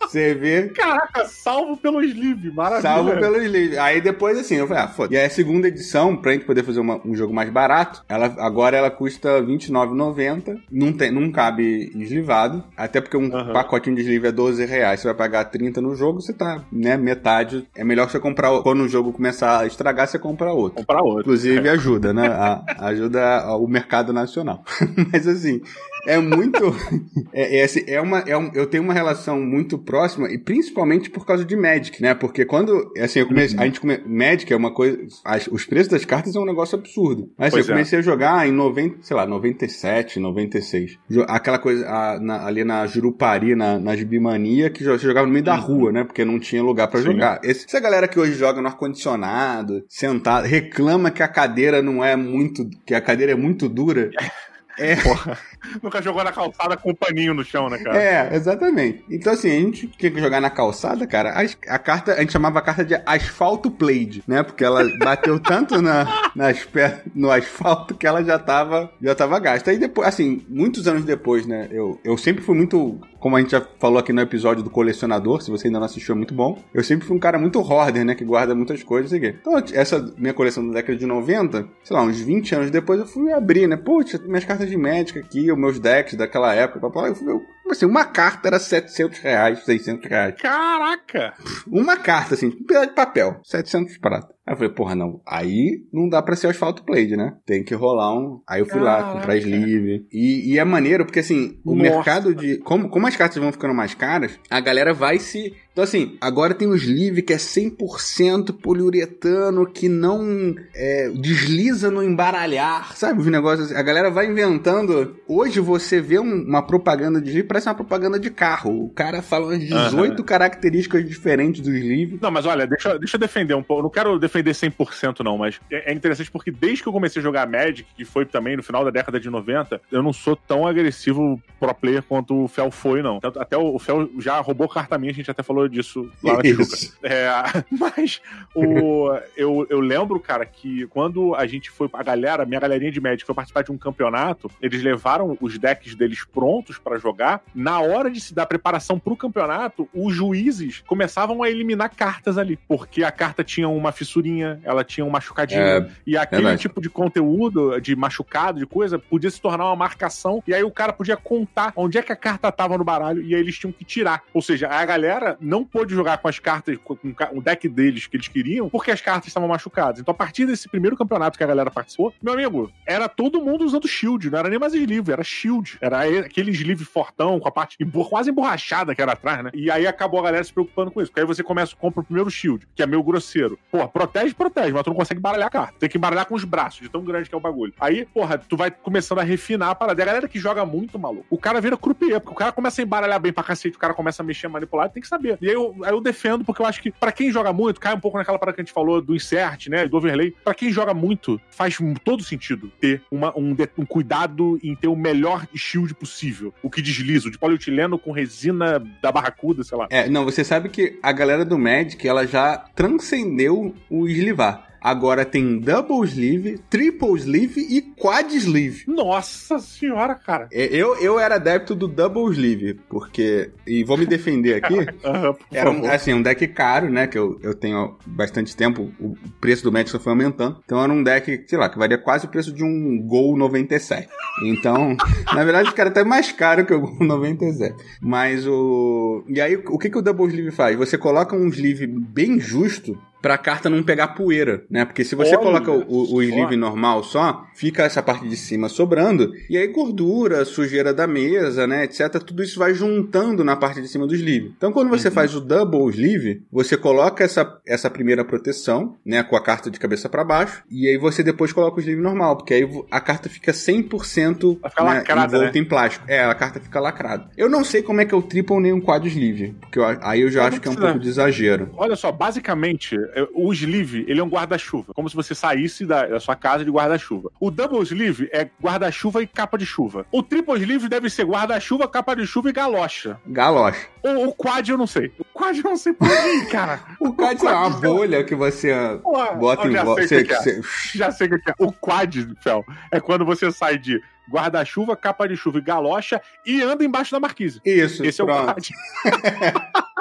Você 0.03 0.35
vê. 0.35 0.69
Caraca, 0.69 1.25
salvo 1.27 1.77
pelo 1.77 2.03
sleeve, 2.03 2.51
maravilha. 2.51 2.83
Salvo 2.83 3.11
pelo 3.13 3.37
sleeve. 3.43 3.79
Aí 3.79 4.01
depois, 4.01 4.39
assim, 4.39 4.57
eu 4.57 4.67
falei, 4.67 4.83
ah, 4.83 4.89
foda. 4.89 5.15
E 5.15 5.19
aí 5.19 5.27
a 5.27 5.31
segunda 5.31 5.69
edição, 5.69 6.17
pra 6.17 6.33
gente 6.33 6.45
poder 6.45 6.63
fazer 6.63 6.81
uma, 6.81 7.01
um 7.07 7.15
jogo 7.15 7.33
mais 7.33 7.51
barato, 7.51 8.05
ela, 8.09 8.27
agora 8.39 8.77
ela 8.77 8.91
custa 8.91 9.41
R$29,90. 9.41 10.59
Não, 10.71 10.93
tem, 10.93 11.11
não 11.11 11.31
cabe 11.31 11.91
eslivado. 11.95 12.63
Até 12.77 13.01
porque 13.01 13.17
um 13.17 13.33
uhum. 13.33 13.53
pacotinho 13.53 13.97
de 13.97 14.03
sleeve 14.03 14.29
é 14.29 14.33
12 14.33 14.65
reais. 14.65 15.01
Você 15.01 15.09
vai 15.09 15.17
pagar 15.17 15.45
30 15.47 15.81
no 15.81 15.95
jogo, 15.95 16.21
você 16.21 16.33
tá, 16.33 16.65
né, 16.71 16.97
metade. 16.97 17.67
É 17.75 17.85
melhor 17.85 18.09
você 18.09 18.21
comprar. 18.21 18.63
Quando 18.63 18.83
o 18.83 18.89
jogo 18.89 19.13
começar 19.13 19.61
a 19.61 19.67
estragar, 19.67 20.07
você 20.07 20.19
compra 20.19 20.53
outro. 20.53 20.81
Comprar 20.81 21.03
outro. 21.03 21.21
Inclusive 21.21 21.69
ajuda, 21.69 22.13
né? 22.13 22.29
A, 22.29 22.87
ajuda 22.87 23.57
o 23.57 23.67
mercado 23.67 24.13
nacional. 24.13 24.63
Mas 25.13 25.27
assim, 25.27 25.61
é 26.07 26.19
muito. 26.19 26.53
É, 27.35 27.61
é, 27.61 27.65
assim, 27.65 27.83
é 27.87 27.99
uma, 27.99 28.19
é 28.21 28.37
um, 28.37 28.51
eu 28.53 28.67
tenho 28.67 28.83
uma 28.83 28.93
relação 28.93 29.41
muito 29.41 29.79
próxima, 29.79 30.31
e 30.31 30.37
principalmente 30.37 31.09
por 31.09 31.25
causa 31.25 31.47
de 31.47 31.57
Magic, 31.57 32.03
né? 32.03 32.15
Porque 32.15 32.45
quando. 32.45 32.93
Assim, 32.99 33.21
eu 33.21 33.27
comecei, 33.27 33.57
uhum. 33.57 33.63
a 33.63 33.67
gente 33.67 33.81
come, 33.81 33.99
Magic 34.07 34.53
é 34.53 34.57
uma 34.57 34.73
coisa. 34.73 34.99
As, 35.25 35.47
os 35.47 35.65
preços 35.65 35.89
das 35.89 36.05
cartas 36.05 36.37
é 36.37 36.39
um 36.39 36.45
negócio 36.45 36.77
absurdo. 36.77 37.31
Mas 37.39 37.49
assim, 37.49 37.63
eu 37.63 37.65
é. 37.65 37.69
comecei 37.69 37.99
a 37.99 38.03
jogar 38.03 38.47
em 38.47 38.53
90, 38.53 38.99
sei 39.01 39.17
lá, 39.17 39.25
97, 39.27 40.21
96. 40.21 40.99
Aquela 41.27 41.59
coisa 41.59 41.89
a, 41.89 42.21
na, 42.21 42.47
ali 42.47 42.65
na 42.65 42.87
Jurupari, 42.87 43.55
na, 43.55 43.79
na 43.79 43.97
Gibimania, 43.97 44.69
que 44.69 44.85
você 44.85 45.07
jogava 45.07 45.27
no 45.27 45.33
meio 45.33 45.45
da 45.45 45.55
uhum. 45.55 45.63
rua, 45.63 45.93
né? 45.93 46.05
Porque 46.05 46.23
não 46.23 46.39
tinha 46.39 46.63
lugar 46.63 46.89
para 46.89 47.01
jogar. 47.01 47.41
Esse, 47.43 47.65
essa 47.65 47.81
galera 47.81 48.07
que 48.07 48.21
hoje 48.21 48.35
joga 48.35 48.61
no 48.61 48.69
ar-condicionado, 48.69 49.83
sentado, 49.89 50.47
reclama 50.47 51.11
que 51.11 51.23
a 51.23 51.29
cadeira 51.29 51.81
não 51.81 52.05
é 52.05 52.15
muito. 52.15 52.69
que 52.85 52.95
a 52.95 53.01
cadeira 53.01 53.33
é 53.33 53.37
muito 53.37 53.71
dura. 53.71 54.11
É. 54.79 54.97
Porra. 55.03 55.39
Nunca 55.83 56.03
jogou 56.03 56.25
na 56.25 56.33
calçada 56.33 56.77
com 56.77 56.91
um 56.91 56.95
paninho 56.95 57.35
no 57.35 57.45
chão, 57.45 57.69
né, 57.69 57.79
cara? 57.79 58.03
É, 58.03 58.35
exatamente. 58.35 59.05
Então, 59.11 59.33
assim, 59.33 59.51
a 59.51 59.61
gente 59.61 59.87
tinha 59.89 60.11
que 60.11 60.21
jogar 60.21 60.41
na 60.41 60.51
calçada, 60.51 61.07
cara. 61.07 61.31
A, 61.31 61.75
a 61.75 61.79
carta, 61.79 62.15
a 62.15 62.21
gente 62.21 62.33
chamava 62.33 62.59
a 62.59 62.63
carta 62.63 62.85
de 62.85 62.95
asfalto 63.07 63.71
played, 63.71 64.23
né? 64.27 64.43
Porque 64.43 64.65
ela 64.65 64.85
bateu 64.99 65.39
tanto 65.41 65.81
na, 65.81 66.31
nas 66.35 66.67
no 67.15 67.31
asfalto 67.31 67.95
que 67.95 68.07
ela 68.07 68.25
já 68.25 68.39
tava, 68.39 68.91
já 69.01 69.15
tava 69.15 69.39
gasta. 69.39 69.71
Aí 69.71 69.79
depois, 69.79 70.09
assim, 70.09 70.45
muitos 70.49 70.89
anos 70.89 71.05
depois, 71.05 71.47
né? 71.47 71.69
Eu, 71.71 72.01
eu 72.05 72.17
sempre 72.17 72.43
fui 72.43 72.57
muito 72.57 73.01
como 73.23 73.37
a 73.37 73.41
gente 73.41 73.53
já 73.53 73.65
falou 73.79 74.01
aqui 74.01 74.13
no 74.13 74.21
episódio 74.21 74.65
do 74.65 74.69
colecionador, 74.69 75.41
se 75.41 75.49
você 75.49 75.69
ainda 75.69 75.79
não 75.79 75.87
assistiu, 75.87 76.13
é 76.13 76.17
muito 76.17 76.35
bom. 76.35 76.61
Eu 76.75 76.83
sempre 76.83 77.07
fui 77.07 77.17
um 77.17 77.21
cara 77.21 77.39
muito 77.39 77.61
hoarder, 77.61 78.05
né? 78.05 78.17
Que 78.17 78.25
guarda 78.25 78.53
muitas 78.53 78.83
coisas 78.83 79.13
e 79.13 79.25
Então, 79.25 79.55
essa 79.73 80.13
minha 80.19 80.35
coleção 80.35 80.67
da 80.67 80.75
década 80.75 80.99
de 80.99 81.07
90, 81.07 81.69
sei 81.85 81.97
lá, 81.97 82.03
uns 82.03 82.21
20 82.21 82.53
anos 82.57 82.71
depois, 82.73 82.99
eu 82.99 83.07
fui 83.07 83.33
abrir, 83.33 83.69
né? 83.69 83.77
Putz, 83.77 84.19
minhas 84.27 84.45
cartas 84.45 84.69
de 84.69 84.77
médica 84.77 85.21
aqui, 85.21 85.53
os 85.53 85.57
meus 85.57 85.79
decks 85.79 86.15
daquela 86.15 86.53
época, 86.53 86.81
papai. 86.81 87.11
Eu 87.11 87.15
fui, 87.15 87.41
assim, 87.71 87.87
uma 87.87 88.05
carta 88.05 88.49
era 88.49 88.59
700 88.59 89.19
reais, 89.19 89.65
600 89.65 90.09
reais. 90.09 90.35
Caraca! 90.41 91.35
Uma 91.67 91.97
carta, 91.97 92.35
assim, 92.35 92.49
um 92.49 92.65
pedaço 92.65 92.89
de 92.89 92.95
papel, 92.95 93.41
700 93.45 93.99
prata. 93.99 94.33
Aí 94.45 94.55
eu 94.55 94.57
falei, 94.57 94.73
porra, 94.73 94.95
não, 94.97 95.21
aí 95.25 95.85
não 95.93 96.09
dá 96.09 96.21
pra 96.21 96.35
ser 96.35 96.49
asfalto 96.49 96.83
plate, 96.85 97.17
né? 97.17 97.37
Tem 97.47 97.63
que 97.63 97.75
rolar 97.75 98.13
um. 98.13 98.43
Aí 98.49 98.61
eu 98.61 98.67
fui 98.67 98.81
Caraca. 98.81 99.07
lá 99.07 99.13
comprar 99.13 99.37
sleeve. 99.37 100.07
E, 100.13 100.53
e 100.53 100.59
é 100.59 100.65
maneiro, 100.65 101.05
porque 101.05 101.21
assim, 101.21 101.61
o 101.65 101.77
Nossa. 101.77 101.91
mercado 101.91 102.35
de. 102.35 102.59
Como, 102.59 102.89
como 102.89 103.07
as 103.07 103.17
cartas 103.17 103.39
vão 103.41 103.53
ficando 103.53 103.73
mais 103.73 103.95
caras, 103.95 104.39
a 104.51 104.59
galera 104.59 104.93
vai 104.93 105.21
se 105.21 105.55
então, 105.73 105.85
assim, 105.85 106.19
agora 106.21 106.53
tem 106.53 106.69
o 106.69 106.77
sleeve 106.77 107.23
que 107.23 107.33
é 107.33 107.37
100% 107.37 108.53
poliuretano, 108.61 109.67
que 109.67 109.89
não 109.89 110.55
é, 110.75 111.09
desliza 111.15 111.91
no 111.91 112.03
embaralhar, 112.03 112.95
sabe? 112.95 113.21
Os 113.21 113.27
negócios 113.27 113.67
assim. 113.67 113.75
A 113.75 113.83
galera 113.83 114.11
vai 114.11 114.27
inventando. 114.27 115.17
Hoje 115.27 115.61
você 115.61 115.99
vê 115.99 116.19
um, 116.19 116.45
uma 116.45 116.63
propaganda 116.63 117.21
de 117.23 117.29
sleeve, 117.29 117.49
parece 117.49 117.69
uma 117.69 117.75
propaganda 117.75 118.21
de 118.21 118.31
carro. 118.31 118.85
O 118.85 118.91
cara 118.91 119.23
fala 119.23 119.47
umas 119.47 119.61
18 119.61 120.19
uhum. 120.19 120.25
características 120.27 121.09
diferentes 121.09 121.63
do 121.63 121.75
sleeve. 121.75 122.19
Não, 122.21 122.31
mas 122.31 122.45
olha, 122.45 122.67
deixa, 122.67 122.99
deixa 122.99 123.17
eu 123.17 123.21
defender 123.21 123.55
um 123.55 123.63
pouco. 123.63 123.83
Não 123.83 123.91
quero 123.91 124.19
defender 124.19 124.51
100% 124.51 125.21
não, 125.25 125.39
mas 125.39 125.59
é, 125.71 125.91
é 125.91 125.95
interessante 125.95 126.31
porque 126.31 126.51
desde 126.51 126.83
que 126.83 126.89
eu 126.89 126.93
comecei 126.93 127.21
a 127.21 127.23
jogar 127.23 127.49
Magic, 127.49 127.87
que 127.97 128.05
foi 128.05 128.27
também 128.27 128.59
no 128.59 128.63
final 128.63 128.85
da 128.85 128.91
década 128.91 129.19
de 129.19 129.31
90, 129.31 129.81
eu 129.91 130.03
não 130.03 130.13
sou 130.13 130.37
tão 130.37 130.67
agressivo 130.67 131.41
pro 131.59 131.75
player 131.75 132.03
quanto 132.03 132.45
o 132.45 132.49
Fel 132.49 132.71
foi, 132.71 133.03
não. 133.03 133.19
Até 133.23 133.57
o 133.57 133.79
Fel 133.79 134.11
já 134.19 134.39
roubou 134.41 134.69
carta 134.69 134.99
minha, 134.99 135.13
a 135.13 135.15
gente 135.15 135.31
até 135.31 135.43
falou 135.43 135.62
falou 135.63 135.69
disso 135.69 136.11
lá 136.23 136.37
na 136.37 136.43
Tijuca. 136.43 136.77
É, 137.03 137.31
mas 137.71 138.21
o, 138.55 139.11
eu, 139.37 139.67
eu 139.69 139.81
lembro, 139.81 140.19
cara, 140.19 140.45
que 140.45 140.87
quando 140.89 141.35
a 141.35 141.47
gente 141.47 141.71
foi, 141.71 141.89
a 141.93 142.03
galera, 142.03 142.45
minha 142.45 142.61
galerinha 142.61 142.91
de 142.91 143.01
médico 143.01 143.27
foi 143.27 143.35
participar 143.35 143.63
de 143.63 143.73
um 143.73 143.79
campeonato, 143.79 144.51
eles 144.61 144.83
levaram 144.83 145.37
os 145.41 145.59
decks 145.59 145.95
deles 145.95 146.25
prontos 146.25 146.79
para 146.79 146.99
jogar. 146.99 147.43
Na 147.55 147.81
hora 147.81 148.11
de 148.11 148.21
se 148.21 148.35
dar 148.35 148.47
preparação 148.47 148.99
pro 148.99 149.17
campeonato, 149.17 149.89
os 149.95 150.15
juízes 150.15 150.83
começavam 150.87 151.43
a 151.43 151.51
eliminar 151.51 151.91
cartas 151.95 152.39
ali, 152.39 152.59
porque 152.69 153.05
a 153.05 153.13
carta 153.13 153.45
tinha 153.45 153.69
uma 153.69 153.93
fissurinha, 153.93 154.61
ela 154.65 154.85
tinha 154.85 155.05
um 155.05 155.11
machucadinho, 155.11 155.61
é, 155.61 155.91
e 156.07 156.17
aquele 156.17 156.47
é 156.47 156.57
tipo 156.57 156.81
de 156.81 156.89
conteúdo, 156.89 157.81
de 157.81 157.95
machucado, 157.95 158.59
de 158.59 158.67
coisa, 158.67 158.99
podia 158.99 159.31
se 159.31 159.41
tornar 159.41 159.67
uma 159.67 159.77
marcação, 159.77 160.43
e 160.47 160.55
aí 160.55 160.63
o 160.63 160.71
cara 160.71 160.93
podia 160.93 161.17
contar 161.17 161.73
onde 161.77 161.99
é 161.99 162.03
que 162.03 162.13
a 162.13 162.17
carta 162.17 162.51
tava 162.51 162.77
no 162.77 162.85
baralho, 162.85 163.23
e 163.23 163.35
aí 163.35 163.41
eles 163.41 163.59
tinham 163.59 163.73
que 163.73 163.85
tirar. 163.85 164.23
Ou 164.33 164.43
seja, 164.43 164.69
a 164.69 164.85
galera 164.85 165.37
não 165.53 165.65
pôde 165.65 165.95
jogar 165.95 166.17
com 166.17 166.29
as 166.29 166.39
cartas, 166.39 166.79
com 166.83 166.97
o 167.35 167.43
deck 167.43 167.69
deles 167.69 168.07
que 168.07 168.17
eles 168.17 168.27
queriam, 168.27 168.71
porque 168.71 168.91
as 168.91 169.03
cartas 169.03 169.29
estavam 169.29 169.49
machucadas. 169.49 170.01
Então, 170.01 170.13
a 170.13 170.17
partir 170.17 170.47
desse 170.47 170.67
primeiro 170.67 170.97
campeonato 170.97 171.37
que 171.37 171.45
a 171.45 171.47
galera 171.47 171.71
participou, 171.71 172.15
meu 172.23 172.33
amigo, 172.33 172.73
era 172.87 173.07
todo 173.07 173.43
mundo 173.43 173.63
usando 173.63 173.87
shield, 173.87 174.31
não 174.31 174.39
era 174.39 174.49
nem 174.49 174.59
mais 174.59 174.73
sleeve, 174.73 175.13
era 175.13 175.23
shield. 175.23 175.77
Era 175.79 176.01
aquele 176.21 176.51
sleeve 176.53 176.87
fortão, 176.87 177.39
com 177.39 177.49
a 177.49 177.53
parte 177.53 177.77
quase 178.09 178.31
emborrachada 178.31 178.95
que 178.95 179.03
era 179.03 179.13
atrás, 179.13 179.45
né? 179.45 179.51
E 179.53 179.71
aí 179.71 179.87
acabou 179.87 180.21
a 180.21 180.23
galera 180.23 180.43
se 180.43 180.53
preocupando 180.53 180.91
com 180.91 181.03
isso. 181.03 181.11
Porque 181.11 181.21
aí 181.21 181.27
você 181.27 181.43
começa, 181.43 181.77
compra 181.77 182.01
o 182.01 182.05
primeiro 182.05 182.31
shield, 182.31 182.67
que 182.75 182.83
é 182.83 182.87
meio 182.87 183.03
grosseiro. 183.03 183.59
Pô, 183.71 183.87
protege, 183.89 184.33
protege, 184.33 184.73
mas 184.73 184.83
tu 184.83 184.89
não 184.89 184.97
consegue 184.97 185.21
baralhar 185.21 185.49
a 185.49 185.51
carta. 185.51 185.75
Tem 185.79 185.89
que 185.89 185.99
embaralhar 185.99 186.25
com 186.25 186.35
os 186.35 186.45
braços, 186.45 186.81
de 186.81 186.89
tão 186.89 187.05
grande 187.05 187.29
que 187.29 187.35
é 187.35 187.39
o 187.39 187.41
bagulho. 187.41 187.75
Aí, 187.79 188.07
porra, 188.07 188.39
tu 188.39 188.57
vai 188.57 188.71
começando 188.71 189.19
a 189.19 189.23
refinar 189.23 189.69
a 189.69 189.75
parada. 189.75 190.03
A 190.03 190.07
galera 190.07 190.29
que 190.29 190.39
joga 190.39 190.65
muito 190.65 190.99
maluco. 190.99 191.27
O 191.29 191.37
cara 191.37 191.61
vira 191.61 191.77
croupier, 191.77 192.21
porque 192.21 192.33
o 192.33 192.39
cara 192.39 192.53
começa 192.53 192.81
a 192.81 192.85
embaralhar 192.85 193.21
bem 193.21 193.33
pra 193.33 193.45
cacete, 193.45 193.77
o 193.77 193.81
cara 193.81 193.93
começa 193.93 194.23
a 194.23 194.25
mexer, 194.25 194.49
manipular, 194.49 194.89
tem 194.89 195.03
que 195.03 195.09
saber 195.09 195.42
E 195.43 195.49
aí 195.49 195.55
eu, 195.55 195.75
aí 195.83 195.91
eu 195.91 196.01
defendo, 196.01 196.45
porque 196.45 196.63
eu 196.63 196.67
acho 196.67 196.81
que 196.81 196.93
para 196.93 197.11
quem 197.11 197.33
joga 197.33 197.53
muito, 197.53 197.81
cai 197.81 197.93
um 197.93 198.01
pouco 198.01 198.17
naquela 198.17 198.39
parada 198.39 198.55
que 198.55 198.61
a 198.61 198.65
gente 198.65 198.73
falou 198.73 199.03
do 199.03 199.17
insert, 199.17 199.67
né? 199.67 199.89
Do 199.89 199.97
overlay. 199.97 200.33
Para 200.45 200.55
quem 200.55 200.71
joga 200.71 200.95
muito, 200.95 201.41
faz 201.51 201.77
todo 202.05 202.23
sentido 202.23 202.71
ter 202.81 203.03
uma, 203.11 203.37
um, 203.37 203.57
um 203.77 203.85
cuidado 203.85 204.57
em 204.63 204.77
ter 204.77 204.87
o 204.87 204.95
melhor 204.95 205.45
shield 205.53 205.95
possível. 205.95 206.55
O 206.63 206.71
que 206.71 206.81
desliza, 206.81 207.27
o 207.27 207.31
de 207.31 207.39
polietileno 207.39 207.99
com 207.99 208.13
resina 208.13 208.79
da 209.03 209.11
barracuda, 209.11 209.65
sei 209.65 209.77
lá. 209.77 209.89
É, 209.91 210.09
não, 210.09 210.25
você 210.25 210.45
sabe 210.45 210.69
que 210.69 210.97
a 211.03 211.11
galera 211.11 211.45
do 211.45 211.59
Magic, 211.59 212.07
ela 212.07 212.25
já 212.25 212.57
transcendeu 212.77 213.75
o 213.91 214.07
eslivar. 214.07 214.72
Agora 214.83 215.25
tem 215.25 215.61
double 215.61 216.05
sleeve, 216.05 216.59
triple 216.69 217.15
sleeve 217.19 217.61
e 217.61 217.81
quad 217.81 218.35
sleeve. 218.35 218.85
Nossa 218.89 219.61
senhora, 219.61 220.15
cara. 220.17 220.49
É, 220.53 220.65
eu, 220.75 220.97
eu 220.97 221.21
era 221.21 221.37
adepto 221.37 221.75
do 221.75 221.87
double 221.87 222.33
sleeve, 222.33 222.75
porque. 222.89 223.51
E 223.65 223.85
vou 223.85 223.97
me 223.97 224.05
defender 224.05 224.55
aqui. 224.55 224.75
uhum, 225.07 225.37
era 225.53 225.71
um, 225.71 225.89
assim, 225.89 226.13
um 226.13 226.23
deck 226.23 226.47
caro, 226.49 226.91
né? 226.91 227.07
Que 227.07 227.17
eu, 227.17 227.39
eu 227.43 227.55
tenho 227.55 227.97
bastante 228.07 228.57
tempo. 228.57 228.93
O 228.99 229.17
preço 229.41 229.63
do 229.63 229.71
Magic 229.71 229.91
só 229.91 230.01
foi 230.01 230.13
aumentando. 230.13 230.61
Então 230.65 230.83
era 230.83 230.93
um 230.93 231.03
deck, 231.03 231.45
sei 231.47 231.59
lá, 231.59 231.69
que 231.69 231.79
valia 231.79 231.99
quase 231.99 232.27
o 232.27 232.29
preço 232.29 232.53
de 232.53 232.65
um 232.65 233.01
Gol 233.07 233.37
97. 233.37 234.09
Então, 234.45 234.97
na 235.33 235.45
verdade, 235.45 235.71
o 235.71 235.75
cara 235.75 235.91
até 235.91 236.03
mais 236.03 236.33
caro 236.33 236.67
que 236.67 236.75
o 236.75 236.81
Gol 236.81 237.07
97. 237.07 237.77
Mas 238.01 238.47
o. 238.49 239.25
E 239.29 239.41
aí, 239.41 239.55
o 239.55 239.79
que, 239.79 239.89
que 239.89 239.99
o 239.99 240.03
double 240.03 240.27
sleeve 240.27 240.51
faz? 240.51 240.77
Você 240.77 240.99
coloca 240.99 241.37
um 241.37 241.47
sleeve 241.49 241.87
bem 241.87 242.41
justo 242.41 242.99
pra 243.23 243.39
carta 243.39 243.71
não 243.71 243.83
pegar 243.83 244.09
poeira, 244.09 244.65
né? 244.69 244.85
Porque 244.85 245.05
se 245.05 245.15
você 245.15 245.37
Olha, 245.37 245.45
coloca 245.45 245.71
o, 245.71 246.15
o 246.15 246.23
sleeve 246.23 246.57
normal 246.57 247.05
só, 247.05 247.47
fica 247.55 247.85
essa 247.85 248.03
parte 248.03 248.29
de 248.29 248.37
cima 248.37 248.69
sobrando, 248.69 249.33
e 249.49 249.57
aí 249.57 249.69
gordura, 249.69 250.45
sujeira 250.45 250.93
da 250.93 251.07
mesa, 251.07 251.67
né, 251.67 251.85
etc, 251.85 252.11
tudo 252.25 252.43
isso 252.43 252.59
vai 252.59 252.75
juntando 252.75 253.45
na 253.45 253.55
parte 253.55 253.81
de 253.81 253.89
cima 253.89 254.07
do 254.07 254.15
sleeve. 254.15 254.53
Então 254.57 254.73
quando 254.73 254.89
você 254.89 255.09
uhum. 255.09 255.15
faz 255.15 255.35
o 255.35 255.41
double 255.41 255.89
sleeve, 255.91 256.43
você 256.51 256.77
coloca 256.77 257.23
essa, 257.23 257.61
essa 257.67 257.89
primeira 257.89 258.25
proteção, 258.25 258.97
né, 259.07 259.23
com 259.23 259.37
a 259.37 259.43
carta 259.43 259.71
de 259.71 259.79
cabeça 259.79 260.09
para 260.09 260.25
baixo, 260.25 260.65
e 260.69 260.89
aí 260.89 260.99
você 260.99 261.23
depois 261.23 261.53
coloca 261.53 261.77
o 261.77 261.81
sleeve 261.81 262.03
normal, 262.03 262.37
porque 262.37 262.55
aí 262.55 262.69
a 262.91 263.01
carta 263.01 263.29
fica 263.29 263.53
100% 263.53 264.57
fica 264.57 264.85
né, 264.85 264.95
lacrada, 264.95 265.37
envolta 265.37 265.53
né? 265.53 265.61
em 265.61 265.65
plástico. 265.65 266.05
É, 266.09 266.25
a 266.25 266.35
carta 266.35 266.59
fica 266.59 266.81
lacrada. 266.81 267.31
Eu 267.37 267.49
não 267.49 267.63
sei 267.63 267.83
como 267.83 268.01
é 268.01 268.05
que 268.05 268.15
é 268.15 268.17
o 268.17 268.23
triple 268.23 268.61
nem 268.61 268.73
um 268.73 268.81
quad 268.81 269.07
sleeve, 269.07 269.55
porque 269.61 269.79
eu, 269.79 269.85
aí 269.85 270.23
eu 270.23 270.31
já 270.31 270.43
eu 270.43 270.47
acho 270.47 270.61
que 270.61 270.69
é 270.69 270.71
um 270.71 270.75
pouco 270.75 270.99
de 270.99 271.09
exagero. 271.09 271.71
Olha 271.77 271.95
só, 271.95 272.11
basicamente, 272.11 272.97
é, 273.12 273.12
o 273.35 273.53
sleeve, 273.53 274.05
ele 274.09 274.21
é 274.21 274.25
um 274.25 274.29
guarda-chuva. 274.29 274.93
Como 274.95 275.09
se 275.09 275.17
você 275.17 275.35
saísse 275.35 275.85
da, 275.85 276.07
da 276.07 276.21
sua 276.21 276.35
casa 276.37 276.65
de 276.65 276.71
guarda-chuva. 276.71 277.31
O 277.41 277.51
double 277.51 277.83
sleeve 277.83 278.29
é 278.33 278.49
guarda-chuva 278.63 279.23
e 279.23 279.27
capa 279.27 279.59
de 279.59 279.67
chuva. 279.67 280.07
O 280.11 280.23
triple 280.23 280.61
sleeve 280.61 280.89
deve 280.89 281.11
ser 281.11 281.25
guarda-chuva, 281.25 281.89
capa 281.89 282.15
de 282.15 282.27
chuva 282.27 282.51
e 282.51 282.53
galocha. 282.53 283.19
Galocha. 283.27 283.87
O, 284.03 284.29
o 284.29 284.35
quad 284.35 284.69
eu 284.69 284.79
não 284.79 284.87
sei. 284.87 285.13
O 285.19 285.25
quad 285.25 285.57
eu 285.59 285.65
não 285.65 285.77
sei 285.77 285.93
por 285.93 286.09
aí, 286.09 286.47
cara. 286.47 286.81
o 287.01 287.13
quad, 287.13 287.37
o 287.37 287.41
quad 287.41 287.45
é 287.45 287.57
uma 287.57 287.71
bolha 287.71 288.25
que 288.25 288.35
você 288.35 288.73
Pô, 289.03 289.35
bota 289.35 289.69
em 289.69 289.77
volta. 289.77 290.03
É. 290.03 290.61
Já 290.95 291.11
sei 291.11 291.29
o 291.29 291.41
que 291.41 291.51
é. 291.51 291.55
O 291.59 291.73
quad, 291.73 292.15
Fel, 292.41 292.65
é 292.91 293.01
quando 293.01 293.25
você 293.25 293.51
sai 293.51 293.79
de 293.79 294.01
guarda-chuva, 294.31 294.97
capa 294.97 295.27
de 295.29 295.37
chuva 295.37 295.59
e 295.59 295.63
galocha 295.63 296.21
e 296.47 296.63
anda 296.63 296.85
embaixo 296.85 297.13
da 297.13 297.21
marquise. 297.21 297.61
Isso, 297.65 298.05
Esse 298.05 298.25
pronto. 298.25 298.39
é 298.39 298.43
o 298.43 298.55
quad. 298.55 298.71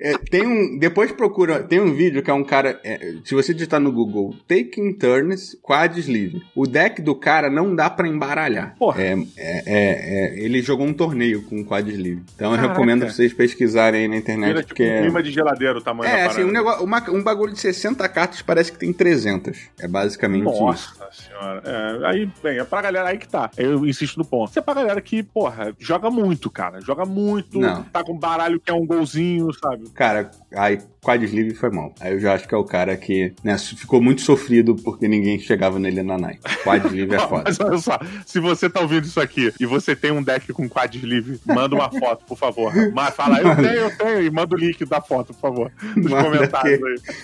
É, 0.00 0.16
tem 0.16 0.46
um. 0.46 0.78
Depois 0.78 1.10
procura. 1.10 1.62
Tem 1.62 1.80
um 1.80 1.92
vídeo 1.92 2.22
que 2.22 2.30
é 2.30 2.34
um 2.34 2.44
cara. 2.44 2.80
É, 2.84 3.14
se 3.24 3.34
você 3.34 3.52
digitar 3.52 3.80
no 3.80 3.90
Google 3.90 4.34
Taking 4.46 4.92
Turns 4.92 5.56
Quad 5.60 5.98
Sleeve. 5.98 6.42
O 6.54 6.66
deck 6.66 7.02
do 7.02 7.14
cara 7.14 7.50
não 7.50 7.74
dá 7.74 7.90
para 7.90 8.06
embaralhar. 8.06 8.76
Porra. 8.78 9.02
É, 9.02 9.12
é, 9.36 9.62
é, 9.66 10.38
ele 10.38 10.62
jogou 10.62 10.86
um 10.86 10.92
torneio 10.92 11.42
com 11.42 11.64
Quad 11.64 11.88
Sleeve. 11.88 12.22
Então 12.34 12.50
Caraca. 12.50 12.64
eu 12.64 12.70
recomendo 12.70 13.06
vocês 13.06 13.32
pesquisarem 13.32 14.02
aí 14.02 14.08
na 14.08 14.16
internet. 14.16 14.48
Vira, 14.48 14.62
porque 14.62 14.84
tipo, 14.84 14.96
um 14.96 15.02
clima 15.02 15.22
de 15.22 15.30
geladeiro 15.32 15.78
o 15.78 15.82
tamanho 15.82 16.10
É, 16.10 16.26
assim, 16.26 16.44
um, 16.44 16.52
negócio, 16.52 16.84
uma, 16.84 17.10
um 17.10 17.22
bagulho 17.22 17.52
de 17.52 17.58
60 17.58 18.08
cartas 18.08 18.40
parece 18.40 18.70
que 18.70 18.78
tem 18.78 18.92
300. 18.92 19.58
É 19.80 19.88
basicamente 19.88 20.44
Nossa 20.44 20.74
isso. 20.74 20.98
Nossa 21.00 21.22
senhora. 21.22 21.62
É, 21.64 22.06
aí, 22.06 22.30
bem, 22.42 22.58
é 22.58 22.64
pra 22.64 22.82
galera 22.82 23.08
aí 23.08 23.18
que 23.18 23.28
tá. 23.28 23.50
Eu 23.56 23.84
insisto 23.84 24.16
no 24.16 24.24
ponto. 24.24 24.50
Isso 24.50 24.58
é 24.60 24.62
pra 24.62 24.74
galera 24.74 25.00
que, 25.00 25.22
porra, 25.22 25.74
joga 25.78 26.08
muito, 26.08 26.48
cara. 26.50 26.80
Joga 26.80 27.04
muito. 27.04 27.58
Não. 27.58 27.82
Tá 27.84 28.04
com 28.04 28.16
baralho 28.16 28.60
que 28.60 28.70
é 28.70 28.74
um 28.74 28.86
golzinho, 28.86 29.52
sabe? 29.54 29.87
Cara, 29.94 30.30
aí 30.54 30.78
quad 31.02 31.22
sleeve 31.24 31.54
foi 31.54 31.70
mal. 31.70 31.94
Aí 32.00 32.12
eu 32.12 32.20
já 32.20 32.34
acho 32.34 32.46
que 32.46 32.54
é 32.54 32.58
o 32.58 32.64
cara 32.64 32.96
que 32.96 33.32
né, 33.42 33.56
ficou 33.58 34.00
muito 34.00 34.20
sofrido 34.20 34.76
porque 34.76 35.08
ninguém 35.08 35.38
chegava 35.38 35.78
nele 35.78 36.02
na 36.02 36.18
Nike. 36.18 36.40
Quad 36.62 36.86
sleeve 36.86 37.14
é 37.14 37.18
foda. 37.26 37.44
Mas 37.46 37.60
olha 37.60 37.78
só, 37.78 37.98
se 38.26 38.40
você 38.40 38.68
tá 38.68 38.80
ouvindo 38.80 39.04
isso 39.04 39.20
aqui 39.20 39.52
e 39.58 39.66
você 39.66 39.96
tem 39.96 40.10
um 40.10 40.22
deck 40.22 40.52
com 40.52 40.68
quad 40.68 40.94
sleeve, 40.96 41.40
manda 41.46 41.74
uma 41.74 41.90
foto, 41.90 42.24
por 42.24 42.36
favor. 42.36 42.72
Mas 42.92 43.14
fala, 43.14 43.40
eu 43.40 43.56
tenho, 43.56 43.68
eu 43.68 43.96
tenho, 43.96 44.22
e 44.22 44.30
manda 44.30 44.54
o 44.54 44.58
link 44.58 44.84
da 44.84 45.00
foto, 45.00 45.32
por 45.34 45.40
favor, 45.40 45.72
nos 45.96 46.10
manda 46.10 46.24
comentários 46.24 46.74
aqui. 46.74 47.18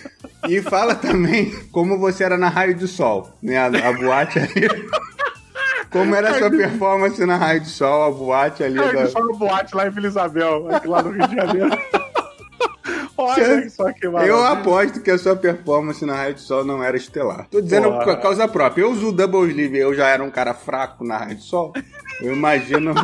aí. 0.44 0.56
E 0.56 0.62
fala 0.62 0.94
também 0.94 1.50
como 1.70 1.98
você 1.98 2.24
era 2.24 2.36
na 2.36 2.48
raio 2.48 2.74
de 2.74 2.86
sol, 2.86 3.30
né? 3.42 3.56
A, 3.58 3.66
a 3.66 3.92
boate 3.92 4.38
ali. 4.38 4.68
Como 5.94 6.12
era 6.12 6.30
a 6.30 6.38
sua 6.38 6.50
performance 6.50 7.24
na 7.24 7.36
Raio 7.36 7.60
de 7.60 7.68
Sol, 7.68 8.02
a 8.02 8.10
boate 8.10 8.64
ali? 8.64 8.76
Raio 8.76 8.94
da... 8.94 9.04
de 9.04 9.12
Sol, 9.12 9.32
a 9.32 9.38
boate 9.38 9.76
lá 9.76 9.86
em 9.86 9.90
Vila 9.90 10.08
Isabel, 10.08 10.74
aqui 10.74 10.88
lá 10.88 11.00
no 11.00 11.10
Rio 11.10 11.28
de 11.28 11.36
Janeiro. 11.36 11.78
Olha 13.16 13.68
só 13.70 13.92
que. 13.92 14.06
Eu 14.06 14.44
aposto 14.44 15.00
que 15.00 15.10
a 15.10 15.18
sua 15.18 15.36
performance 15.36 16.04
na 16.04 16.14
Raio 16.14 16.38
Sol 16.38 16.64
não 16.64 16.82
era 16.82 16.96
estelar. 16.96 17.46
Tô 17.50 17.60
dizendo 17.60 17.92
por 17.92 18.20
causa 18.20 18.48
própria. 18.48 18.82
Eu 18.82 18.90
uso 18.90 19.08
o 19.08 19.12
Double 19.12 19.48
Sleeve, 19.48 19.78
eu 19.78 19.94
já 19.94 20.08
era 20.08 20.22
um 20.22 20.30
cara 20.30 20.54
fraco 20.54 21.04
na 21.04 21.18
Raio 21.18 21.38
Sol. 21.38 21.72
Eu 22.20 22.32
imagino 22.34 22.94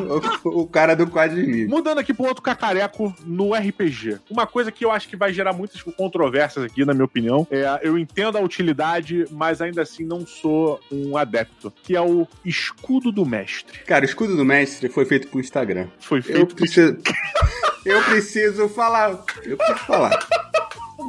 o, 0.44 0.61
o, 0.62 0.66
cara 0.66 0.94
do 0.94 1.06
quadrinho. 1.06 1.68
Mudando 1.68 1.98
aqui 1.98 2.14
pro 2.14 2.26
outro 2.26 2.42
cacareco 2.42 3.14
no 3.24 3.54
RPG. 3.54 4.18
Uma 4.30 4.46
coisa 4.46 4.70
que 4.70 4.84
eu 4.84 4.90
acho 4.90 5.08
que 5.08 5.16
vai 5.16 5.32
gerar 5.32 5.52
muitas 5.52 5.82
controvérsias 5.82 6.64
aqui, 6.64 6.84
na 6.84 6.92
minha 6.92 7.04
opinião, 7.04 7.46
é 7.50 7.80
eu 7.82 7.98
entendo 7.98 8.38
a 8.38 8.40
utilidade, 8.40 9.26
mas 9.30 9.61
ainda 9.61 9.82
assim 9.82 10.04
não 10.04 10.26
sou 10.26 10.80
um 10.90 11.16
adepto, 11.16 11.72
que 11.82 11.96
é 11.96 12.00
o 12.00 12.26
escudo 12.44 13.12
do 13.12 13.24
mestre. 13.26 13.80
Cara, 13.80 14.04
o 14.04 14.08
escudo 14.08 14.36
do 14.36 14.44
mestre 14.44 14.88
foi 14.88 15.04
feito 15.04 15.28
pro 15.28 15.40
Instagram. 15.40 15.88
Foi 15.98 16.22
feito 16.22 16.40
eu 16.40 16.46
preciso... 16.46 16.96
eu 17.84 18.02
preciso 18.04 18.68
falar. 18.68 19.22
Eu 19.42 19.56
preciso 19.56 19.78
falar. 19.86 20.49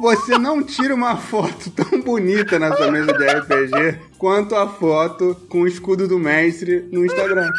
Você 0.00 0.38
não 0.38 0.62
tira 0.62 0.94
uma 0.94 1.16
foto 1.16 1.70
tão 1.70 2.00
bonita 2.00 2.58
na 2.58 2.74
sua 2.74 2.90
mesa 2.90 3.12
de 3.12 3.24
RPG 3.24 3.98
quanto 4.18 4.54
a 4.54 4.68
foto 4.68 5.36
com 5.48 5.62
o 5.62 5.68
escudo 5.68 6.08
do 6.08 6.18
mestre 6.18 6.88
no 6.90 7.04
Instagram. 7.04 7.50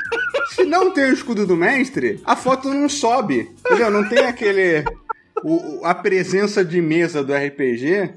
Se 0.49 0.63
não 0.63 0.91
tem 0.91 1.05
o 1.05 1.13
escudo 1.13 1.45
do 1.45 1.55
mestre, 1.55 2.21
a 2.25 2.36
foto 2.36 2.69
não 2.69 2.89
sobe. 2.89 3.51
Entendeu? 3.65 3.89
Não 3.89 4.07
tem 4.07 4.25
aquele. 4.25 4.84
O, 5.43 5.81
a 5.84 5.93
presença 5.93 6.63
de 6.63 6.81
mesa 6.81 7.23
do 7.23 7.34
RPG 7.34 8.13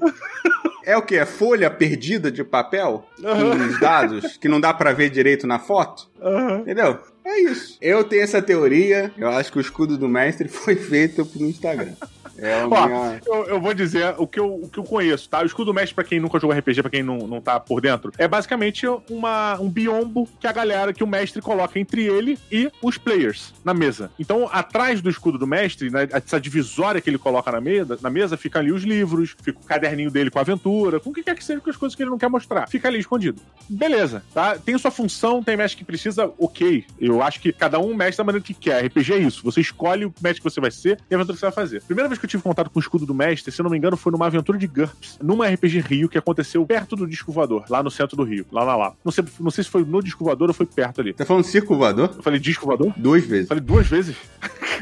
é 0.85 0.95
o 0.95 1.01
que? 1.01 1.15
É 1.15 1.25
folha 1.25 1.69
perdida 1.69 2.31
de 2.31 2.43
papel? 2.43 3.05
Uhum. 3.19 3.51
Com 3.51 3.65
os 3.65 3.79
dados 3.79 4.37
que 4.37 4.47
não 4.47 4.61
dá 4.61 4.73
para 4.73 4.93
ver 4.93 5.09
direito 5.09 5.45
na 5.45 5.59
foto? 5.59 6.09
Uhum. 6.21 6.59
Entendeu? 6.59 6.99
É 7.25 7.41
isso. 7.41 7.77
Eu 7.81 8.05
tenho 8.05 8.23
essa 8.23 8.41
teoria. 8.41 9.11
Eu 9.17 9.27
acho 9.27 9.51
que 9.51 9.57
o 9.57 9.61
escudo 9.61 9.97
do 9.97 10.07
mestre 10.07 10.47
foi 10.47 10.77
feito 10.77 11.25
pro 11.25 11.43
Instagram. 11.43 11.91
É 12.37 12.63
Ó, 12.65 12.87
minha... 12.87 13.21
eu, 13.25 13.45
eu, 13.45 13.61
vou 13.61 13.73
dizer 13.73 14.15
o 14.17 14.27
que 14.27 14.39
eu, 14.39 14.55
o 14.55 14.69
que 14.69 14.77
eu 14.77 14.83
conheço, 14.83 15.29
tá? 15.29 15.41
O 15.41 15.45
escudo 15.45 15.73
mestre, 15.73 15.95
pra 15.95 16.03
quem 16.03 16.19
nunca 16.19 16.39
jogou 16.39 16.55
RPG, 16.55 16.81
pra 16.81 16.91
quem 16.91 17.03
não, 17.03 17.19
não 17.19 17.41
tá 17.41 17.59
por 17.59 17.81
dentro, 17.81 18.11
é 18.17 18.27
basicamente 18.27 18.85
uma, 19.09 19.59
um 19.59 19.69
biombo 19.69 20.27
que 20.39 20.47
a 20.47 20.51
galera, 20.51 20.93
que 20.93 21.03
o 21.03 21.07
mestre 21.07 21.41
coloca 21.41 21.79
entre 21.79 22.05
ele 22.05 22.37
e 22.51 22.71
os 22.81 22.97
players 22.97 23.53
na 23.63 23.73
mesa. 23.73 24.11
Então, 24.19 24.49
atrás 24.51 25.01
do 25.01 25.09
escudo 25.09 25.37
do 25.37 25.47
mestre, 25.47 25.89
né, 25.89 26.07
essa 26.11 26.39
divisória 26.39 27.01
que 27.01 27.09
ele 27.09 27.17
coloca 27.17 27.51
na 27.51 27.61
mesa, 27.61 27.97
na 28.01 28.09
mesa, 28.09 28.37
fica 28.37 28.59
ali 28.59 28.71
os 28.71 28.83
livros, 28.83 29.35
fica 29.41 29.59
o 29.59 29.63
caderninho 29.63 30.11
dele 30.11 30.29
com 30.29 30.39
a 30.39 30.41
aventura, 30.41 30.99
com 30.99 31.09
o 31.09 31.13
que 31.13 31.23
quer 31.23 31.35
que 31.35 31.43
seja, 31.43 31.59
com 31.59 31.69
as 31.69 31.77
coisas 31.77 31.95
que 31.95 32.03
ele 32.03 32.09
não 32.09 32.17
quer 32.17 32.29
mostrar. 32.29 32.67
Fica 32.67 32.87
ali 32.87 32.99
escondido. 32.99 33.41
Beleza, 33.69 34.23
tá? 34.33 34.57
Tem 34.57 34.77
sua 34.77 34.91
função, 34.91 35.43
tem 35.43 35.57
mestre 35.57 35.77
que 35.77 35.85
precisa, 35.85 36.31
ok. 36.37 36.85
Eu 36.99 37.21
acho 37.21 37.39
que 37.39 37.51
cada 37.51 37.79
um 37.79 37.93
mestre 37.93 38.17
da 38.17 38.23
maneira 38.23 38.45
que 38.45 38.53
quer. 38.53 38.85
RPG 38.85 39.13
é 39.13 39.17
isso. 39.17 39.43
Você 39.43 39.61
escolhe 39.61 40.05
o 40.05 40.13
mestre 40.21 40.41
que 40.41 40.49
você 40.49 40.61
vai 40.61 40.71
ser 40.71 40.99
e 41.09 41.13
a 41.13 41.17
aventura 41.17 41.35
que 41.35 41.39
você 41.39 41.45
vai 41.45 41.51
fazer. 41.51 41.81
Primeira 41.83 42.07
vez 42.07 42.19
que 42.19 42.26
eu 42.27 42.29
tive 42.29 42.43
contato 42.43 42.69
com 42.69 42.77
o 42.77 42.81
escudo 42.81 43.05
do 43.05 43.13
mestre, 43.13 43.51
se 43.51 43.63
não 43.63 43.69
me 43.69 43.77
engano, 43.77 43.95
foi 43.95 44.11
numa 44.11 44.27
aventura 44.27 44.57
de 44.57 44.67
GURPS, 44.67 45.17
numa 45.21 45.47
RPG 45.47 45.79
Rio 45.79 46.09
que 46.09 46.17
aconteceu 46.17 46.65
perto 46.65 46.95
do 46.95 47.07
Disco 47.07 47.31
Voador, 47.31 47.63
lá 47.69 47.81
no 47.81 47.89
centro 47.89 48.17
do 48.17 48.23
Rio, 48.23 48.45
lá 48.51 48.65
na 48.65 48.75
lá. 48.75 48.93
Não 49.03 49.11
sei, 49.11 49.23
não 49.39 49.49
sei 49.49 49.63
se 49.63 49.69
foi 49.69 49.83
no 49.83 50.03
Disco 50.03 50.23
Voador 50.23 50.49
ou 50.49 50.53
foi 50.53 50.65
perto 50.65 51.01
ali. 51.01 51.13
Tá 51.13 51.25
falando 51.25 51.43
Circo 51.43 51.75
Voador? 51.75 52.11
Eu 52.15 52.21
falei 52.21 52.39
Disco 52.39 52.65
Voador? 52.65 52.93
Duas 52.97 53.25
vezes. 53.25 53.47
falei 53.47 53.63
duas 53.63 53.87
vezes? 53.87 54.15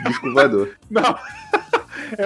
Disco 0.08 0.32
Voador. 0.32 0.72
não. 0.90 1.16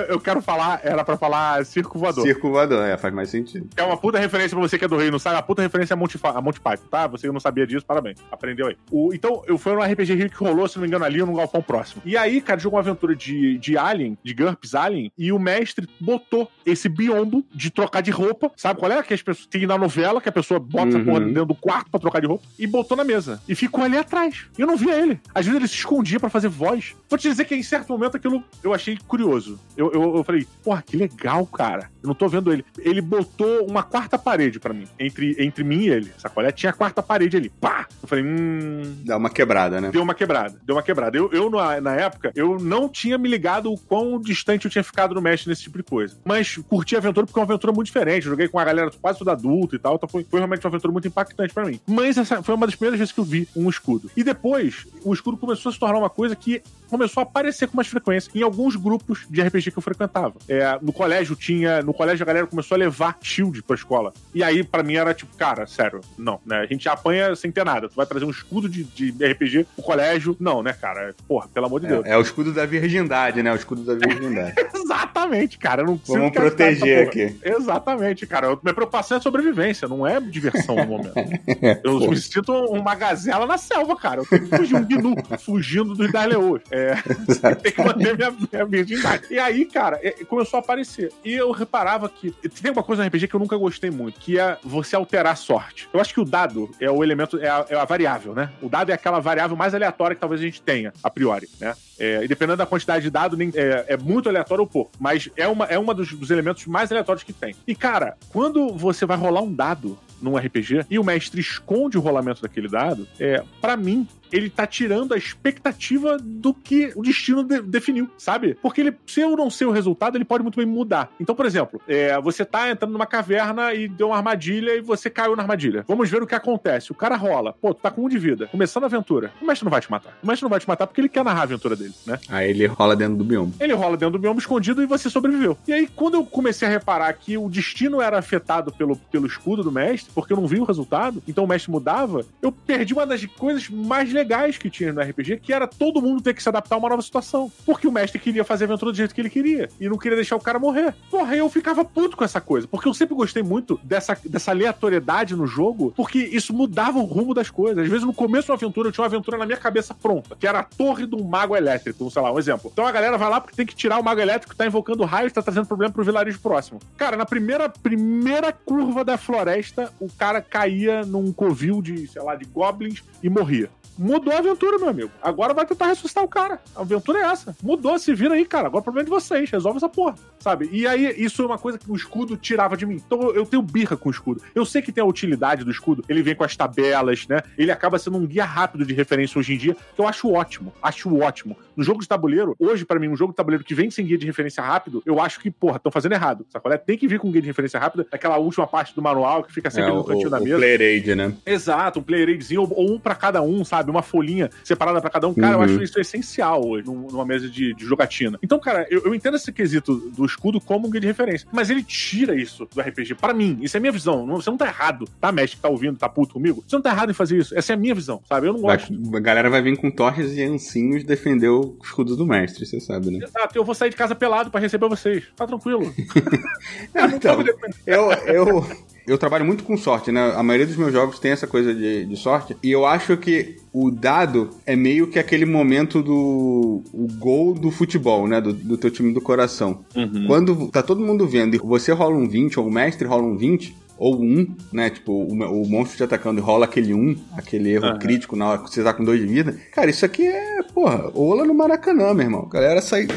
Eu, 0.10 0.20
quero 0.20 0.42
falar, 0.42 0.82
era 0.84 1.04
pra 1.04 1.18
falar 1.18 1.66
Circo 1.66 1.98
Voador. 1.98 2.24
Circo 2.24 2.50
Voador, 2.50 2.86
é, 2.86 2.98
faz 2.98 3.14
mais 3.14 3.30
sentido. 3.30 3.70
É 3.76 3.84
uma 3.84 3.98
puta 3.98 4.20
referência 4.20 4.58
pra 4.58 4.68
você 4.68 4.78
que 4.78 4.86
é 4.86 4.88
do 4.88 4.98
Rio, 4.98 5.12
não 5.12 5.20
sabe? 5.20 5.38
A 5.38 5.42
puta 5.42 5.62
referência 5.62 5.94
é 5.94 5.98
Monty, 5.98 6.20
a 6.24 6.42
Monty 6.42 6.60
Python, 6.60 6.88
tá? 6.90 7.08
Você 7.08 7.28
que 7.28 7.34
não 7.34 7.40
sabia 7.40 7.66
disso, 7.66 7.86
parabéns. 7.86 8.20
Aprendeu 8.32 8.68
aí. 8.68 8.78
O, 8.92 9.14
então, 9.14 9.44
eu 9.48 9.58
fui 9.58 9.74
no 9.74 9.82
RPG 9.82 10.14
Rio 10.16 10.30
que 10.30 10.38
rolou, 10.38 10.68
se 10.68 10.78
não 10.78 10.82
me 10.82 10.88
engano, 10.88 11.06
ali 11.06 11.20
num 11.20 11.36
galpão 11.36 11.62
próximo. 11.62 12.02
E 12.06 12.18
aí, 12.18 12.42
cara, 12.42 12.60
jogou 12.60 12.78
uma 12.78 12.84
aventura 12.84 13.16
de, 13.16 13.58
de 13.58 13.78
Alien, 13.78 14.18
de 14.24 14.34
GURPS 14.34 14.76
Alien, 14.76 15.12
e 15.18 15.32
o 15.32 15.40
mestre 15.40 15.88
botou 16.00 16.50
esse 16.66 16.90
biombo 16.90 17.46
de 17.54 17.70
trocar 17.70 18.02
de 18.02 18.12
roupa, 18.12 18.52
sabe 18.56 18.80
qual 18.80 18.92
é? 18.92 19.02
Que 19.04 19.14
as 19.14 19.22
pessoas 19.22 19.48
tem 19.48 19.66
na 19.66 19.78
novela, 19.78 20.22
que 20.22 20.30
a 20.30 20.32
pessoa 20.32 20.60
bota 20.60 20.86
uhum. 20.86 20.90
essa 20.90 21.00
porra 21.00 21.20
dentro 21.22 21.46
do 21.46 21.56
quarto 21.56 21.90
pra 21.90 22.00
trocar 22.00 22.20
de 22.20 22.28
roupa, 22.28 22.46
e 22.58 22.68
botou 22.68 22.96
na 22.96 23.04
mesa. 23.04 23.42
E 23.48 23.56
ficou 23.56 23.84
ali 23.84 23.98
atrás. 23.98 24.46
Eu 24.58 24.68
não 24.68 24.78
via 24.78 24.96
ele. 24.96 25.20
Às 25.34 25.46
vezes 25.46 25.60
ele 25.60 25.68
se 25.68 25.76
escondia 25.76 26.20
para 26.20 26.30
fazer 26.30 26.50
voz. 26.50 26.96
Vou 27.10 27.18
te 27.18 27.30
dizer 27.30 27.46
que 27.46 27.56
em 27.56 27.64
certo 27.64 27.90
momento 27.90 28.18
aquilo 28.18 28.44
eu 28.64 28.74
achei 28.74 28.98
curioso. 29.08 29.60
Eu, 29.80 29.90
eu, 29.94 30.18
eu 30.18 30.24
falei, 30.26 30.46
porra, 30.62 30.84
que 30.86 30.98
legal, 30.98 31.46
cara. 31.46 31.90
Eu 32.04 32.08
não 32.08 32.14
tô 32.14 32.28
vendo 32.28 32.52
ele. 32.52 32.66
Ele 32.80 33.00
botou 33.00 33.66
uma 33.66 33.82
quarta 33.82 34.18
parede 34.18 34.60
para 34.60 34.74
mim, 34.74 34.86
entre, 35.00 35.38
entre 35.40 35.64
mim 35.64 35.84
e 35.84 35.90
ele. 35.90 36.12
Sacolé 36.18 36.52
tinha 36.52 36.72
a 36.72 36.74
quarta 36.74 37.02
parede 37.02 37.38
ali. 37.38 37.50
Pá! 37.50 37.88
Eu 38.02 38.08
falei, 38.10 38.26
hum. 38.26 38.98
Dá 39.06 39.16
uma 39.16 39.30
quebrada, 39.30 39.80
né? 39.80 39.90
Deu 39.90 40.04
uma 40.04 40.14
quebrada, 40.14 40.60
deu 40.66 40.76
uma 40.76 40.84
quebrada. 40.84 41.18
Eu, 41.18 41.32
eu 41.32 41.50
na, 41.50 41.80
na 41.80 41.96
época, 41.96 42.34
eu 42.36 42.60
não 42.60 42.90
tinha 42.90 43.18
me 43.18 43.30
ligado 43.30 43.72
o 43.72 43.78
quão 43.78 44.20
distante 44.20 44.66
eu 44.66 44.72
tinha 44.72 44.84
ficado 44.84 45.16
no 45.16 45.22
mestre 45.22 45.50
nesse 45.50 45.64
tipo 45.64 45.78
de 45.78 45.84
coisa. 45.84 46.18
Mas 46.26 46.58
curti 46.58 46.96
a 46.96 47.00
aventura 47.00 47.26
porque 47.26 47.40
é 47.40 47.42
uma 47.42 47.48
aventura 47.48 47.72
muito 47.72 47.88
diferente. 47.88 48.26
Eu 48.26 48.32
joguei 48.32 48.50
com 48.50 48.60
a 48.60 48.66
galera 48.66 48.92
quase 49.02 49.20
toda 49.20 49.32
adulta 49.32 49.78
e 49.78 49.80
tal. 49.80 49.96
Então 49.96 50.10
foi, 50.10 50.26
foi 50.30 50.42
realmente 50.42 50.66
uma 50.66 50.70
aventura 50.70 50.92
muito 50.92 51.08
impactante 51.08 51.54
para 51.54 51.66
mim. 51.66 51.80
Mas 51.88 52.18
essa 52.18 52.44
foi 52.44 52.54
uma 52.54 52.66
das 52.66 52.76
primeiras 52.76 53.00
vezes 53.00 53.14
que 53.14 53.20
eu 53.22 53.26
vi 53.26 53.48
um 53.56 53.70
escudo. 53.70 54.12
E 54.16 54.26
depois, 54.26 54.86
o 55.06 55.14
escudo 55.14 55.38
começou 55.38 55.70
a 55.70 55.74
se 55.74 55.80
tornar 55.80 56.00
uma 56.00 56.10
coisa 56.10 56.36
que 56.36 56.62
começou 56.90 57.22
a 57.22 57.24
aparecer 57.24 57.68
com 57.68 57.78
mais 57.78 57.88
frequência 57.88 58.32
em 58.34 58.42
alguns 58.42 58.76
grupos 58.76 59.26
de 59.30 59.42
RPG 59.42 59.69
que 59.72 59.78
eu 59.78 59.84
frequentava. 59.84 60.34
É, 60.48 60.78
no 60.82 60.92
colégio 60.92 61.36
tinha. 61.36 61.82
No 61.82 61.94
colégio 61.94 62.24
a 62.24 62.26
galera 62.26 62.48
começou 62.48 62.76
a 62.76 62.80
levar 62.80 63.18
shield 63.22 63.62
pra 63.64 63.76
escola. 63.76 64.14
E 64.34 64.44
aí, 64.44 64.64
para 64.64 64.84
mim, 64.84 64.96
era 64.96 65.14
tipo, 65.14 65.36
cara, 65.38 65.66
sério, 65.68 66.02
não, 66.18 66.40
né? 66.46 66.60
A 66.60 66.66
gente 66.66 66.88
apanha 66.88 67.36
sem 67.36 67.52
ter 67.52 67.64
nada. 67.64 67.90
Tu 67.90 67.96
vai 67.96 68.06
trazer 68.06 68.26
um 68.26 68.30
escudo 68.30 68.70
de, 68.70 68.84
de 68.84 69.26
RPG 69.26 69.66
pro 69.76 69.84
colégio. 69.84 70.36
Não, 70.40 70.62
né, 70.62 70.74
cara? 70.74 71.16
Porra, 71.28 71.48
pelo 71.54 71.66
amor 71.66 71.80
de 71.80 71.88
é, 71.88 71.90
Deus. 71.90 72.06
É, 72.06 72.18
o 72.18 72.22
escudo 72.22 72.54
da 72.54 72.66
virgindade, 72.66 73.42
né? 73.42 73.52
O 73.52 73.56
escudo 73.56 73.84
da 73.84 73.94
virgindade. 73.96 74.56
Exatamente, 74.74 75.58
cara. 75.58 75.82
Eu 75.82 75.88
não 75.88 76.00
Vamos 76.08 76.32
proteger 76.32 77.08
aqui. 77.08 77.36
Exatamente, 77.44 78.26
cara. 78.26 78.58
Minha 78.64 78.74
preocupação 78.74 79.18
é 79.18 79.22
sobrevivência, 79.22 79.88
não 79.88 80.06
é 80.06 80.20
diversão 80.20 80.76
no 80.76 80.86
momento. 80.86 81.14
eu 81.84 82.00
me 82.10 82.18
sinto 82.18 82.52
uma 82.52 82.96
gazela 82.96 83.46
na 83.46 83.58
selva, 83.58 83.96
cara. 83.96 84.22
Eu 84.22 84.26
tenho 84.26 84.48
que 84.48 84.58
fugir 84.58 84.76
um 84.76 84.86
gnu 84.86 85.16
fugindo 85.40 85.94
dos 85.94 86.12
das 86.12 86.26
leoas. 86.26 86.62
É, 86.72 86.96
tem 87.62 87.72
que 87.72 87.84
manter 87.84 88.18
minha, 88.18 88.32
minha 88.32 88.66
virgindade. 88.66 89.24
E 89.30 89.40
aí, 89.40 89.49
cara, 89.66 90.00
é, 90.02 90.12
começou 90.26 90.58
a 90.58 90.62
aparecer. 90.62 91.12
E 91.24 91.34
eu 91.34 91.52
reparava 91.52 92.10
que 92.10 92.32
tem 92.32 92.72
uma 92.72 92.84
coisa 92.84 93.02
no 93.02 93.08
RPG 93.08 93.28
que 93.28 93.36
eu 93.36 93.40
nunca 93.40 93.58
gostei 93.58 93.90
muito, 93.90 94.20
que 94.20 94.40
é 94.40 94.58
você 94.64 94.96
alterar 94.96 95.34
a 95.34 95.36
sorte. 95.36 95.90
Eu 95.94 96.00
acho 96.00 96.14
que 96.14 96.20
o 96.20 96.26
dado 96.26 96.70
é 96.80 96.90
o 96.90 97.04
elemento, 97.04 97.40
é 97.40 97.50
a, 97.50 97.66
é 97.70 97.76
a 97.76 97.86
variável, 97.86 98.34
né? 98.34 98.52
O 98.62 98.70
dado 98.70 98.90
é 98.90 98.94
aquela 98.94 99.20
variável 99.20 99.56
mais 99.56 99.74
aleatória 99.74 100.16
que 100.16 100.22
talvez 100.22 100.42
a 100.42 100.46
gente 100.46 100.62
tenha, 100.62 100.94
a 101.04 101.10
priori, 101.10 101.50
né? 101.60 101.76
É, 102.00 102.24
e 102.24 102.28
dependendo 102.28 102.58
da 102.58 102.66
quantidade 102.66 103.04
de 103.04 103.10
dado, 103.10 103.36
nem, 103.36 103.52
é, 103.54 103.86
é, 103.90 103.98
muito 103.98 104.30
aleatório 104.30 104.62
ou 104.62 104.68
pouco. 104.68 104.92
Mas 104.98 105.30
é 105.36 105.48
uma, 105.48 105.66
é 105.66 105.78
uma 105.78 105.94
dos, 105.94 106.14
dos 106.14 106.32
elementos 106.32 106.66
mais 106.66 106.92
aleatórios 106.92 107.24
que 107.24 107.34
tem. 107.34 107.56
E, 107.68 107.76
cara, 107.76 108.18
quando 108.30 108.74
você 108.74 109.06
vai 109.06 109.18
rolar 109.18 109.42
um 109.42 109.54
dado 109.54 109.98
num 110.22 110.38
RPG 110.38 110.86
e 110.90 111.00
o 111.00 111.04
mestre 111.04 111.42
esconde 111.42 111.98
o 111.98 112.02
rolamento 112.02 112.42
daquele 112.42 112.68
dado, 112.68 113.08
é, 113.20 113.44
para 113.62 113.76
mim, 113.76 114.08
ele 114.32 114.50
tá 114.50 114.66
tirando 114.66 115.14
a 115.14 115.18
expectativa 115.18 116.18
do 116.18 116.54
que 116.54 116.92
o 116.96 117.02
destino 117.02 117.44
de 117.44 117.62
definiu, 117.62 118.10
sabe? 118.18 118.58
Porque 118.62 118.82
ele, 118.82 118.94
se 119.06 119.22
eu 119.22 119.36
não 119.36 119.50
sei 119.50 119.68
o 119.68 119.72
resultado, 119.72 120.18
ele 120.18 120.26
pode 120.26 120.44
muito 120.44 120.58
bem 120.58 120.66
mudar. 120.66 121.12
Então, 121.20 121.36
por 121.36 121.46
exemplo, 121.46 121.82
é, 121.88 122.20
você 122.22 122.46
tá 122.46 122.70
entrando 122.70 122.92
numa 122.92 123.06
caverna 123.06 123.74
e 123.74 123.88
deu 123.88 124.08
uma 124.08 124.18
armadilha 124.18 124.76
e 124.76 124.82
você 124.82 125.10
caiu 125.10 125.36
na 125.36 125.44
armadilha. 125.44 125.84
Vamos 125.88 126.10
ver 126.10 126.22
o 126.22 126.28
que 126.28 126.36
acontece. 126.36 126.92
O 126.92 126.96
cara 126.96 127.16
rola. 127.16 127.54
Pô, 127.54 127.74
tu 127.74 127.82
tá 127.82 127.92
com 127.92 128.06
um 128.06 128.10
de 128.10 128.18
vida. 128.18 128.48
Começando 128.48 128.84
a 128.84 128.86
aventura. 128.88 129.32
O 129.42 129.46
mestre 129.46 129.66
não 129.66 129.72
vai 129.72 129.82
te 129.82 129.90
matar. 129.90 130.18
O 130.24 130.28
mestre 130.28 130.44
não 130.44 130.50
vai 130.50 130.60
te 130.60 130.68
matar 130.68 130.88
porque 130.88 131.02
ele 131.02 131.10
quer 131.10 131.24
narrar 131.24 131.42
a 131.42 131.44
aventura 131.44 131.76
dele, 131.76 131.94
né? 132.06 132.20
Aí 132.30 132.50
ele 132.50 132.66
rola 132.66 132.96
dentro 132.96 133.16
do 133.16 133.24
bioma. 133.24 133.52
Ele 133.60 133.74
rola 133.74 133.98
dentro 133.98 134.14
do 134.14 134.20
bioma 134.20 134.40
escondido 134.40 134.82
e 134.82 134.86
você 134.86 135.10
sobreviveu. 135.10 135.58
E 135.68 135.74
aí, 135.74 135.88
quando 135.88 136.16
eu 136.16 136.26
comecei 136.26 136.68
a 136.68 136.72
reparar 136.72 137.12
que 137.14 137.38
o 137.38 137.50
destino 137.50 138.02
era 138.02 138.18
afetado 138.18 138.72
pelo, 138.72 138.96
pelo 138.96 139.26
escudo 139.26 139.64
do 139.64 139.72
mestre, 139.72 140.12
porque 140.14 140.34
eu 140.34 140.38
não 140.38 140.48
vi 140.48 140.60
o 140.60 140.64
resultado, 140.64 141.22
então 141.28 141.44
o 141.44 141.48
mestre 141.48 141.72
mudava, 141.72 142.26
eu 142.42 142.52
perdi 142.52 142.94
uma 142.94 143.06
das 143.06 143.26
coisas 143.26 143.70
mais 143.70 144.12
legais 144.12 144.19
que 144.60 144.70
tinha 144.70 144.94
no 144.94 145.02
RPG, 145.02 145.38
que 145.38 145.54
era 145.54 145.68
todo 145.68 146.02
mundo 146.02 146.22
ter 146.22 146.34
que 146.34 146.42
se 146.42 146.50
adaptar 146.50 146.76
a 146.76 146.80
uma 146.80 146.90
nova 146.90 147.02
situação. 147.02 147.52
Porque 147.66 147.88
o 147.88 147.92
mestre 147.92 148.20
queria 148.20 148.44
fazer 148.44 148.66
a 148.66 148.68
aventura 148.68 148.92
do 148.92 148.98
jeito 148.98 149.14
que 149.14 149.22
ele 149.22 149.30
queria. 149.30 149.70
E 149.80 149.88
não 149.88 149.98
queria 149.98 150.16
deixar 150.16 150.36
o 150.36 150.40
cara 150.40 150.60
morrer. 150.60 150.94
Porra, 151.10 151.36
eu 151.36 151.50
ficava 151.50 151.84
puto 151.84 152.18
com 152.18 152.24
essa 152.24 152.42
coisa. 152.42 152.68
Porque 152.68 152.88
eu 152.88 152.94
sempre 152.94 153.16
gostei 153.16 153.44
muito 153.44 153.80
dessa, 153.84 154.18
dessa 154.26 154.52
aleatoriedade 154.52 155.36
no 155.36 155.48
jogo, 155.48 155.94
porque 155.96 156.20
isso 156.20 156.54
mudava 156.54 157.00
o 157.00 157.04
rumo 157.04 157.34
das 157.34 157.50
coisas. 157.50 157.84
Às 157.84 157.90
vezes, 157.90 158.06
no 158.06 158.14
começo 158.14 158.48
da 158.48 158.54
aventura, 158.54 158.90
eu 158.90 158.92
tinha 158.92 159.04
uma 159.04 159.08
aventura 159.08 159.38
na 159.38 159.46
minha 159.46 159.58
cabeça 159.58 159.94
pronta, 159.94 160.36
que 160.40 160.48
era 160.48 160.60
a 160.60 160.64
torre 160.64 161.06
de 161.06 161.16
um 161.16 161.24
mago 161.24 161.56
elétrico, 161.56 162.10
sei 162.10 162.22
lá, 162.22 162.32
um 162.32 162.40
exemplo. 162.40 162.70
Então 162.72 162.86
a 162.86 162.92
galera 162.92 163.18
vai 163.18 163.30
lá 163.30 163.42
porque 163.42 163.56
tem 163.56 163.66
que 163.66 163.76
tirar 163.76 164.00
o 164.00 164.04
mago 164.04 164.20
elétrico, 164.20 164.56
tá 164.56 164.66
invocando 164.66 165.04
raios, 165.06 165.34
tá 165.34 165.42
trazendo 165.42 165.66
problema 165.66 165.94
pro 165.94 166.04
vilarejo 166.04 166.40
próximo. 166.40 166.80
Cara, 166.98 167.18
na 167.18 167.26
primeira, 167.26 167.70
primeira 167.70 168.52
curva 168.52 169.04
da 169.04 169.18
floresta, 169.18 169.92
o 170.00 170.10
cara 170.10 170.42
caía 170.42 171.06
num 171.06 171.32
covil 171.32 171.82
de, 171.82 172.08
sei 172.08 172.22
lá, 172.22 172.36
de 172.36 172.46
goblins 172.46 173.04
e 173.22 173.30
morria 173.30 173.70
mudou 174.00 174.34
a 174.34 174.38
aventura, 174.38 174.80
meu 174.80 174.90
amigo. 174.90 175.12
Agora 175.22 175.54
vai 175.54 175.66
tentar 175.66 175.88
ressuscitar 175.88 176.24
o 176.24 176.28
cara. 176.28 176.60
A 176.76 176.82
aventura 176.82 177.20
é 177.20 177.24
essa. 177.24 177.56
Mudou, 177.62 178.00
se 178.00 178.14
vira 178.14 178.34
aí, 178.34 178.46
cara. 178.46 178.68
Agora 178.68 178.80
o 178.80 178.84
problema 178.84 179.04
é 179.04 179.06
de 179.06 179.12
vocês. 179.12 179.50
Resolve 179.52 179.78
essa 179.78 179.90
porra. 179.90 180.16
Sabe? 180.40 180.70
E 180.72 180.88
aí, 180.88 181.14
isso 181.18 181.42
é 181.42 181.46
uma 181.46 181.58
coisa 181.58 181.78
que 181.78 181.92
o 181.92 181.96
escudo 181.96 182.38
tirava 182.38 182.78
de 182.78 182.86
mim. 182.86 182.96
Então 182.96 183.32
eu 183.32 183.46
tenho 183.46 183.62
birra 183.62 183.98
com 183.98 184.08
o 184.08 184.12
escudo. 184.12 184.42
Eu 184.56 184.66
sei 184.66 184.82
que 184.82 184.92
tem 184.92 185.04
a 185.04 185.08
utilidade 185.08 185.66
do 185.66 185.72
escudo. 185.72 186.04
Ele 186.08 186.22
vem 186.22 186.36
com 186.36 186.44
as 186.44 186.56
tabelas, 186.56 187.28
né? 187.28 187.42
Ele 187.58 187.72
acaba 187.72 188.00
sendo 188.00 188.18
um 188.18 188.26
guia 188.26 188.46
rápido 188.46 188.86
de 188.86 188.94
referência 188.94 189.38
hoje 189.38 189.54
em 189.54 189.58
dia, 189.58 189.76
que 189.96 190.02
eu 190.02 190.08
acho 190.08 190.32
ótimo. 190.32 190.74
Acho 190.82 191.14
ótimo. 191.18 191.58
No 191.76 191.84
jogo 191.84 192.02
de 192.02 192.08
tabuleiro, 192.08 192.56
hoje, 192.60 192.86
para 192.86 193.00
mim, 193.00 193.10
um 193.10 193.16
jogo 193.16 193.34
de 193.34 193.38
tabuleiro 193.38 193.64
que 193.64 193.74
vem 193.74 193.92
sem 193.92 194.06
guia 194.06 194.18
de 194.18 194.26
referência 194.26 194.64
rápido, 194.64 195.02
eu 195.06 195.20
acho 195.20 195.40
que, 195.40 195.50
porra, 195.52 195.78
estão 195.78 195.92
fazendo 195.92 196.14
errado. 196.14 196.46
Sacolé? 196.50 196.78
Tem 196.78 196.98
que 196.98 197.08
vir 197.08 197.20
com 197.20 197.32
guia 197.32 197.42
de 197.42 197.48
referência 197.48 197.80
rápida, 197.80 198.06
aquela 198.12 198.38
última 198.38 198.68
parte 198.68 198.96
do 198.96 199.02
manual 199.02 199.44
que 199.44 199.54
fica 199.54 199.70
sempre 199.70 199.92
é, 199.92 199.94
no 199.94 200.04
cantinho 200.04 200.28
o, 200.28 200.32
da 200.32 200.40
mesa. 200.40 200.56
O 200.56 200.60
player 200.60 200.82
aid, 200.82 201.16
né? 201.16 201.34
Exato, 201.46 202.00
um 202.00 202.04
player 202.04 202.28
aidzinho, 202.30 202.62
ou, 202.62 202.74
ou 202.76 202.94
um 202.94 203.00
para 203.00 203.16
cada 203.16 203.42
um, 203.42 203.64
sabe? 203.64 203.89
Uma 203.90 204.02
folhinha 204.02 204.50
separada 204.64 205.02
para 205.02 205.10
cada 205.10 205.28
um. 205.28 205.34
Cara, 205.34 205.58
uhum. 205.58 205.64
eu 205.64 205.70
acho 205.70 205.84
isso 205.84 206.00
essencial 206.00 206.66
hoje, 206.66 206.86
numa 206.86 207.26
mesa 207.26 207.50
de, 207.50 207.74
de 207.74 207.86
jogatina. 207.86 208.40
Então, 208.42 208.60
cara, 208.60 208.86
eu, 208.90 209.02
eu, 209.06 209.16
entendo 209.16 209.36
esse 209.36 209.52
quesito 209.52 209.96
do 209.96 210.26
escudo 210.26 210.60
como 210.60 210.88
um 210.88 210.92
guia 210.92 211.02
de 211.02 211.08
referência, 211.08 211.48
mas 211.52 211.70
ele 211.70 211.84
tira 211.84 212.36
isso 212.36 212.68
do 212.74 212.82
RPG. 212.82 213.16
Para 213.16 213.34
mim, 213.34 213.58
isso 213.62 213.76
é 213.76 213.80
minha 213.80 213.92
visão. 213.92 214.26
Você 214.28 214.50
não 214.50 214.58
tá 214.58 214.68
errado, 214.68 215.06
tá, 215.20 215.32
mestre, 215.32 215.58
que 215.58 215.62
tá 215.62 215.70
ouvindo, 215.70 215.98
tá 215.98 216.10
puto 216.10 216.34
comigo? 216.34 216.64
Você 216.68 216.76
não 216.76 216.82
tá 216.82 216.92
errado 216.92 217.10
em 217.12 217.14
fazer 217.14 217.38
isso. 217.38 217.58
Essa 217.58 217.74
é 217.74 217.76
a 217.76 217.78
minha 217.78 217.96
visão, 217.96 218.22
sabe? 218.28 218.48
Eu 218.48 218.54
não 218.54 218.62
gosto. 218.62 218.94
A 219.16 219.20
galera 219.20 219.50
vai 219.50 219.62
vir 219.62 219.78
com 219.78 219.90
torres 219.92 220.36
e 220.38 220.44
ancinhos 220.44 221.04
defender 221.04 221.50
o 221.50 221.78
escudo 221.84 222.16
do 222.16 222.26
mestre, 222.26 222.66
você 222.66 222.80
sabe, 222.80 223.12
né? 223.12 223.26
Exato, 223.26 223.58
eu 223.58 223.64
vou 223.64 223.76
sair 223.76 223.90
de 223.90 223.96
casa 223.96 224.16
pelado 224.16 224.50
para 224.52 224.60
receber 224.60 224.88
vocês. 224.88 225.26
Tá 225.36 225.46
tranquilo. 225.48 225.94
não, 226.94 227.10
então, 227.10 227.44
eu, 227.86 228.12
eu, 228.12 228.66
eu 229.08 229.18
trabalho 229.18 229.46
muito 229.46 229.64
com 229.64 229.78
sorte, 229.78 230.12
né? 230.12 230.34
A 230.36 230.44
maioria 230.44 230.68
dos 230.68 230.78
meus 230.78 230.92
jogos 230.92 231.20
tem 231.20 231.32
essa 231.32 231.48
coisa 231.48 231.74
de, 231.74 232.06
de 232.06 232.16
sorte. 232.18 232.56
E 232.62 232.72
eu 232.72 232.86
acho 232.86 233.18
que 233.18 233.58
o 233.74 233.92
dado 233.92 234.50
é 234.66 234.76
meio 234.76 235.08
que 235.08 235.20
aquele 235.20 235.46
momento 235.46 236.02
do 236.02 236.84
o 236.94 237.08
gol 237.20 237.54
do 237.54 237.72
futebol, 237.72 238.28
né? 238.28 238.40
Do, 238.42 238.54
do 238.54 238.78
teu 238.78 238.92
time 238.92 239.14
do 239.14 239.22
coração. 239.22 239.84
Uhum. 239.96 240.26
Quando 240.28 240.68
tá 240.70 240.82
todo 240.82 241.02
mundo 241.02 241.28
vendo 241.28 241.56
e 241.56 241.60
você 241.60 241.92
rola 241.92 242.16
um 242.16 242.28
20, 242.28 242.60
ou 242.60 242.68
o 242.68 242.72
mestre 242.72 243.08
rola 243.08 243.24
um 243.24 243.38
20, 243.38 243.76
ou 243.98 244.22
um, 244.22 244.48
né? 244.72 244.90
Tipo, 244.90 245.12
o, 245.12 245.34
o 245.34 245.70
monstro 245.70 245.98
te 245.98 246.04
atacando 246.04 246.40
e 246.40 246.44
rola 246.44 246.66
aquele 246.66 246.94
um, 246.94 247.16
aquele 247.36 247.72
erro 247.72 247.88
uhum. 247.88 248.00
crítico 248.00 248.36
na 248.36 248.50
hora 248.50 248.60
que 248.60 248.70
você 248.70 248.82
tá 248.82 248.94
com 248.94 249.04
dois 249.04 249.20
de 249.20 249.28
vida. 249.28 249.58
Cara, 249.72 249.90
isso 249.90 250.06
aqui 250.06 250.26
é, 250.26 250.64
porra, 250.74 251.12
ola 251.14 251.46
no 251.46 251.54
Maracanã, 251.54 252.14
meu 252.14 252.26
irmão. 252.26 252.48
A 252.50 252.54
galera 252.54 252.82
sai 252.82 253.08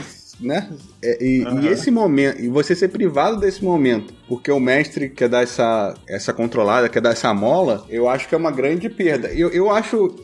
né? 0.43 0.69
É, 1.03 1.25
e, 1.25 1.45
uhum. 1.45 1.63
e, 1.63 1.69
esse 1.69 1.91
momento, 1.91 2.41
e 2.41 2.49
você 2.49 2.75
ser 2.75 2.89
privado 2.89 3.39
desse 3.39 3.65
momento, 3.65 4.13
porque 4.29 4.51
o 4.51 4.61
mestre 4.61 5.09
quer 5.09 5.29
dar 5.29 5.43
essa, 5.43 5.95
essa 6.07 6.33
controlada, 6.33 6.89
quer 6.89 7.01
dar 7.01 7.11
essa 7.11 7.33
mola, 7.33 7.87
eu 7.89 8.09
acho 8.09 8.29
que 8.29 8.35
é 8.35 8.39
uma 8.39 8.51
grande 8.51 8.89
perda. 8.89 9.29
Eu, 9.29 9.51
eu 9.51 9.71
acho 9.71 10.15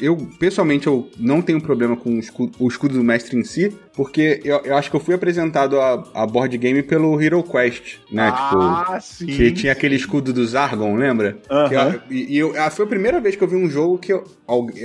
eu, 0.00 0.16
pessoalmente, 0.38 0.86
eu 0.86 1.10
não 1.18 1.42
tenho 1.42 1.60
problema 1.60 1.96
com 1.96 2.10
o 2.10 2.18
escudo, 2.18 2.52
o 2.58 2.68
escudo, 2.68 2.94
do 2.94 3.04
mestre 3.04 3.36
em 3.36 3.44
si, 3.44 3.72
porque 3.94 4.40
eu, 4.44 4.58
eu, 4.64 4.76
acho 4.76 4.90
que 4.90 4.96
eu 4.96 5.00
fui 5.00 5.14
apresentado 5.14 5.80
a, 5.80 6.04
a 6.14 6.26
board 6.26 6.56
game 6.56 6.82
pelo 6.82 7.20
Hero 7.20 7.42
Quest, 7.42 7.98
né? 8.10 8.30
Ah, 8.32 8.98
tipo, 9.00 9.00
sim. 9.00 9.26
Que 9.26 9.52
tinha 9.52 9.72
aquele 9.72 9.94
escudo 9.94 10.32
do 10.32 10.46
Zargon, 10.46 10.96
lembra? 10.96 11.38
Uhum. 11.50 12.00
e 12.10 12.36
eu, 12.36 12.54
foi 12.70 12.84
a 12.84 12.88
primeira 12.88 13.20
vez 13.20 13.36
que 13.36 13.42
eu 13.42 13.48
vi 13.48 13.56
um 13.56 13.68
jogo 13.68 13.98
que 13.98 14.12
eu. 14.12 14.24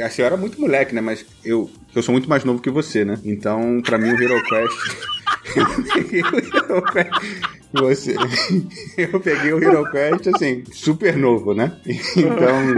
Assim, 0.03 0.21
eu 0.21 0.25
era 0.25 0.37
muito 0.37 0.59
moleque, 0.59 0.93
né? 0.93 1.01
Mas 1.01 1.25
eu, 1.43 1.69
eu 1.95 2.03
sou 2.03 2.11
muito 2.11 2.29
mais 2.29 2.43
novo 2.43 2.61
que 2.61 2.69
você, 2.69 3.05
né? 3.05 3.17
Então, 3.23 3.81
pra 3.81 3.97
mim, 3.97 4.11
o 4.11 4.21
Hero 4.21 4.43
Quest. 4.43 5.05
eu 5.55 5.93
peguei 5.93 6.21
o 6.21 6.37
Hero 6.37 6.83
Quest. 6.83 7.45
Você... 7.73 8.15
eu 8.97 9.19
peguei 9.19 9.53
o 9.53 9.63
Hero 9.63 9.89
Quest, 9.91 10.27
assim, 10.33 10.63
super 10.71 11.17
novo, 11.17 11.53
né? 11.53 11.77
Então. 12.15 12.75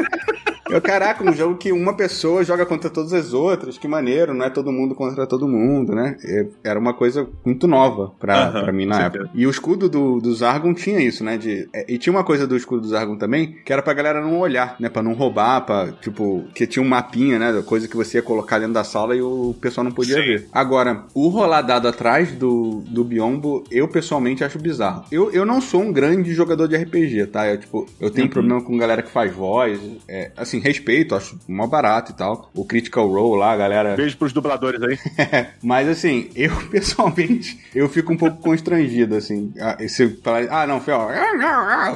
Eu, 0.69 0.81
caraca, 0.81 1.23
um 1.23 1.33
jogo 1.33 1.57
que 1.57 1.71
uma 1.71 1.95
pessoa 1.95 2.43
joga 2.43 2.65
contra 2.65 2.89
todas 2.89 3.13
as 3.13 3.33
outras, 3.33 3.77
que 3.77 3.87
maneiro, 3.87 4.33
não 4.33 4.45
é 4.45 4.49
todo 4.49 4.71
mundo 4.71 4.95
contra 4.95 5.25
todo 5.25 5.47
mundo, 5.47 5.93
né? 5.93 6.17
Era 6.63 6.79
uma 6.79 6.93
coisa 6.93 7.27
muito 7.45 7.67
nova 7.67 8.11
pra, 8.19 8.47
uhum, 8.47 8.63
pra 8.63 8.71
mim 8.71 8.85
na 8.85 9.03
época. 9.03 9.29
E 9.33 9.45
o 9.45 9.49
escudo 9.49 9.89
do, 9.89 10.19
do 10.19 10.33
Zargon 10.33 10.73
tinha 10.73 10.99
isso, 10.99 11.23
né? 11.23 11.37
De, 11.37 11.67
é, 11.73 11.85
e 11.87 11.97
tinha 11.97 12.13
uma 12.13 12.23
coisa 12.23 12.45
do 12.45 12.55
escudo 12.55 12.81
do 12.81 12.87
Zargon 12.87 13.17
também, 13.17 13.57
que 13.65 13.71
era 13.71 13.81
pra 13.81 13.93
galera 13.93 14.21
não 14.21 14.39
olhar, 14.39 14.75
né? 14.79 14.89
Pra 14.89 15.03
não 15.03 15.13
roubar, 15.13 15.61
pra, 15.61 15.91
tipo, 15.93 16.45
que 16.53 16.67
tinha 16.67 16.83
um 16.83 16.87
mapinha, 16.87 17.39
né? 17.39 17.61
Coisa 17.65 17.87
que 17.87 17.95
você 17.95 18.17
ia 18.17 18.23
colocar 18.23 18.59
dentro 18.59 18.73
da 18.73 18.83
sala 18.83 19.15
e 19.15 19.21
o 19.21 19.55
pessoal 19.59 19.83
não 19.83 19.91
podia 19.91 20.15
Sim. 20.15 20.21
ver. 20.21 20.47
Agora, 20.51 21.05
o 21.13 21.27
rolar 21.27 21.61
dado 21.61 21.87
atrás 21.87 22.31
do, 22.31 22.83
do 22.87 23.03
Biombo, 23.03 23.63
eu 23.71 23.87
pessoalmente 23.87 24.43
acho 24.43 24.59
bizarro. 24.59 25.03
Eu, 25.11 25.31
eu 25.31 25.45
não 25.45 25.61
sou 25.61 25.81
um 25.81 25.91
grande 25.91 26.33
jogador 26.33 26.67
de 26.67 26.75
RPG, 26.75 27.27
tá? 27.27 27.47
Eu, 27.47 27.57
tipo, 27.57 27.85
eu 27.99 28.09
tenho 28.09 28.27
uhum. 28.27 28.33
problema 28.33 28.61
com 28.61 28.77
galera 28.77 29.01
que 29.01 29.11
faz 29.11 29.33
voz. 29.33 29.79
É, 30.07 30.31
assim, 30.35 30.56
assim, 30.57 30.59
respeito, 30.59 31.15
acho 31.15 31.39
mó 31.47 31.67
barato 31.67 32.11
e 32.11 32.15
tal. 32.15 32.49
O 32.55 32.65
Critical 32.65 33.07
Role 33.07 33.39
lá, 33.39 33.55
galera. 33.55 33.95
Beijo 33.95 34.17
pros 34.17 34.33
dubladores 34.33 34.81
aí. 34.81 34.97
Mas 35.61 35.87
assim, 35.87 36.29
eu 36.35 36.51
pessoalmente, 36.69 37.59
eu 37.73 37.87
fico 37.87 38.11
um 38.13 38.17
pouco 38.17 38.37
constrangido, 38.37 39.15
assim. 39.15 39.53
Se 39.87 40.07
falar, 40.23 40.47
ah, 40.49 40.67
não, 40.67 40.81
Fel, 40.81 41.09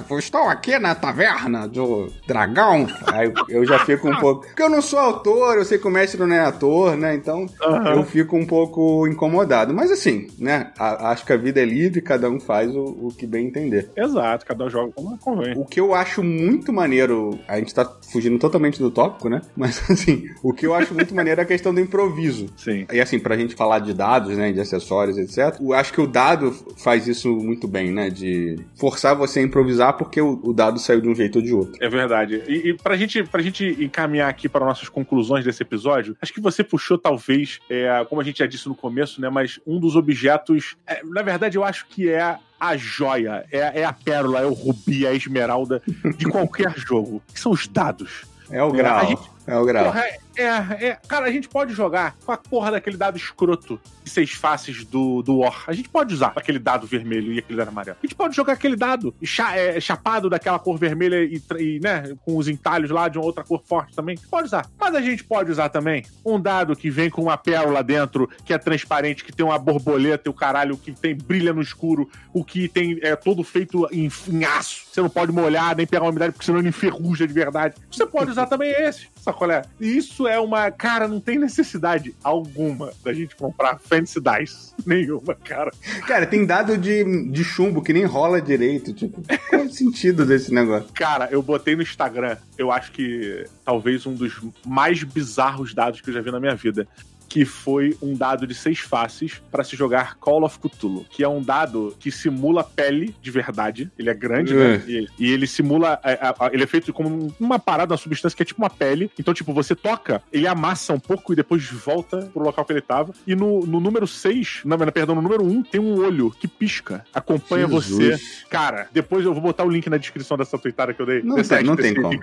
eu 0.10 0.20
estou 0.20 0.48
aqui 0.48 0.78
na 0.80 0.96
taverna 0.96 1.68
do 1.68 2.12
dragão. 2.28 2.88
Aí 3.08 3.32
eu 3.50 3.66
já 3.66 3.80
fico 3.80 4.10
um 4.10 4.16
pouco. 4.16 4.46
Porque 4.46 4.62
eu 4.62 4.70
não 4.70 4.82
sou 4.82 5.00
autor, 5.00 5.58
eu 5.58 5.66
sei 5.66 5.78
que 5.78 5.88
o 5.88 5.92
mestre 5.92 6.20
não 6.20 6.36
é 6.36 6.40
ator, 6.40 6.96
né? 6.96 7.16
Então 7.16 7.48
uhum. 7.62 7.88
eu 7.96 8.04
fico 8.04 8.38
um 8.38 8.46
pouco 8.46 9.08
incomodado. 9.08 9.74
Mas 9.74 9.92
assim, 9.92 10.28
né? 10.38 10.72
acho 10.78 11.26
que 11.26 11.34
a 11.34 11.38
vida 11.38 11.62
é 11.62 11.66
livre, 11.66 12.02
cada 12.02 12.30
um 12.30 12.40
faz 12.40 12.74
o, 12.76 12.84
o 12.84 13.14
que 13.18 13.26
bem 13.26 13.48
entender. 13.48 13.90
Exato, 13.96 14.46
cada 14.46 14.66
um 14.66 14.70
joga 14.70 14.92
como 14.94 15.18
convém. 15.18 15.54
O 15.58 15.66
que 15.66 15.80
eu 15.80 15.94
acho 15.94 16.24
muito 16.24 16.72
maneiro, 16.72 17.40
a 17.48 17.58
gente 17.58 17.74
tá 17.74 17.86
fugindo 18.12 18.38
totalmente 18.40 18.80
do 18.80 18.92
tópico, 18.92 19.30
né? 19.30 19.42
Mas 19.56 19.90
assim, 19.90 20.26
o 20.44 20.54
que 20.54 20.66
eu 20.66 20.74
acho 20.74 20.94
muito 20.94 21.14
maneiro 21.14 21.42
é 21.42 21.44
a 21.44 21.48
questão 21.48 21.74
do 21.74 21.80
improviso. 21.80 22.48
Sim. 22.58 22.86
E 22.92 23.00
assim, 23.00 23.20
pra 23.20 23.38
gente 23.38 23.56
falar 23.56 23.80
de 23.80 23.94
dados, 23.94 24.36
né? 24.38 24.52
De 24.52 24.60
acessórios, 24.60 25.18
etc. 25.18 25.60
Eu 25.60 25.74
acho 25.74 25.94
que 25.94 26.02
o 26.02 26.08
dado 26.08 26.52
faz 26.78 27.08
isso 27.08 27.30
muito 27.36 27.68
bem, 27.68 27.92
né? 27.92 28.10
De 28.10 28.58
forçar 28.76 29.16
você 29.16 29.40
a 29.40 29.44
improvisar 29.44 29.98
porque 29.98 30.22
o, 30.22 30.40
o 30.44 30.54
dado 30.54 30.80
saiu 30.80 31.02
de 31.02 31.08
um 31.08 31.16
jeito 31.16 31.38
ou 31.38 31.42
de 31.42 31.54
outro. 31.54 31.74
É 31.82 31.90
verdade. 31.90 32.44
E, 32.48 32.70
e 32.70 32.74
pra, 32.78 32.96
gente, 32.96 33.24
pra 33.24 33.42
gente 33.42 33.78
encaminhar 33.80 34.30
aqui 34.30 34.48
para 34.50 34.66
nossas 34.66 34.90
conclusões 34.90 35.46
desse 35.46 35.64
episódio, 35.64 36.16
acho 36.22 36.34
que 36.34 36.42
você 36.42 36.64
puxou, 36.64 36.98
talvez, 36.98 37.60
é, 37.70 38.06
como 38.10 38.22
a 38.22 38.24
gente 38.24 38.40
já 38.40 38.46
disse 38.46 38.68
no 38.68 38.76
começo, 38.76 39.22
né? 39.22 39.30
Mas 39.30 39.60
um 39.66 39.80
dos 39.80 39.96
objetos. 39.96 40.76
É, 40.86 41.02
na 41.04 41.22
verdade, 41.22 41.58
eu 41.58 41.64
acho 41.64 41.86
que 41.88 42.10
é 42.10 42.38
a 42.62 42.78
joia, 42.78 43.44
é, 43.52 43.82
é, 43.82 43.84
a 43.84 43.92
pérola, 43.92 44.42
é 44.42 44.46
o 44.46 44.54
rubi, 44.54 45.04
é 45.04 45.10
a 45.10 45.14
esmeralda 45.16 45.82
de 46.16 46.26
qualquer 46.26 46.72
jogo, 46.78 47.20
que 47.34 47.40
são 47.40 47.52
os 47.52 47.68
dados. 47.68 48.24
É 48.52 48.62
o 48.62 48.72
grau. 48.72 49.08
Gente, 49.08 49.22
é 49.48 49.58
o 49.58 49.66
grau. 49.66 49.86
Porra, 49.86 50.06
é, 50.38 50.46
é, 50.88 50.98
cara, 51.08 51.26
a 51.26 51.32
gente 51.32 51.50
pode 51.50 51.74
jogar 51.74 52.16
com 52.26 52.32
a 52.32 52.38
porra 52.38 52.72
daquele 52.72 52.96
dado 52.96 53.18
escroto 53.18 53.80
de 54.04 54.10
seis 54.10 54.32
faces 54.32 54.86
do, 54.86 55.22
do 55.22 55.40
War. 55.40 55.64
A 55.68 55.74
gente 55.74 55.90
pode 55.90 56.14
usar 56.14 56.34
aquele 56.36 56.58
dado 56.58 56.88
vermelho 56.88 57.34
e 57.34 57.40
aquele 57.40 57.58
dado 57.58 57.68
amarelo. 57.68 57.98
A 58.02 58.06
gente 58.06 58.16
pode 58.16 58.36
jogar 58.36 58.54
aquele 58.54 58.76
dado 58.76 59.14
cha, 59.24 59.58
é, 59.58 59.80
chapado 59.80 60.30
daquela 60.30 60.58
cor 60.58 60.78
vermelha 60.78 61.24
e, 61.24 61.42
e, 61.60 61.80
né, 61.80 62.16
com 62.24 62.38
os 62.38 62.48
entalhos 62.48 62.90
lá 62.90 63.08
de 63.08 63.18
uma 63.18 63.26
outra 63.26 63.44
cor 63.44 63.62
forte 63.66 63.94
também. 63.94 64.18
Pode 64.30 64.48
usar. 64.48 64.66
Mas 64.80 64.96
a 64.96 65.02
gente 65.02 65.24
pode 65.24 65.52
usar 65.52 65.70
também 65.70 66.06
um 66.26 66.40
dado 66.40 66.76
que 66.76 66.90
vem 66.90 67.10
com 67.10 67.24
uma 67.24 67.38
pérola 67.38 67.84
dentro, 67.84 68.30
que 68.46 68.54
é 68.54 68.58
transparente, 68.58 69.26
que 69.26 69.34
tem 69.34 69.46
uma 69.46 69.60
borboleta 69.60 70.24
e 70.28 70.30
o 70.30 70.34
caralho, 70.34 70.78
que 70.78 70.92
tem 70.94 71.16
brilha 71.16 71.54
no 71.54 71.62
escuro, 71.62 72.10
o 72.34 72.44
que 72.44 72.68
tem 72.70 73.00
é 73.02 73.16
todo 73.16 73.44
feito 73.44 73.88
em, 73.92 74.10
em 74.30 74.46
aço. 74.46 74.86
Você 74.92 75.02
não 75.02 75.10
pode 75.10 75.32
molhar 75.32 75.76
nem 75.76 75.86
pegar 75.86 76.08
umidade, 76.08 76.32
porque 76.32 76.46
senão 76.46 76.60
ele 76.60 76.70
enferruja 76.70 77.28
de 77.28 77.34
verdade. 77.34 77.76
Você 77.92 78.06
pode 78.06 78.32
usar 78.32 78.46
também 78.46 78.72
esse. 78.72 79.08
Sacolé? 79.22 79.62
Isso 79.80 80.28
é 80.28 80.40
uma. 80.40 80.72
Cara, 80.72 81.08
não 81.08 81.20
tem 81.20 81.38
necessidade 81.38 82.16
alguma 82.24 82.92
da 83.04 83.14
gente 83.14 83.36
comprar 83.36 83.80
Fancy 83.80 84.20
Dice. 84.20 84.74
Nenhuma, 84.84 85.36
cara. 85.36 85.72
Cara, 86.08 86.26
tem 86.26 86.44
dado 86.44 86.76
de, 86.76 87.30
de 87.30 87.44
chumbo 87.44 87.84
que 87.84 87.94
nem 87.94 88.04
rola 88.04 88.42
direito. 88.42 88.92
Tipo, 88.94 89.22
qual 89.48 89.62
é 89.62 89.66
o 89.66 89.72
sentido 89.72 90.26
desse 90.26 90.52
negócio? 90.52 90.90
Cara, 90.94 91.30
eu 91.32 91.42
botei 91.44 91.76
no 91.76 91.84
Instagram, 91.84 92.36
eu 92.58 92.72
acho 92.72 92.92
que 92.92 93.46
talvez 93.64 94.08
um 94.08 94.16
dos 94.16 94.42
mais 94.66 95.04
bizarros 95.04 95.74
dados 95.74 96.02
que 96.02 96.10
eu 96.10 96.14
já 96.14 96.22
vi 96.22 96.32
na 96.32 96.40
minha 96.40 96.56
vida 96.56 96.88
que 97.32 97.46
foi 97.46 97.96
um 98.02 98.14
dado 98.14 98.46
de 98.46 98.54
seis 98.54 98.80
faces 98.80 99.42
para 99.50 99.64
se 99.64 99.74
jogar 99.74 100.18
Call 100.18 100.44
of 100.44 100.60
Cthulhu, 100.60 101.06
que 101.10 101.24
é 101.24 101.30
um 101.30 101.42
dado 101.42 101.96
que 101.98 102.12
simula 102.12 102.62
pele 102.62 103.16
de 103.22 103.32
verdade. 103.32 103.90
Ele 103.98 104.10
é 104.10 104.14
grande, 104.14 104.54
né? 104.54 104.66
é. 104.66 104.78
né? 104.78 104.84
E, 104.86 105.08
e, 105.18 105.32
ele 105.32 105.48
simula. 105.48 105.98
É, 106.04 106.12
é, 106.12 106.34
ele 106.52 106.64
é 106.64 106.68
feito 106.68 106.92
como 106.92 107.34
uma 107.40 107.58
parada, 107.58 107.94
uma 107.94 107.98
substância 107.98 108.36
que 108.36 108.44
é 108.44 108.46
tipo 108.46 108.62
uma 108.62 108.70
pele. 108.70 109.10
Então, 109.18 109.34
tipo, 109.34 109.54
você 109.54 109.74
toca, 109.74 110.22
ele 110.30 110.46
amassa 110.46 110.92
um 110.92 111.00
pouco 111.00 111.32
e 111.32 111.36
depois 111.38 111.66
volta 111.72 112.30
pro 112.34 112.44
local 112.44 112.66
que 112.66 112.74
ele 112.74 112.82
tava. 112.82 113.14
E 113.26 113.34
no, 113.34 113.66
no 113.66 113.80
número 113.80 114.06
6, 114.06 114.64
não, 114.66 114.78
perdão, 114.78 115.16
no 115.16 115.22
número 115.22 115.42
1, 115.42 115.50
um, 115.50 115.64
tem 115.64 115.80
um 115.80 116.00
olho 116.06 116.32
que 116.32 116.50
pisca, 116.50 117.06
acompanha 117.14 117.66
Jesus. 117.66 118.20
você. 118.20 118.46
Cara, 118.50 118.90
depois 118.92 119.24
eu 119.24 119.32
vou 119.32 119.42
botar 119.42 119.64
o 119.64 119.70
link 119.70 119.90
na 119.90 119.96
descrição 119.96 120.36
dessa 120.38 120.58
tweetada 120.58 120.94
que 120.94 121.02
eu 121.02 121.06
dei. 121.06 121.22
Não 121.22 121.42
tem, 121.42 121.64
não 121.64 121.78
tem 121.78 121.96
como. 121.96 122.20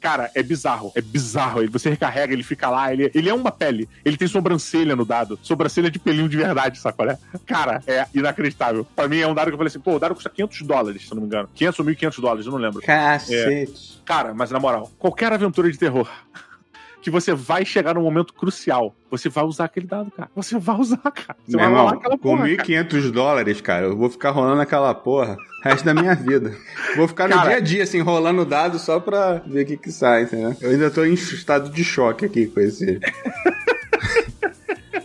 Cara, 0.00 0.30
é 0.36 0.42
bizarro. 0.42 0.92
É 0.94 1.00
bizarro. 1.00 1.68
Você 1.68 1.90
recarrega, 1.90 2.32
ele 2.32 2.44
fica 2.44 2.70
lá, 2.70 2.92
ele, 2.92 3.10
ele 3.12 3.28
é 3.28 3.34
uma 3.34 3.50
pele. 3.50 3.88
Ele 4.04 4.16
tem 4.16 4.28
sombra 4.28 4.51
sobrancelha 4.52 4.96
no 4.96 5.04
dado. 5.04 5.38
Sobrancelha 5.42 5.90
de 5.90 5.98
pelinho 5.98 6.28
de 6.28 6.36
verdade, 6.36 6.78
sacolé? 6.78 7.18
Cara, 7.46 7.82
é 7.86 8.06
inacreditável. 8.14 8.86
Pra 8.94 9.08
mim 9.08 9.18
é 9.18 9.26
um 9.26 9.34
dado 9.34 9.48
que 9.48 9.54
eu 9.54 9.58
falei 9.58 9.68
assim, 9.68 9.80
pô, 9.80 9.96
o 9.96 9.98
dado 9.98 10.14
custa 10.14 10.30
500 10.30 10.62
dólares, 10.62 11.02
se 11.06 11.12
eu 11.12 11.14
não 11.14 11.22
me 11.22 11.26
engano. 11.26 11.48
500 11.54 11.80
ou 11.80 11.86
1.500 11.86 12.20
dólares, 12.20 12.46
eu 12.46 12.52
não 12.52 12.58
lembro. 12.58 12.82
Cacete. 12.82 14.00
É, 14.00 14.04
cara, 14.04 14.34
mas 14.34 14.50
na 14.50 14.60
moral, 14.60 14.90
qualquer 14.98 15.32
aventura 15.32 15.70
de 15.70 15.78
terror 15.78 16.08
que 17.00 17.10
você 17.10 17.34
vai 17.34 17.64
chegar 17.64 17.94
num 17.94 18.02
momento 18.02 18.32
crucial. 18.32 18.94
Você 19.10 19.28
vai 19.28 19.44
usar 19.44 19.64
aquele 19.64 19.86
dado, 19.86 20.10
cara. 20.10 20.30
Você 20.34 20.58
vai 20.58 20.76
usar, 20.76 20.98
cara. 20.98 21.36
Você 21.46 21.56
Meu 21.56 21.60
vai 21.60 21.68
irmão, 21.68 21.88
aquela 21.88 22.18
porra. 22.18 22.42
Com 22.42 22.48
1.500 22.48 23.10
dólares, 23.10 23.60
cara, 23.60 23.86
eu 23.86 23.96
vou 23.96 24.08
ficar 24.08 24.30
rolando 24.30 24.60
aquela 24.60 24.94
porra 24.94 25.36
o 25.62 25.68
resto 25.68 25.84
da 25.84 25.94
minha 25.94 26.14
vida. 26.14 26.56
Vou 26.96 27.06
ficar 27.06 27.28
no 27.28 27.34
cara, 27.34 27.48
dia 27.48 27.56
a 27.56 27.60
dia, 27.60 27.82
assim, 27.82 28.00
rolando 28.00 28.44
dado 28.44 28.78
só 28.78 28.98
pra 28.98 29.42
ver 29.46 29.62
o 29.62 29.66
que 29.66 29.76
que 29.76 29.92
sai, 29.92 30.22
entendeu? 30.22 30.56
Eu 30.60 30.70
ainda 30.70 30.90
tô 30.90 31.04
em 31.04 31.14
estado 31.14 31.70
de 31.70 31.84
choque 31.84 32.24
aqui 32.24 32.46
com 32.46 32.60
esse. 32.60 33.00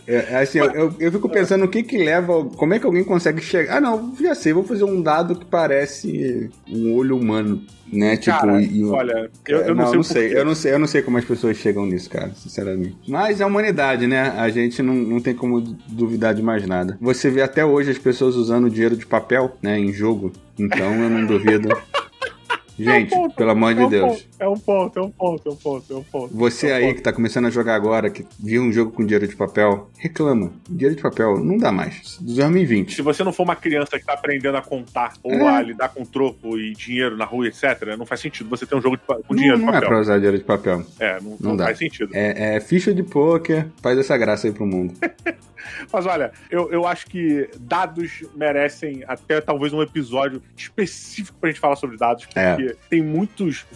É, 0.08 0.26
é, 0.30 0.36
assim, 0.38 0.58
eu, 0.58 0.70
eu, 0.70 0.94
eu, 0.98 1.12
fico 1.12 1.28
pensando 1.28 1.66
o 1.66 1.68
que 1.68 1.82
que 1.82 1.98
leva. 1.98 2.42
Como 2.56 2.72
é 2.72 2.78
que 2.78 2.86
alguém 2.86 3.04
consegue 3.04 3.42
chegar. 3.42 3.76
Ah, 3.76 3.80
não, 3.80 4.16
já 4.18 4.34
sei, 4.34 4.54
vou 4.54 4.64
fazer 4.64 4.84
um 4.84 5.02
dado 5.02 5.36
que 5.36 5.44
parece 5.44 6.48
um 6.66 6.94
olho 6.94 7.14
humano, 7.14 7.62
né? 7.92 8.16
Tipo, 8.16 8.40
cara, 8.40 8.62
e, 8.62 8.82
olha, 8.84 9.30
eu, 9.46 9.58
eu 9.58 9.74
não, 9.74 9.92
não, 9.92 10.02
sei. 10.02 10.22
Não 10.22 10.30
sei 10.30 10.40
eu 10.40 10.44
não 10.46 10.54
sei, 10.54 10.72
eu 10.72 10.78
não 10.78 10.86
sei 10.86 11.02
como 11.02 11.18
as 11.18 11.26
pessoas 11.26 11.58
chegam 11.58 11.84
nisso, 11.84 12.08
cara, 12.08 12.30
sinceramente. 12.34 12.96
Mas 13.06 13.38
é 13.42 13.44
a 13.44 13.46
humanidade, 13.46 14.06
né? 14.06 14.32
A 14.38 14.48
gente 14.48 14.80
não, 14.82 14.94
não 14.94 15.20
tem 15.20 15.34
como 15.34 15.60
duvidar 15.60 16.34
de 16.34 16.42
mais 16.42 16.66
nada. 16.66 16.96
Você 17.02 17.28
vê 17.28 17.42
até 17.42 17.62
hoje 17.62 17.90
as 17.90 17.98
pessoas 17.98 18.34
usando 18.34 18.70
dinheiro 18.70 18.96
de 18.96 19.04
papel, 19.04 19.58
né, 19.62 19.78
em 19.78 19.92
jogo. 19.92 20.32
Então 20.58 20.90
eu 20.94 21.10
não 21.10 21.26
duvido. 21.26 21.68
Gente, 22.78 23.12
é 23.12 23.28
pelo 23.30 23.50
amor 23.50 23.74
de 23.74 23.82
é 23.82 23.88
Deus. 23.88 24.27
É 24.38 24.48
um 24.48 24.56
ponto, 24.56 24.98
é 24.98 25.02
um 25.02 25.10
ponto, 25.10 25.48
é 25.48 25.52
um 25.52 25.56
ponto, 25.56 25.92
é 25.92 25.96
um 25.96 26.02
ponto. 26.02 26.36
Você 26.36 26.68
é 26.68 26.72
um 26.72 26.76
aí 26.76 26.82
ponto. 26.84 26.94
que 26.96 27.02
tá 27.02 27.12
começando 27.12 27.46
a 27.46 27.50
jogar 27.50 27.74
agora, 27.74 28.08
que 28.08 28.24
viu 28.38 28.62
um 28.62 28.72
jogo 28.72 28.92
com 28.92 29.04
dinheiro 29.04 29.26
de 29.26 29.34
papel, 29.34 29.90
reclama. 29.98 30.52
Dinheiro 30.68 30.94
de 30.94 31.02
papel 31.02 31.38
não 31.42 31.58
dá 31.58 31.72
mais. 31.72 32.18
2020. 32.20 32.94
Se 32.94 33.02
você 33.02 33.24
não 33.24 33.32
for 33.32 33.42
uma 33.42 33.56
criança 33.56 33.98
que 33.98 34.04
tá 34.04 34.12
aprendendo 34.12 34.56
a 34.56 34.62
contar 34.62 35.14
ou 35.22 35.32
é. 35.32 35.48
a 35.48 35.62
lidar 35.62 35.88
com 35.88 36.04
troco 36.04 36.56
e 36.56 36.72
dinheiro 36.72 37.16
na 37.16 37.24
rua, 37.24 37.48
etc., 37.48 37.96
não 37.98 38.06
faz 38.06 38.20
sentido 38.20 38.48
você 38.48 38.64
ter 38.64 38.76
um 38.76 38.80
jogo 38.80 38.96
de, 38.96 39.02
com 39.24 39.34
dinheiro 39.34 39.58
não, 39.58 39.66
de 39.66 39.72
papel. 39.72 39.80
Não 39.80 39.86
é 39.86 39.90
pra 39.90 40.00
usar 40.00 40.16
dinheiro 40.16 40.38
de 40.38 40.44
papel. 40.44 40.84
É, 41.00 41.20
não, 41.20 41.36
não, 41.40 41.56
não 41.56 41.64
faz 41.64 41.78
sentido. 41.78 42.10
É, 42.14 42.56
é 42.56 42.60
ficha 42.60 42.94
de 42.94 43.02
poker, 43.02 43.66
faz 43.82 43.98
essa 43.98 44.16
graça 44.16 44.46
aí 44.46 44.52
pro 44.52 44.66
mundo. 44.66 44.94
Mas 45.92 46.06
olha, 46.06 46.32
eu, 46.50 46.70
eu 46.72 46.86
acho 46.86 47.06
que 47.06 47.48
dados 47.60 48.24
merecem 48.34 49.04
até 49.06 49.40
talvez 49.40 49.72
um 49.72 49.82
episódio 49.82 50.42
específico 50.56 51.38
pra 51.40 51.50
gente 51.50 51.60
falar 51.60 51.76
sobre 51.76 51.96
dados, 51.96 52.26
é. 52.34 52.54
porque 52.54 52.72
é. 52.72 52.76
tem 52.88 53.02
muitos 53.02 53.66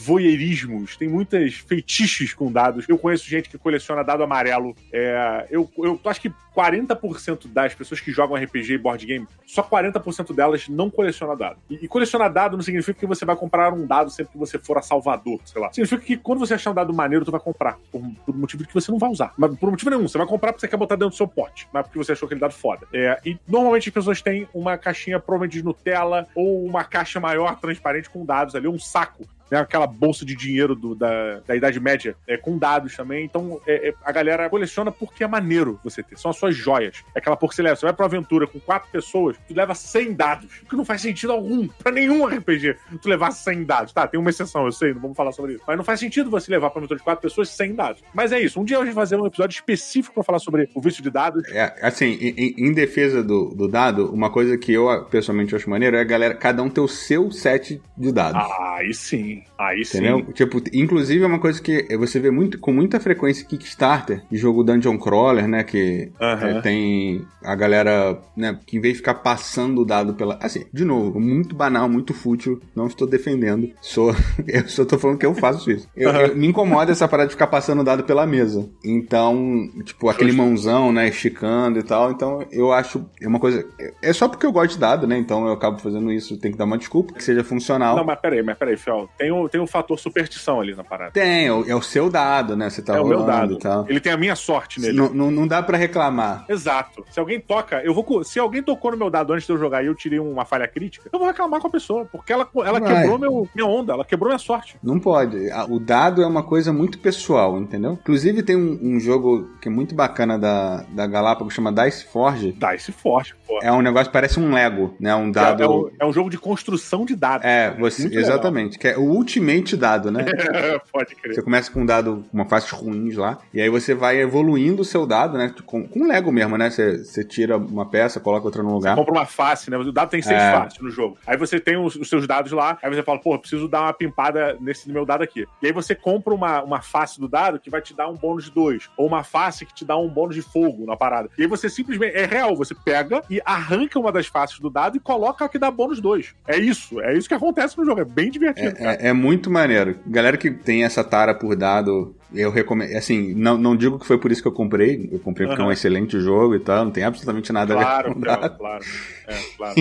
tem 0.98 1.08
muitas 1.08 1.54
feitiços 1.54 2.32
com 2.34 2.50
dados. 2.50 2.88
Eu 2.88 2.98
conheço 2.98 3.28
gente 3.28 3.48
que 3.48 3.58
coleciona 3.58 4.02
dado 4.02 4.22
amarelo. 4.22 4.74
É, 4.92 5.46
eu, 5.50 5.70
eu 5.78 6.00
acho 6.04 6.20
que 6.20 6.32
40% 6.54 7.48
das 7.48 7.74
pessoas 7.74 8.00
que 8.00 8.12
jogam 8.12 8.36
RPG 8.36 8.74
e 8.74 8.78
board 8.78 9.04
game, 9.04 9.26
só 9.46 9.62
40% 9.62 10.34
delas 10.34 10.68
não 10.68 10.90
colecionam 10.90 11.36
dado. 11.36 11.58
E, 11.68 11.76
e, 11.82 11.88
colecionar 11.88 12.32
dado 12.32 12.56
não 12.56 12.62
significa 12.62 12.98
que 12.98 13.06
você 13.06 13.24
vai 13.24 13.34
comprar 13.34 13.72
um 13.72 13.86
dado 13.86 14.10
sempre 14.10 14.32
que 14.32 14.38
você 14.38 14.58
for 14.58 14.78
a 14.78 14.82
Salvador, 14.82 15.40
sei 15.44 15.60
lá. 15.60 15.72
Significa 15.72 16.02
que 16.02 16.16
quando 16.16 16.38
você 16.38 16.54
achar 16.54 16.70
um 16.70 16.74
dado 16.74 16.92
maneiro, 16.92 17.24
tu 17.24 17.30
vai 17.30 17.40
comprar. 17.40 17.78
Por, 17.90 18.02
por 18.24 18.36
motivo 18.36 18.64
que 18.64 18.74
você 18.74 18.90
não 18.90 18.98
vai 18.98 19.10
usar. 19.10 19.32
Mas 19.36 19.56
por 19.56 19.70
motivo 19.70 19.90
nenhum. 19.90 20.06
Você 20.06 20.18
vai 20.18 20.26
comprar 20.26 20.52
porque 20.52 20.60
você 20.60 20.68
quer 20.68 20.76
botar 20.76 20.96
dentro 20.96 21.10
do 21.10 21.16
seu 21.16 21.26
pote. 21.26 21.66
Mas 21.72 21.84
porque 21.84 21.98
você 21.98 22.12
achou 22.12 22.26
aquele 22.26 22.40
dado 22.40 22.54
foda. 22.54 22.86
É, 22.92 23.18
e 23.24 23.38
normalmente 23.48 23.88
as 23.88 23.94
pessoas 23.94 24.20
têm 24.20 24.46
uma 24.52 24.76
caixinha 24.76 25.18
provavelmente 25.18 25.54
de 25.54 25.64
Nutella 25.64 26.26
ou 26.34 26.64
uma 26.64 26.84
caixa 26.84 27.18
maior, 27.18 27.58
transparente, 27.58 28.10
com 28.10 28.24
dados 28.24 28.54
ali, 28.54 28.68
um 28.68 28.78
saco 28.78 29.26
né, 29.52 29.58
aquela 29.58 29.86
bolsa 29.86 30.24
de 30.24 30.34
dinheiro 30.34 30.74
do, 30.74 30.94
da, 30.94 31.40
da 31.40 31.54
Idade 31.54 31.78
Média, 31.78 32.16
é, 32.26 32.38
com 32.38 32.56
dados 32.56 32.96
também. 32.96 33.22
Então, 33.22 33.60
é, 33.66 33.90
é, 33.90 33.94
a 34.02 34.10
galera 34.10 34.48
coleciona 34.48 34.90
porque 34.90 35.22
é 35.22 35.26
maneiro 35.26 35.78
você 35.84 36.02
ter. 36.02 36.18
São 36.18 36.30
as 36.30 36.38
suas 36.38 36.56
joias. 36.56 37.04
É 37.14 37.18
aquela 37.18 37.36
porra 37.36 37.50
que 37.50 37.56
você 37.56 37.62
leva. 37.62 37.76
Você 37.76 37.84
vai 37.84 37.92
pra 37.92 38.06
aventura 38.06 38.46
com 38.46 38.58
quatro 38.58 38.90
pessoas, 38.90 39.36
tu 39.46 39.54
leva 39.54 39.74
100 39.74 40.14
dados. 40.14 40.62
Que 40.66 40.74
não 40.74 40.86
faz 40.86 41.02
sentido 41.02 41.32
algum 41.32 41.68
pra 41.68 41.92
nenhum 41.92 42.24
RPG 42.24 42.76
tu 43.02 43.08
levar 43.10 43.30
100 43.30 43.64
dados. 43.64 43.92
Tá, 43.92 44.06
tem 44.06 44.18
uma 44.18 44.30
exceção, 44.30 44.64
eu 44.64 44.72
sei, 44.72 44.94
não 44.94 45.02
vamos 45.02 45.16
falar 45.18 45.32
sobre 45.32 45.52
isso. 45.52 45.64
Mas 45.66 45.76
não 45.76 45.84
faz 45.84 46.00
sentido 46.00 46.30
você 46.30 46.50
levar 46.50 46.70
pra 46.70 46.78
aventura 46.78 46.98
de 46.98 47.04
quatro 47.04 47.20
pessoas 47.20 47.50
100 47.50 47.74
dados. 47.74 48.02
Mas 48.14 48.32
é 48.32 48.40
isso. 48.40 48.58
Um 48.58 48.64
dia 48.64 48.78
a 48.78 48.84
gente 48.84 48.94
vai 48.94 49.02
fazer 49.02 49.16
um 49.16 49.26
episódio 49.26 49.54
específico 49.54 50.14
pra 50.14 50.24
falar 50.24 50.38
sobre 50.38 50.70
o 50.74 50.80
vício 50.80 51.02
de 51.02 51.10
dados. 51.10 51.46
É, 51.48 51.74
assim, 51.82 52.12
em, 52.20 52.54
em 52.56 52.72
defesa 52.72 53.22
do, 53.22 53.50
do, 53.54 53.68
dado, 53.68 54.10
uma 54.14 54.30
coisa 54.30 54.56
que 54.56 54.72
eu 54.72 55.04
pessoalmente 55.10 55.54
acho 55.54 55.68
maneiro 55.68 55.96
é 55.98 56.00
a 56.00 56.04
galera, 56.04 56.34
cada 56.34 56.62
um 56.62 56.70
ter 56.70 56.80
o 56.80 56.88
seu 56.88 57.30
set 57.30 57.82
de 57.98 58.12
dados. 58.12 58.40
Ah, 58.40 58.76
aí 58.78 58.94
sim. 58.94 59.41
Aí 59.58 59.82
Entendeu? 59.82 60.18
sim. 60.26 60.32
Tipo, 60.32 60.60
inclusive 60.72 61.22
é 61.22 61.26
uma 61.26 61.38
coisa 61.38 61.60
que 61.62 61.86
você 61.96 62.18
vê 62.18 62.30
muito, 62.30 62.58
com 62.58 62.72
muita 62.72 62.98
frequência 62.98 63.46
Kickstarter, 63.46 64.22
de 64.30 64.36
jogo 64.36 64.64
Dungeon 64.64 64.98
Crawler, 64.98 65.46
né? 65.46 65.62
Que 65.62 66.10
Aham. 66.20 66.46
é, 66.58 66.60
tem 66.60 67.24
a 67.44 67.54
galera, 67.54 68.18
né? 68.36 68.58
Que 68.66 68.76
em 68.76 68.80
vez 68.80 68.94
de 68.94 68.98
ficar 68.98 69.14
passando 69.14 69.82
o 69.82 69.84
dado 69.84 70.14
pela. 70.14 70.38
Assim, 70.42 70.64
de 70.72 70.84
novo, 70.84 71.20
muito 71.20 71.54
banal, 71.54 71.88
muito 71.88 72.12
fútil. 72.14 72.60
Não 72.74 72.86
estou 72.86 73.06
defendendo. 73.06 73.70
Sou. 73.80 74.12
Eu 74.46 74.68
só 74.68 74.84
tô 74.84 74.98
falando 74.98 75.18
que 75.18 75.26
eu 75.26 75.34
faço 75.34 75.70
isso. 75.70 75.88
Eu, 75.96 76.10
Aham. 76.10 76.20
eu- 76.22 76.36
me 76.36 76.46
incomoda 76.46 76.90
essa 76.92 77.06
parada 77.08 77.28
de 77.28 77.34
ficar 77.34 77.46
passando 77.46 77.80
o 77.80 77.84
dado 77.84 78.04
pela 78.04 78.26
mesa. 78.26 78.68
Então, 78.84 79.68
tipo, 79.84 80.08
aquele 80.08 80.32
mãozão, 80.32 80.92
né? 80.92 81.08
Esticando 81.08 81.78
e 81.78 81.82
tal. 81.82 82.10
Então, 82.10 82.44
eu 82.50 82.72
acho. 82.72 83.04
É 83.20 83.26
uma 83.28 83.38
coisa. 83.38 83.64
É 84.02 84.12
só 84.12 84.28
porque 84.28 84.44
eu 84.46 84.52
gosto 84.52 84.72
de 84.74 84.78
dado, 84.78 85.06
né? 85.06 85.16
Então 85.18 85.46
eu 85.46 85.52
acabo 85.52 85.78
fazendo 85.78 86.10
isso. 86.12 86.36
Tem 86.38 86.50
que 86.52 86.58
dar 86.58 86.64
uma 86.64 86.78
desculpa, 86.78 87.12
que 87.14 87.22
seja 87.22 87.44
funcional. 87.44 87.96
Não, 87.96 88.04
mas 88.04 88.18
peraí, 88.20 88.42
mas 88.42 88.56
peraí, 88.58 88.76
Fiel. 88.76 89.08
Tem 89.22 89.30
o, 89.30 89.48
tem 89.48 89.60
o 89.60 89.66
fator 89.66 89.98
superstição 89.98 90.60
ali 90.60 90.74
na 90.74 90.82
parada. 90.82 91.12
Tem, 91.12 91.46
é 91.46 91.52
o, 91.52 91.78
é 91.78 91.82
seu 91.82 92.10
dado, 92.10 92.56
né? 92.56 92.68
Você 92.68 92.82
tá 92.82 92.96
é 92.96 93.00
o 93.00 93.06
meu 93.06 93.20
rolando 93.20 93.56
dado. 93.56 93.58
tal. 93.58 93.86
Ele 93.88 94.00
tem 94.00 94.12
a 94.12 94.16
minha 94.16 94.34
sorte 94.34 94.80
nele. 94.80 94.96
Não, 94.96 95.12
não, 95.12 95.30
não 95.30 95.46
dá 95.46 95.62
pra 95.62 95.76
reclamar. 95.78 96.44
Exato. 96.48 97.04
Se 97.10 97.20
alguém 97.20 97.38
toca, 97.40 97.80
eu 97.84 97.94
vou. 97.94 98.24
Se 98.24 98.38
alguém 98.38 98.62
tocou 98.62 98.90
no 98.90 98.96
meu 98.96 99.10
dado 99.10 99.32
antes 99.32 99.46
de 99.46 99.52
eu 99.52 99.58
jogar 99.58 99.82
e 99.82 99.86
eu 99.86 99.94
tirei 99.94 100.18
uma 100.18 100.44
falha 100.44 100.66
crítica, 100.66 101.08
eu 101.12 101.18
vou 101.18 101.28
reclamar 101.28 101.60
com 101.60 101.68
a 101.68 101.70
pessoa. 101.70 102.04
Porque 102.10 102.32
ela, 102.32 102.48
ela 102.64 102.80
Vai. 102.80 102.94
quebrou 103.02 103.18
meu, 103.18 103.48
minha 103.54 103.66
onda, 103.66 103.92
ela 103.92 104.04
quebrou 104.04 104.28
minha 104.28 104.38
sorte. 104.38 104.76
Não 104.82 104.98
pode. 104.98 105.36
O 105.68 105.78
dado 105.78 106.22
é 106.22 106.26
uma 106.26 106.42
coisa 106.42 106.72
muito 106.72 106.98
pessoal, 106.98 107.58
entendeu? 107.58 107.92
Inclusive 107.92 108.42
tem 108.42 108.56
um, 108.56 108.78
um 108.82 108.98
jogo 109.00 109.48
que 109.60 109.68
é 109.68 109.70
muito 109.70 109.94
bacana 109.94 110.38
da, 110.38 110.84
da 110.90 111.06
Galápagos, 111.06 111.54
chama 111.54 111.72
Dice 111.72 112.06
Forge. 112.06 112.52
Dá 112.52 112.74
esse 112.74 112.90
forte, 112.90 113.34
pô. 113.46 113.60
É 113.62 113.70
um 113.70 113.80
negócio 113.82 114.06
que 114.08 114.12
parece 114.12 114.40
um 114.40 114.52
Lego, 114.52 114.94
né? 114.98 115.14
Um 115.14 115.28
É, 115.28 115.32
dado... 115.32 115.62
é 115.62 115.68
um, 115.68 115.90
é 116.00 116.06
um 116.06 116.12
jogo 116.12 116.30
de 116.30 116.38
construção 116.38 117.04
de 117.04 117.14
dados. 117.14 117.46
É, 117.46 117.74
você, 117.78 118.06
exatamente. 118.12 118.78
Que 118.78 118.88
é 118.88 118.98
o 118.98 119.11
Ultimate 119.12 119.76
dado, 119.76 120.10
né? 120.10 120.24
Pode 120.92 121.14
crer. 121.16 121.34
Você 121.34 121.42
começa 121.42 121.70
com 121.70 121.80
um 121.82 121.86
dado, 121.86 122.24
uma 122.32 122.44
faces 122.44 122.70
ruins 122.70 123.16
lá, 123.16 123.38
e 123.52 123.60
aí 123.60 123.68
você 123.68 123.94
vai 123.94 124.18
evoluindo 124.20 124.82
o 124.82 124.84
seu 124.84 125.06
dado, 125.06 125.36
né? 125.38 125.54
Com, 125.64 125.86
com 125.86 126.06
Lego 126.06 126.30
mesmo, 126.32 126.56
né? 126.56 126.70
Você, 126.70 126.98
você 127.04 127.24
tira 127.24 127.56
uma 127.56 127.86
peça, 127.86 128.20
coloca 128.20 128.46
outra 128.46 128.62
no 128.62 128.72
lugar. 128.72 128.96
compra 128.96 129.12
uma 129.12 129.26
face, 129.26 129.70
né? 129.70 129.76
O 129.76 129.92
dado 129.92 130.10
tem 130.10 130.22
seis 130.22 130.40
É. 130.40 130.52
faces 130.52 130.78
no 130.80 130.90
jogo. 130.90 131.16
Aí 131.26 131.36
você 131.36 131.58
tem 131.60 131.76
os, 131.76 131.96
os 131.96 132.08
seus 132.08 132.26
dados 132.26 132.52
lá, 132.52 132.78
aí 132.82 132.92
você 132.92 133.02
fala, 133.02 133.18
pô, 133.20 133.38
preciso 133.38 133.68
dar 133.68 133.82
uma 133.82 133.92
pimpada 133.92 134.56
nesse 134.60 134.90
meu 134.90 135.04
dado 135.04 135.22
aqui. 135.22 135.46
E 135.62 135.66
aí 135.66 135.72
você 135.72 135.94
compra 135.94 136.34
uma, 136.34 136.62
uma 136.62 136.80
face 136.80 137.20
do 137.20 137.28
dado 137.28 137.58
que 137.58 137.70
vai 137.70 137.80
te 137.80 137.94
dar 137.94 138.08
um 138.08 138.14
bônus 138.14 138.44
de 138.44 138.50
dois. 138.50 138.88
Ou 138.96 139.06
uma 139.06 139.22
face 139.22 139.64
que 139.66 139.74
te 139.74 139.84
dá 139.84 139.96
um 139.96 140.08
bônus 140.08 140.34
de 140.34 140.42
fogo 140.42 140.86
na 140.86 140.96
parada. 140.96 141.28
E 141.38 141.42
aí 141.42 141.48
você 141.48 141.68
simplesmente. 141.68 142.16
É 142.16 142.26
real, 142.26 142.54
você 142.56 142.74
pega 142.74 143.22
e 143.30 143.40
arranca 143.44 143.98
uma 143.98 144.12
das 144.12 144.26
faces 144.26 144.58
do 144.58 144.68
dado 144.70 144.96
e 144.96 145.00
coloca 145.00 145.44
a 145.44 145.48
que 145.48 145.58
dá 145.58 145.70
bônus 145.70 146.00
dois. 146.00 146.34
É 146.46 146.58
isso. 146.58 147.00
É 147.00 147.14
isso 147.16 147.28
que 147.28 147.34
acontece 147.34 147.76
no 147.78 147.84
jogo. 147.84 148.00
É 148.00 148.04
bem 148.04 148.30
divertido, 148.30 148.74
cara. 148.76 148.94
É, 149.02 149.08
é 149.08 149.12
muito 149.12 149.50
maneiro. 149.50 149.96
Galera 150.06 150.36
que 150.36 150.50
tem 150.50 150.84
essa 150.84 151.02
tara 151.04 151.34
por 151.34 151.54
dado, 151.56 152.14
eu 152.32 152.50
recomendo. 152.50 152.96
Assim, 152.96 153.34
não, 153.34 153.58
não 153.58 153.76
digo 153.76 153.98
que 153.98 154.06
foi 154.06 154.18
por 154.18 154.30
isso 154.32 154.40
que 154.42 154.48
eu 154.48 154.52
comprei. 154.52 155.08
Eu 155.12 155.18
comprei 155.18 155.46
porque 155.46 155.60
é 155.60 155.64
um 155.64 155.72
excelente 155.72 156.18
jogo 156.20 156.54
e 156.54 156.60
tal. 156.60 156.84
Não 156.84 156.92
tem 156.92 157.04
absolutamente 157.04 157.52
nada 157.52 157.74
a 157.74 157.76
Claro, 157.82 158.08
ver 158.08 158.14
com 158.14 158.20
claro, 158.22 158.54
claro. 158.58 158.84
É, 159.28 159.34
claro. 159.56 159.74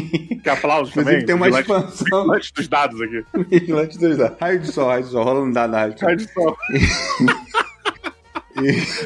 Que 0.43 0.49
aplausos 0.49 0.89
Inclusive 0.91 1.11
também. 1.11 1.25
tem 1.25 1.35
uma 1.35 1.45
Vigilante- 1.47 1.71
expansão. 1.93 2.19
vigilante 2.23 2.53
dos 2.53 2.67
dados 2.67 3.01
aqui. 3.01 3.23
Vigilante 3.59 3.97
dos 3.97 4.17
dados. 4.17 4.37
Raio 4.39 4.59
de 4.59 4.67
sol, 4.71 4.87
raio 4.87 5.03
de 5.03 5.09
sol. 5.09 5.23
Rola 5.23 5.41
um 5.41 5.51
dado, 5.51 5.73
raio 5.73 5.93
de 5.93 5.99
sol. 5.99 6.07
Cai 6.07 6.15
de 6.17 6.27
sol. 6.33 6.57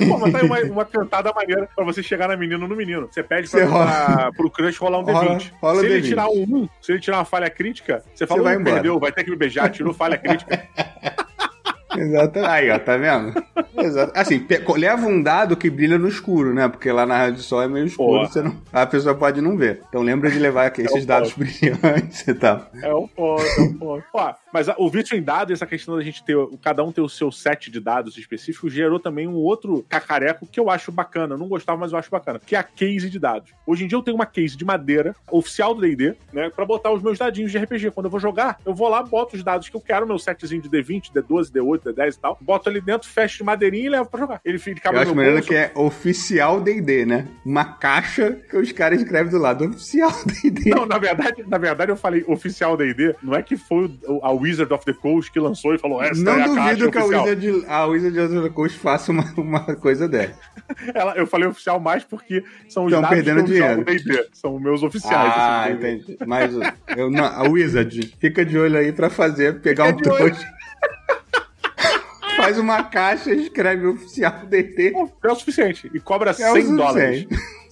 Pô, 0.08 0.18
mas 0.18 0.32
tá 0.32 0.39
aí 0.39 0.46
uma, 0.46 0.60
uma 0.72 0.86
cantada 0.86 1.32
maneira 1.34 1.68
pra 1.76 1.84
você 1.86 2.02
chegar 2.04 2.28
na 2.28 2.36
menina 2.38 2.64
ou 2.64 2.70
no 2.70 2.76
menino. 2.76 3.08
Você 3.12 3.24
pede 3.24 3.50
pra, 3.50 3.66
rola. 3.66 4.32
pro 4.36 4.50
crush 4.50 4.78
rolar 4.78 5.00
um 5.00 5.04
Rola- 5.04 5.38
D20. 5.38 5.52
rola 5.62 5.80
se 5.80 5.86
um 5.86 5.89
ele 5.89 6.02
D20. 6.02 6.06
tirar 6.08 6.28
um 6.30 6.43
1, 6.43 6.70
se 6.82 6.91
ele 6.91 7.00
tirar 7.00 7.18
uma 7.18 7.26
falha 7.26 7.50
crítica, 7.50 8.04
você 8.14 8.26
fala, 8.28 8.39
Você 8.39 8.43
vai 8.43 8.54
"Ih, 8.56 8.60
embora." 8.60 8.76
perdeu, 8.76 9.00
vai 9.00 9.12
ter 9.12 9.24
que 9.24 9.30
me 9.32 9.38
beijar, 9.38 9.70
tirou 9.70 9.93
falha 9.93 10.18
crítica. 10.18 10.64
Exato. 11.98 12.39
Aí, 12.46 12.70
ó, 12.72 12.78
tá 12.78 12.98
vendo? 12.98 13.34
Exato. 13.78 14.12
Assim, 14.20 14.46
leva 14.76 15.08
um 15.08 15.22
dado 15.24 15.56
que 15.56 15.70
brilha 15.70 15.98
no 15.98 16.10
escuro, 16.10 16.54
né? 16.54 16.68
Porque 16.68 16.91
lá 16.91 17.06
na 17.06 17.18
rádio 17.18 17.41
sol 17.41 17.62
é 17.62 17.70
meio 17.70 17.86
escuro, 17.86 18.28
você 18.28 18.41
não, 18.41 18.54
a 18.74 18.86
pessoa 18.86 19.16
pode 19.16 19.39
não 19.39 19.56
ver. 19.56 19.82
Então 19.88 20.02
lembra 20.02 20.30
de 20.30 20.38
levar 20.38 20.66
aqui 20.66 20.82
esses 20.82 21.04
um 21.04 21.08
dados 21.08 21.32
brilhantes 21.38 22.28
e 22.28 22.34
tal. 22.34 22.70
É 22.84 22.93
um 22.93 23.08
ponto, 23.08 23.41
é 23.41 23.62
um 23.62 23.74
ponto. 23.78 24.04
Ó, 24.14 24.34
mas 24.56 24.70
o 24.78 24.89
vídeo 24.89 25.18
em 25.18 25.22
dados, 25.22 25.51
essa 25.51 25.66
questão 25.66 25.97
da 25.97 26.01
gente 26.01 26.24
ter, 26.24 26.38
cada 26.62 26.82
um 26.82 26.89
ter 26.89 27.01
o 27.01 27.10
seu 27.10 27.30
set 27.30 27.70
de 27.70 27.78
dados 27.82 28.18
específicos, 28.18 28.72
gerou 28.72 29.01
também 29.01 29.28
um 29.28 29.34
outro 29.34 29.86
cacareco 29.89 30.47
que 30.47 30.58
eu 30.58 30.70
acho 30.70 30.93
bacana. 30.93 31.34
Eu 31.34 31.38
não 31.38 31.49
gostava, 31.49 31.78
mas 31.78 31.91
eu 31.91 31.97
acho 31.97 32.10
bacana. 32.10 32.39
Que 32.39 32.56
é 32.56 32.60
a 32.60 32.64
case 32.64 33.10
de 33.10 33.20
dados. 33.20 33.51
Hoje 33.68 33.84
em 33.84 33.88
dia 33.89 33.97
eu 33.97 34.01
tenho 34.01 34.16
uma 34.16 34.26
case 34.26 34.56
de 34.56 34.64
madeira, 34.64 35.14
oficial 35.30 35.76
do 35.76 35.82
D&D, 35.82 36.16
né? 36.32 36.49
Pra 36.49 36.64
botar 36.64 36.89
os 36.93 37.03
meus 37.03 37.20
dadinhos 37.20 37.51
de 37.51 37.58
RPG. 37.58 37.91
Quando 37.91 38.06
eu 38.06 38.10
vou 38.10 38.20
jogar, 38.20 38.58
eu 38.66 38.74
vou 38.74 38.88
lá, 38.88 39.03
boto 39.03 39.36
os 39.36 39.43
dados 39.43 39.68
que 39.68 39.76
eu 39.76 39.82
quero, 39.82 40.08
meu 40.08 40.18
setzinho 40.18 40.62
de 40.62 40.70
D20, 40.70 41.12
D12, 41.12 41.51
D8, 41.51 41.93
D10 41.93 42.14
e 42.14 42.20
tal. 42.20 42.38
Boto 42.39 42.70
ali 42.70 42.80
dentro, 42.80 43.10
fecho 43.10 43.39
de 43.39 43.43
madeirinha 43.43 43.88
e 43.88 43.89
levo 43.89 44.10
pra 44.10 44.22
jogar. 44.22 44.39
Ele 44.45 44.58
fica 44.58 44.89
Eu 44.89 44.99
acho 44.99 45.14
maneiro 45.14 45.41
que 45.41 45.53
é 45.53 45.74
oficial 45.76 46.62
D&D, 46.62 47.06
né? 47.06 47.28
Uma 47.45 47.66
caixa 47.66 48.32
que 48.49 48.56
os 48.56 48.72
caras 48.72 49.01
escrevem 49.01 49.30
do 49.30 49.38
lado. 49.38 49.66
Oficial 49.66 50.14
D&D. 50.41 50.70
Não, 50.70 50.86
na 50.86 50.97
verdade, 50.97 51.43
na 51.45 51.58
verdade 51.58 51.91
eu 51.91 51.97
falei 51.97 52.24
oficial 52.26 52.78
D&D, 52.78 53.18
não 53.22 53.36
é 53.36 53.43
que 53.43 53.58
foi 53.58 53.93
a 54.24 54.32
Wizard 54.46 54.72
of 54.72 54.86
the 54.86 54.93
Coast 54.93 55.32
que 55.32 55.39
lançou 55.39 55.74
e 55.74 55.80
falou 55.80 56.02
essa 56.02 56.22
Não 56.22 56.34
é 56.34 56.43
a 56.43 56.56
caixa 56.56 56.76
duvido 56.76 56.91
que 56.91 56.98
a 56.98 57.04
oficial. 57.04 57.26
Wizard, 57.26 57.66
a 57.68 57.86
Wizard 57.86 58.20
of 58.20 58.48
the 58.48 58.50
Coast 58.54 58.78
faça 58.78 59.12
uma, 59.12 59.24
uma 59.36 59.76
coisa 59.76 60.08
dessa. 60.08 60.39
Ela, 60.93 61.16
eu 61.16 61.26
falei 61.26 61.48
oficial 61.48 61.80
mais 61.80 62.04
porque 62.04 62.43
são 62.70 62.86
os 62.86 62.91
Tão 62.91 63.02
dados 63.02 63.16
perdendo 63.16 63.43
dinheiro. 63.43 63.84
D&D. 63.84 64.28
São 64.34 64.60
meus 64.60 64.84
oficiais. 64.84 65.34
Ah, 65.36 65.64
assim, 65.64 65.74
entendi. 65.74 66.18
Mas 66.26 66.54
eu, 66.96 67.10
não, 67.10 67.26
a 67.26 67.43
Wizard, 67.43 68.16
fica 68.20 68.46
de 68.46 68.58
olho 68.58 68.78
aí 68.78 68.91
pra 68.91 69.10
fazer, 69.10 69.60
pegar 69.62 69.88
Fica 69.88 69.98
um 69.98 70.02
trouxa. 70.18 70.56
Faz 72.36 72.60
uma 72.60 72.84
caixa 72.84 73.34
e 73.34 73.43
escreve 73.43 73.88
oficial 73.88 74.46
DT. 74.46 74.93
É 75.24 75.32
o 75.32 75.36
suficiente. 75.36 75.89
E 75.93 76.00
cobra 76.02 76.32
É 76.38 76.52
o 76.52 76.54
100 76.54 76.76
dólares. 76.76 77.28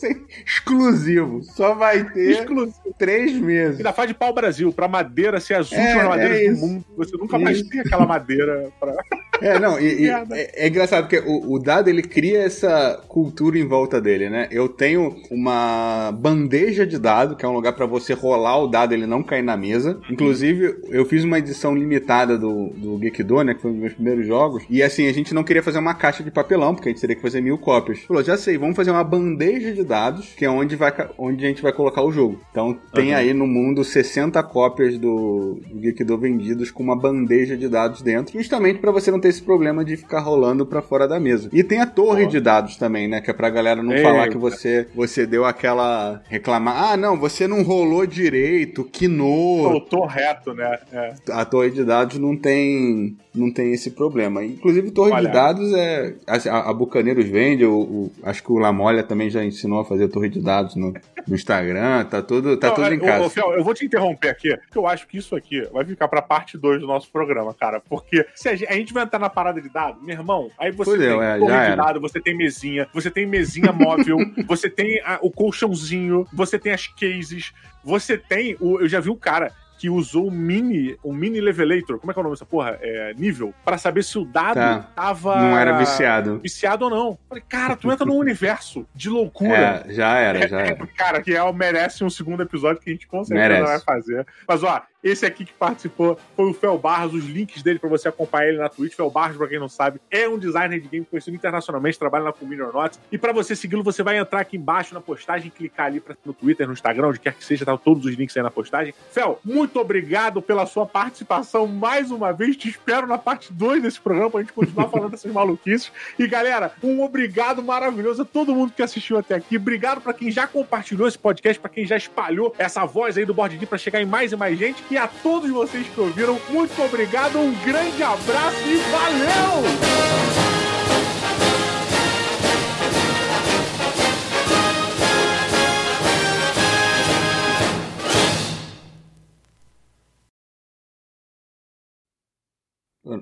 Suficiente. 0.07 0.43
Exclusivo. 0.45 1.43
Só 1.43 1.73
vai 1.75 2.03
ter 2.11 2.31
Exclusivo. 2.31 2.95
três 2.97 3.33
meses. 3.37 3.77
Ainda 3.77 3.93
faz 3.93 4.07
de 4.07 4.13
pau 4.13 4.33
Brasil, 4.33 4.71
pra 4.73 4.87
madeira 4.87 5.39
ser 5.39 5.55
as 5.55 5.71
É, 5.71 5.77
últimas 5.77 6.03
é 6.05 6.07
madeiras 6.09 6.39
do 6.39 6.53
isso. 6.53 6.65
mundo. 6.67 6.85
Você 6.97 7.17
nunca 7.17 7.39
mais 7.39 7.57
Isso. 7.59 7.69
tem 7.69 7.79
aquela 7.81 8.05
madeira 8.05 8.69
pra. 8.79 8.93
É, 9.41 9.59
não, 9.59 9.79
e, 9.79 10.03
e 10.03 10.09
é, 10.09 10.65
é 10.65 10.67
engraçado 10.67 11.03
porque 11.07 11.19
o, 11.27 11.53
o 11.53 11.59
dado 11.59 11.89
ele 11.89 12.01
cria 12.01 12.43
essa 12.43 13.01
cultura 13.07 13.57
em 13.57 13.67
volta 13.67 13.99
dele, 13.99 14.29
né? 14.29 14.47
Eu 14.51 14.69
tenho 14.69 15.15
uma 15.29 16.11
bandeja 16.13 16.85
de 16.85 16.97
dado, 16.97 17.35
que 17.35 17.43
é 17.43 17.47
um 17.47 17.53
lugar 17.53 17.73
pra 17.73 17.85
você 17.85 18.13
rolar 18.13 18.57
o 18.59 18.67
dado 18.67 18.93
ele 18.93 19.05
não 19.05 19.21
cair 19.23 19.41
na 19.43 19.57
mesa. 19.57 19.99
Inclusive, 20.09 20.77
eu 20.89 21.05
fiz 21.05 21.23
uma 21.23 21.39
edição 21.39 21.75
limitada 21.75 22.37
do, 22.37 22.69
do 22.69 22.99
Gekido, 23.01 23.43
né? 23.43 23.53
Que 23.53 23.61
foi 23.61 23.71
um 23.71 23.73
dos 23.73 23.81
meus 23.81 23.93
primeiros 23.93 24.25
jogos. 24.27 24.63
E 24.69 24.81
assim, 24.81 25.07
a 25.09 25.13
gente 25.13 25.33
não 25.33 25.43
queria 25.43 25.63
fazer 25.63 25.79
uma 25.79 25.93
caixa 25.95 26.23
de 26.23 26.31
papelão, 26.31 26.73
porque 26.73 26.89
a 26.89 26.91
gente 26.91 27.01
teria 27.01 27.15
que 27.15 27.21
fazer 27.21 27.41
mil 27.41 27.57
cópias. 27.57 27.99
Falou, 28.01 28.23
já 28.23 28.37
sei, 28.37 28.57
vamos 28.57 28.75
fazer 28.75 28.91
uma 28.91 29.03
bandeja 29.03 29.73
de 29.73 29.83
dados, 29.83 29.92
que 30.37 30.45
é 30.45 30.49
onde, 30.49 30.75
vai, 30.75 30.93
onde 31.17 31.45
a 31.45 31.47
gente 31.47 31.61
vai 31.61 31.71
colocar 31.73 32.01
o 32.03 32.11
jogo. 32.11 32.39
Então 32.51 32.77
tem 32.93 33.11
Uhum. 33.11 33.17
aí 33.17 33.33
no 33.33 33.45
mundo 33.47 33.83
60 33.83 34.41
cópias 34.43 34.97
do, 34.97 35.59
do 35.71 35.81
Gekido 35.81 36.17
vendidos 36.17 36.71
com 36.71 36.81
uma 36.83 36.95
bandeja 36.95 37.55
de 37.57 37.67
dados 37.67 38.01
dentro, 38.01 38.37
justamente 38.37 38.79
pra 38.79 38.91
você 38.91 39.11
não 39.11 39.19
ter 39.19 39.29
esse 39.29 39.41
problema 39.41 39.83
de 39.83 39.97
ficar 39.97 40.19
rolando 40.19 40.65
pra 40.65 40.81
fora 40.81 41.07
da 41.07 41.19
mesa. 41.19 41.49
E 41.53 41.63
tem 41.63 41.79
a 41.81 41.85
torre 41.85 42.23
Pô. 42.25 42.29
de 42.31 42.39
dados 42.39 42.75
também, 42.77 43.07
né? 43.07 43.21
Que 43.21 43.31
é 43.31 43.33
pra 43.33 43.49
galera 43.49 43.81
não 43.83 43.91
Eita. 43.93 44.03
falar 44.03 44.29
que 44.29 44.37
você, 44.37 44.87
você 44.95 45.25
deu 45.25 45.45
aquela 45.45 46.21
reclamar, 46.27 46.91
ah, 46.93 46.97
não, 46.97 47.17
você 47.17 47.47
não 47.47 47.63
rolou 47.63 48.05
direito, 48.05 48.83
quinou. 48.83 49.69
Voltou 49.69 50.05
reto, 50.05 50.53
né? 50.53 50.77
É. 50.91 51.13
A 51.31 51.45
torre 51.45 51.71
de 51.71 51.83
dados 51.83 52.17
não 52.19 52.35
tem 52.37 53.17
não 53.35 53.51
tem 53.51 53.73
esse 53.73 53.91
problema. 53.91 54.43
Inclusive, 54.45 54.91
torre 54.91 55.11
Olha. 55.11 55.27
de 55.27 55.33
dados 55.33 55.73
é. 55.73 56.15
A, 56.27 56.69
a 56.69 56.73
Bucaneiros 56.73 57.25
vende, 57.25 57.65
o, 57.65 57.73
o- 57.79 58.11
acho 58.23 58.43
que 58.43 58.51
o 58.51 58.57
Lamolha 58.59 59.01
também 59.03 59.29
já 59.29 59.43
ensinou 59.43 59.79
a 59.79 59.85
fazer 59.85 60.07
torre 60.07 60.29
de 60.29 60.39
dados 60.39 60.75
no, 60.75 60.93
no 61.27 61.33
Instagram, 61.35 62.05
tá 62.05 62.21
tudo, 62.21 62.55
tá 62.57 62.67
Não, 62.67 62.75
tudo 62.75 62.87
é, 62.87 62.93
em 62.93 62.99
casa. 62.99 63.25
ô, 63.25 63.29
Fiel, 63.29 63.53
eu 63.53 63.63
vou 63.63 63.73
te 63.73 63.85
interromper 63.85 64.29
aqui, 64.29 64.55
porque 64.57 64.77
eu 64.77 64.85
acho 64.87 65.07
que 65.07 65.17
isso 65.17 65.35
aqui 65.35 65.61
vai 65.71 65.83
ficar 65.83 66.07
pra 66.07 66.21
parte 66.21 66.57
2 66.57 66.81
do 66.81 66.87
nosso 66.87 67.11
programa, 67.11 67.53
cara. 67.53 67.79
Porque 67.81 68.25
se 68.35 68.49
a 68.49 68.55
gente, 68.55 68.69
a 68.71 68.73
gente 68.75 68.93
vai 68.93 69.03
entrar 69.03 69.19
na 69.19 69.29
parada 69.29 69.59
de 69.61 69.69
dado, 69.69 69.99
meu 70.03 70.15
irmão, 70.15 70.51
aí 70.59 70.71
você 70.71 70.91
Fudeu, 70.91 71.19
tem 71.19 71.27
é, 71.27 71.37
torre 71.39 71.51
de 71.51 71.57
era. 71.57 71.75
dado, 71.75 71.99
você 71.99 72.21
tem 72.21 72.37
mesinha, 72.37 72.87
você 72.93 73.09
tem 73.09 73.25
mesinha 73.25 73.71
móvel, 73.71 74.17
você 74.47 74.69
tem 74.69 75.01
a- 75.03 75.19
o 75.21 75.31
colchãozinho, 75.31 76.27
você 76.33 76.59
tem 76.59 76.71
as 76.71 76.87
cases, 76.87 77.51
você 77.83 78.17
tem. 78.17 78.55
O, 78.59 78.79
eu 78.79 78.87
já 78.87 78.99
vi 78.99 79.09
um 79.09 79.15
cara 79.15 79.51
que 79.83 79.89
usou 79.89 80.27
um 80.29 80.31
mini, 80.31 80.97
um 81.03 81.11
mini 81.11 81.41
levelator, 81.41 81.99
como 81.99 82.09
é 82.09 82.13
que 82.13 82.17
é 82.19 82.21
o 82.21 82.23
nome 82.23 82.35
dessa 82.35 82.45
porra? 82.45 82.79
É, 82.81 83.13
nível, 83.17 83.53
pra 83.65 83.77
saber 83.77 84.01
se 84.01 84.17
o 84.17 84.23
dado 84.23 84.53
Tá. 84.55 84.79
tava. 84.95 85.35
Não 85.41 85.57
era 85.57 85.77
viciado. 85.77 86.39
Viciado 86.39 86.85
ou 86.85 86.89
não. 86.89 87.19
Falei, 87.27 87.43
cara, 87.49 87.75
tu 87.75 87.91
entra 87.91 88.05
num 88.05 88.15
universo 88.15 88.87
de 88.95 89.09
loucura. 89.09 89.83
É, 89.85 89.91
já 89.93 90.17
era, 90.17 90.47
já 90.47 90.61
É, 90.61 90.67
era. 90.69 90.87
cara, 90.95 91.21
que 91.21 91.35
é, 91.35 91.51
merece 91.51 92.01
um 92.01 92.09
segundo 92.09 92.41
episódio 92.43 92.81
que 92.81 92.91
a 92.91 92.93
gente 92.93 93.05
com 93.07 93.25
certeza 93.25 93.49
Merece. 93.49 93.67
vai 93.67 93.79
fazer. 93.81 94.25
Mas, 94.47 94.63
ó, 94.63 94.81
Esse 95.03 95.25
aqui 95.25 95.43
que 95.43 95.53
participou 95.53 96.17
foi 96.35 96.49
o 96.49 96.53
Fel 96.53 96.77
Barros, 96.77 97.13
os 97.13 97.25
links 97.25 97.61
dele 97.61 97.77
para 97.77 97.89
você 97.89 98.07
acompanhar 98.07 98.49
ele 98.49 98.57
na 98.57 98.69
Twitch. 98.69 98.93
Fel 98.93 99.09
Barros, 99.09 99.35
pra 99.35 99.47
quem 99.47 99.59
não 99.59 99.67
sabe, 99.67 99.99
é 100.09 100.29
um 100.29 100.37
designer 100.37 100.79
de 100.79 100.87
game 100.87 101.05
conhecido 101.05 101.35
internacionalmente, 101.35 101.99
trabalha 101.99 102.23
na 102.25 102.33
Community 102.33 102.61
or 102.61 102.73
Not. 102.73 102.97
E 103.11 103.17
para 103.17 103.33
você 103.33 103.55
segui-lo, 103.55 103.83
você 103.83 104.01
vai 104.01 104.17
entrar 104.17 104.39
aqui 104.39 104.55
embaixo 104.55 104.93
na 104.93 105.01
postagem, 105.01 105.51
clicar 105.51 105.87
ali 105.87 105.99
pra, 105.99 106.15
no 106.25 106.33
Twitter, 106.33 106.65
no 106.65 106.73
Instagram, 106.73 107.09
onde 107.09 107.19
quer 107.19 107.33
que 107.33 107.43
seja, 107.43 107.65
tá 107.65 107.77
todos 107.77 108.05
os 108.05 108.15
links 108.15 108.35
aí 108.37 108.43
na 108.43 108.51
postagem. 108.51 108.93
Fel, 109.11 109.39
muito 109.43 109.79
obrigado 109.79 110.41
pela 110.41 110.65
sua 110.65 110.85
participação 110.85 111.67
mais 111.67 112.09
uma 112.09 112.31
vez. 112.31 112.55
Te 112.55 112.69
espero 112.69 113.05
na 113.05 113.17
parte 113.17 113.51
2 113.51 113.83
desse 113.83 113.99
programa 113.99 114.31
pra 114.31 114.39
gente 114.39 114.53
continuar 114.53 114.87
falando 114.87 115.11
dessas 115.11 115.31
maluquices. 115.31 115.91
E 116.17 116.25
galera, 116.27 116.71
um 116.81 117.01
obrigado 117.01 117.61
maravilhoso 117.61 118.21
a 118.21 118.25
todo 118.25 118.55
mundo 118.55 118.71
que 118.71 118.81
assistiu 118.81 119.17
até 119.17 119.35
aqui. 119.35 119.57
Obrigado 119.57 119.99
para 119.99 120.13
quem 120.13 120.31
já 120.31 120.47
compartilhou 120.47 121.07
esse 121.07 121.17
podcast, 121.17 121.59
para 121.59 121.69
quem 121.69 121.85
já 121.85 121.97
espalhou 121.97 122.55
essa 122.57 122.85
voz 122.85 123.17
aí 123.17 123.25
do 123.25 123.33
Board 123.33 123.53
para 123.65 123.77
chegar 123.77 124.01
em 124.01 124.05
mais 124.05 124.31
e 124.31 124.35
mais 124.35 124.57
gente. 124.57 124.83
E 124.93 124.97
a 124.97 125.07
todos 125.07 125.49
vocês 125.49 125.87
que 125.87 125.99
ouviram, 125.99 126.39
muito 126.51 126.79
obrigado, 126.79 127.39
um 127.39 127.51
grande 127.65 128.03
abraço 128.03 128.61
e 128.67 128.77
valeu! 128.91 129.63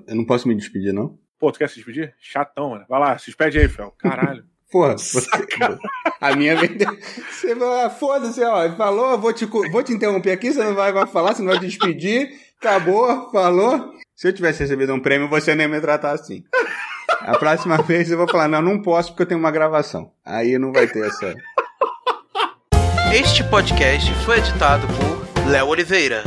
Eu 0.06 0.14
não 0.14 0.26
posso 0.26 0.46
me 0.46 0.54
despedir, 0.54 0.92
não? 0.92 1.18
Pô, 1.38 1.50
tu 1.50 1.58
quer 1.58 1.70
se 1.70 1.76
despedir? 1.76 2.14
Chatão, 2.18 2.68
mano. 2.68 2.84
Vai 2.86 3.00
lá, 3.00 3.16
se 3.16 3.28
despede 3.28 3.58
aí, 3.58 3.66
Fel. 3.66 3.92
Caralho. 3.92 4.46
Porra, 4.72 4.96
você, 4.96 5.28
a 6.18 6.34
minha 6.34 6.56
você 6.56 7.54
vai, 7.54 7.90
foda-se, 7.90 8.42
ó, 8.42 8.74
falou, 8.74 9.18
vou 9.18 9.32
te, 9.34 9.44
vou 9.44 9.82
te 9.82 9.92
interromper 9.92 10.32
aqui, 10.32 10.50
você 10.50 10.64
não 10.64 10.74
vai, 10.74 10.90
vai 10.90 11.06
falar, 11.06 11.34
você 11.34 11.42
não 11.42 11.50
vai 11.50 11.60
te 11.60 11.66
despedir, 11.66 12.30
acabou, 12.58 13.30
falou. 13.30 13.92
Se 14.16 14.28
eu 14.28 14.32
tivesse 14.32 14.60
recebido 14.60 14.94
um 14.94 15.00
prêmio, 15.00 15.28
você 15.28 15.54
nem 15.54 15.66
ia 15.66 15.72
me 15.72 15.80
tratar 15.80 16.12
assim. 16.12 16.42
A 17.20 17.36
próxima 17.36 17.76
vez 17.84 18.10
eu 18.10 18.16
vou 18.16 18.28
falar, 18.28 18.48
não, 18.48 18.62
não 18.62 18.80
posso 18.80 19.10
porque 19.10 19.24
eu 19.24 19.26
tenho 19.26 19.40
uma 19.40 19.50
gravação. 19.50 20.10
Aí 20.24 20.58
não 20.58 20.72
vai 20.72 20.86
ter 20.86 21.06
essa. 21.06 21.34
Este 23.12 23.44
podcast 23.44 24.10
foi 24.24 24.38
editado 24.38 24.86
por 24.86 25.50
Léo 25.50 25.66
Oliveira. 25.66 26.22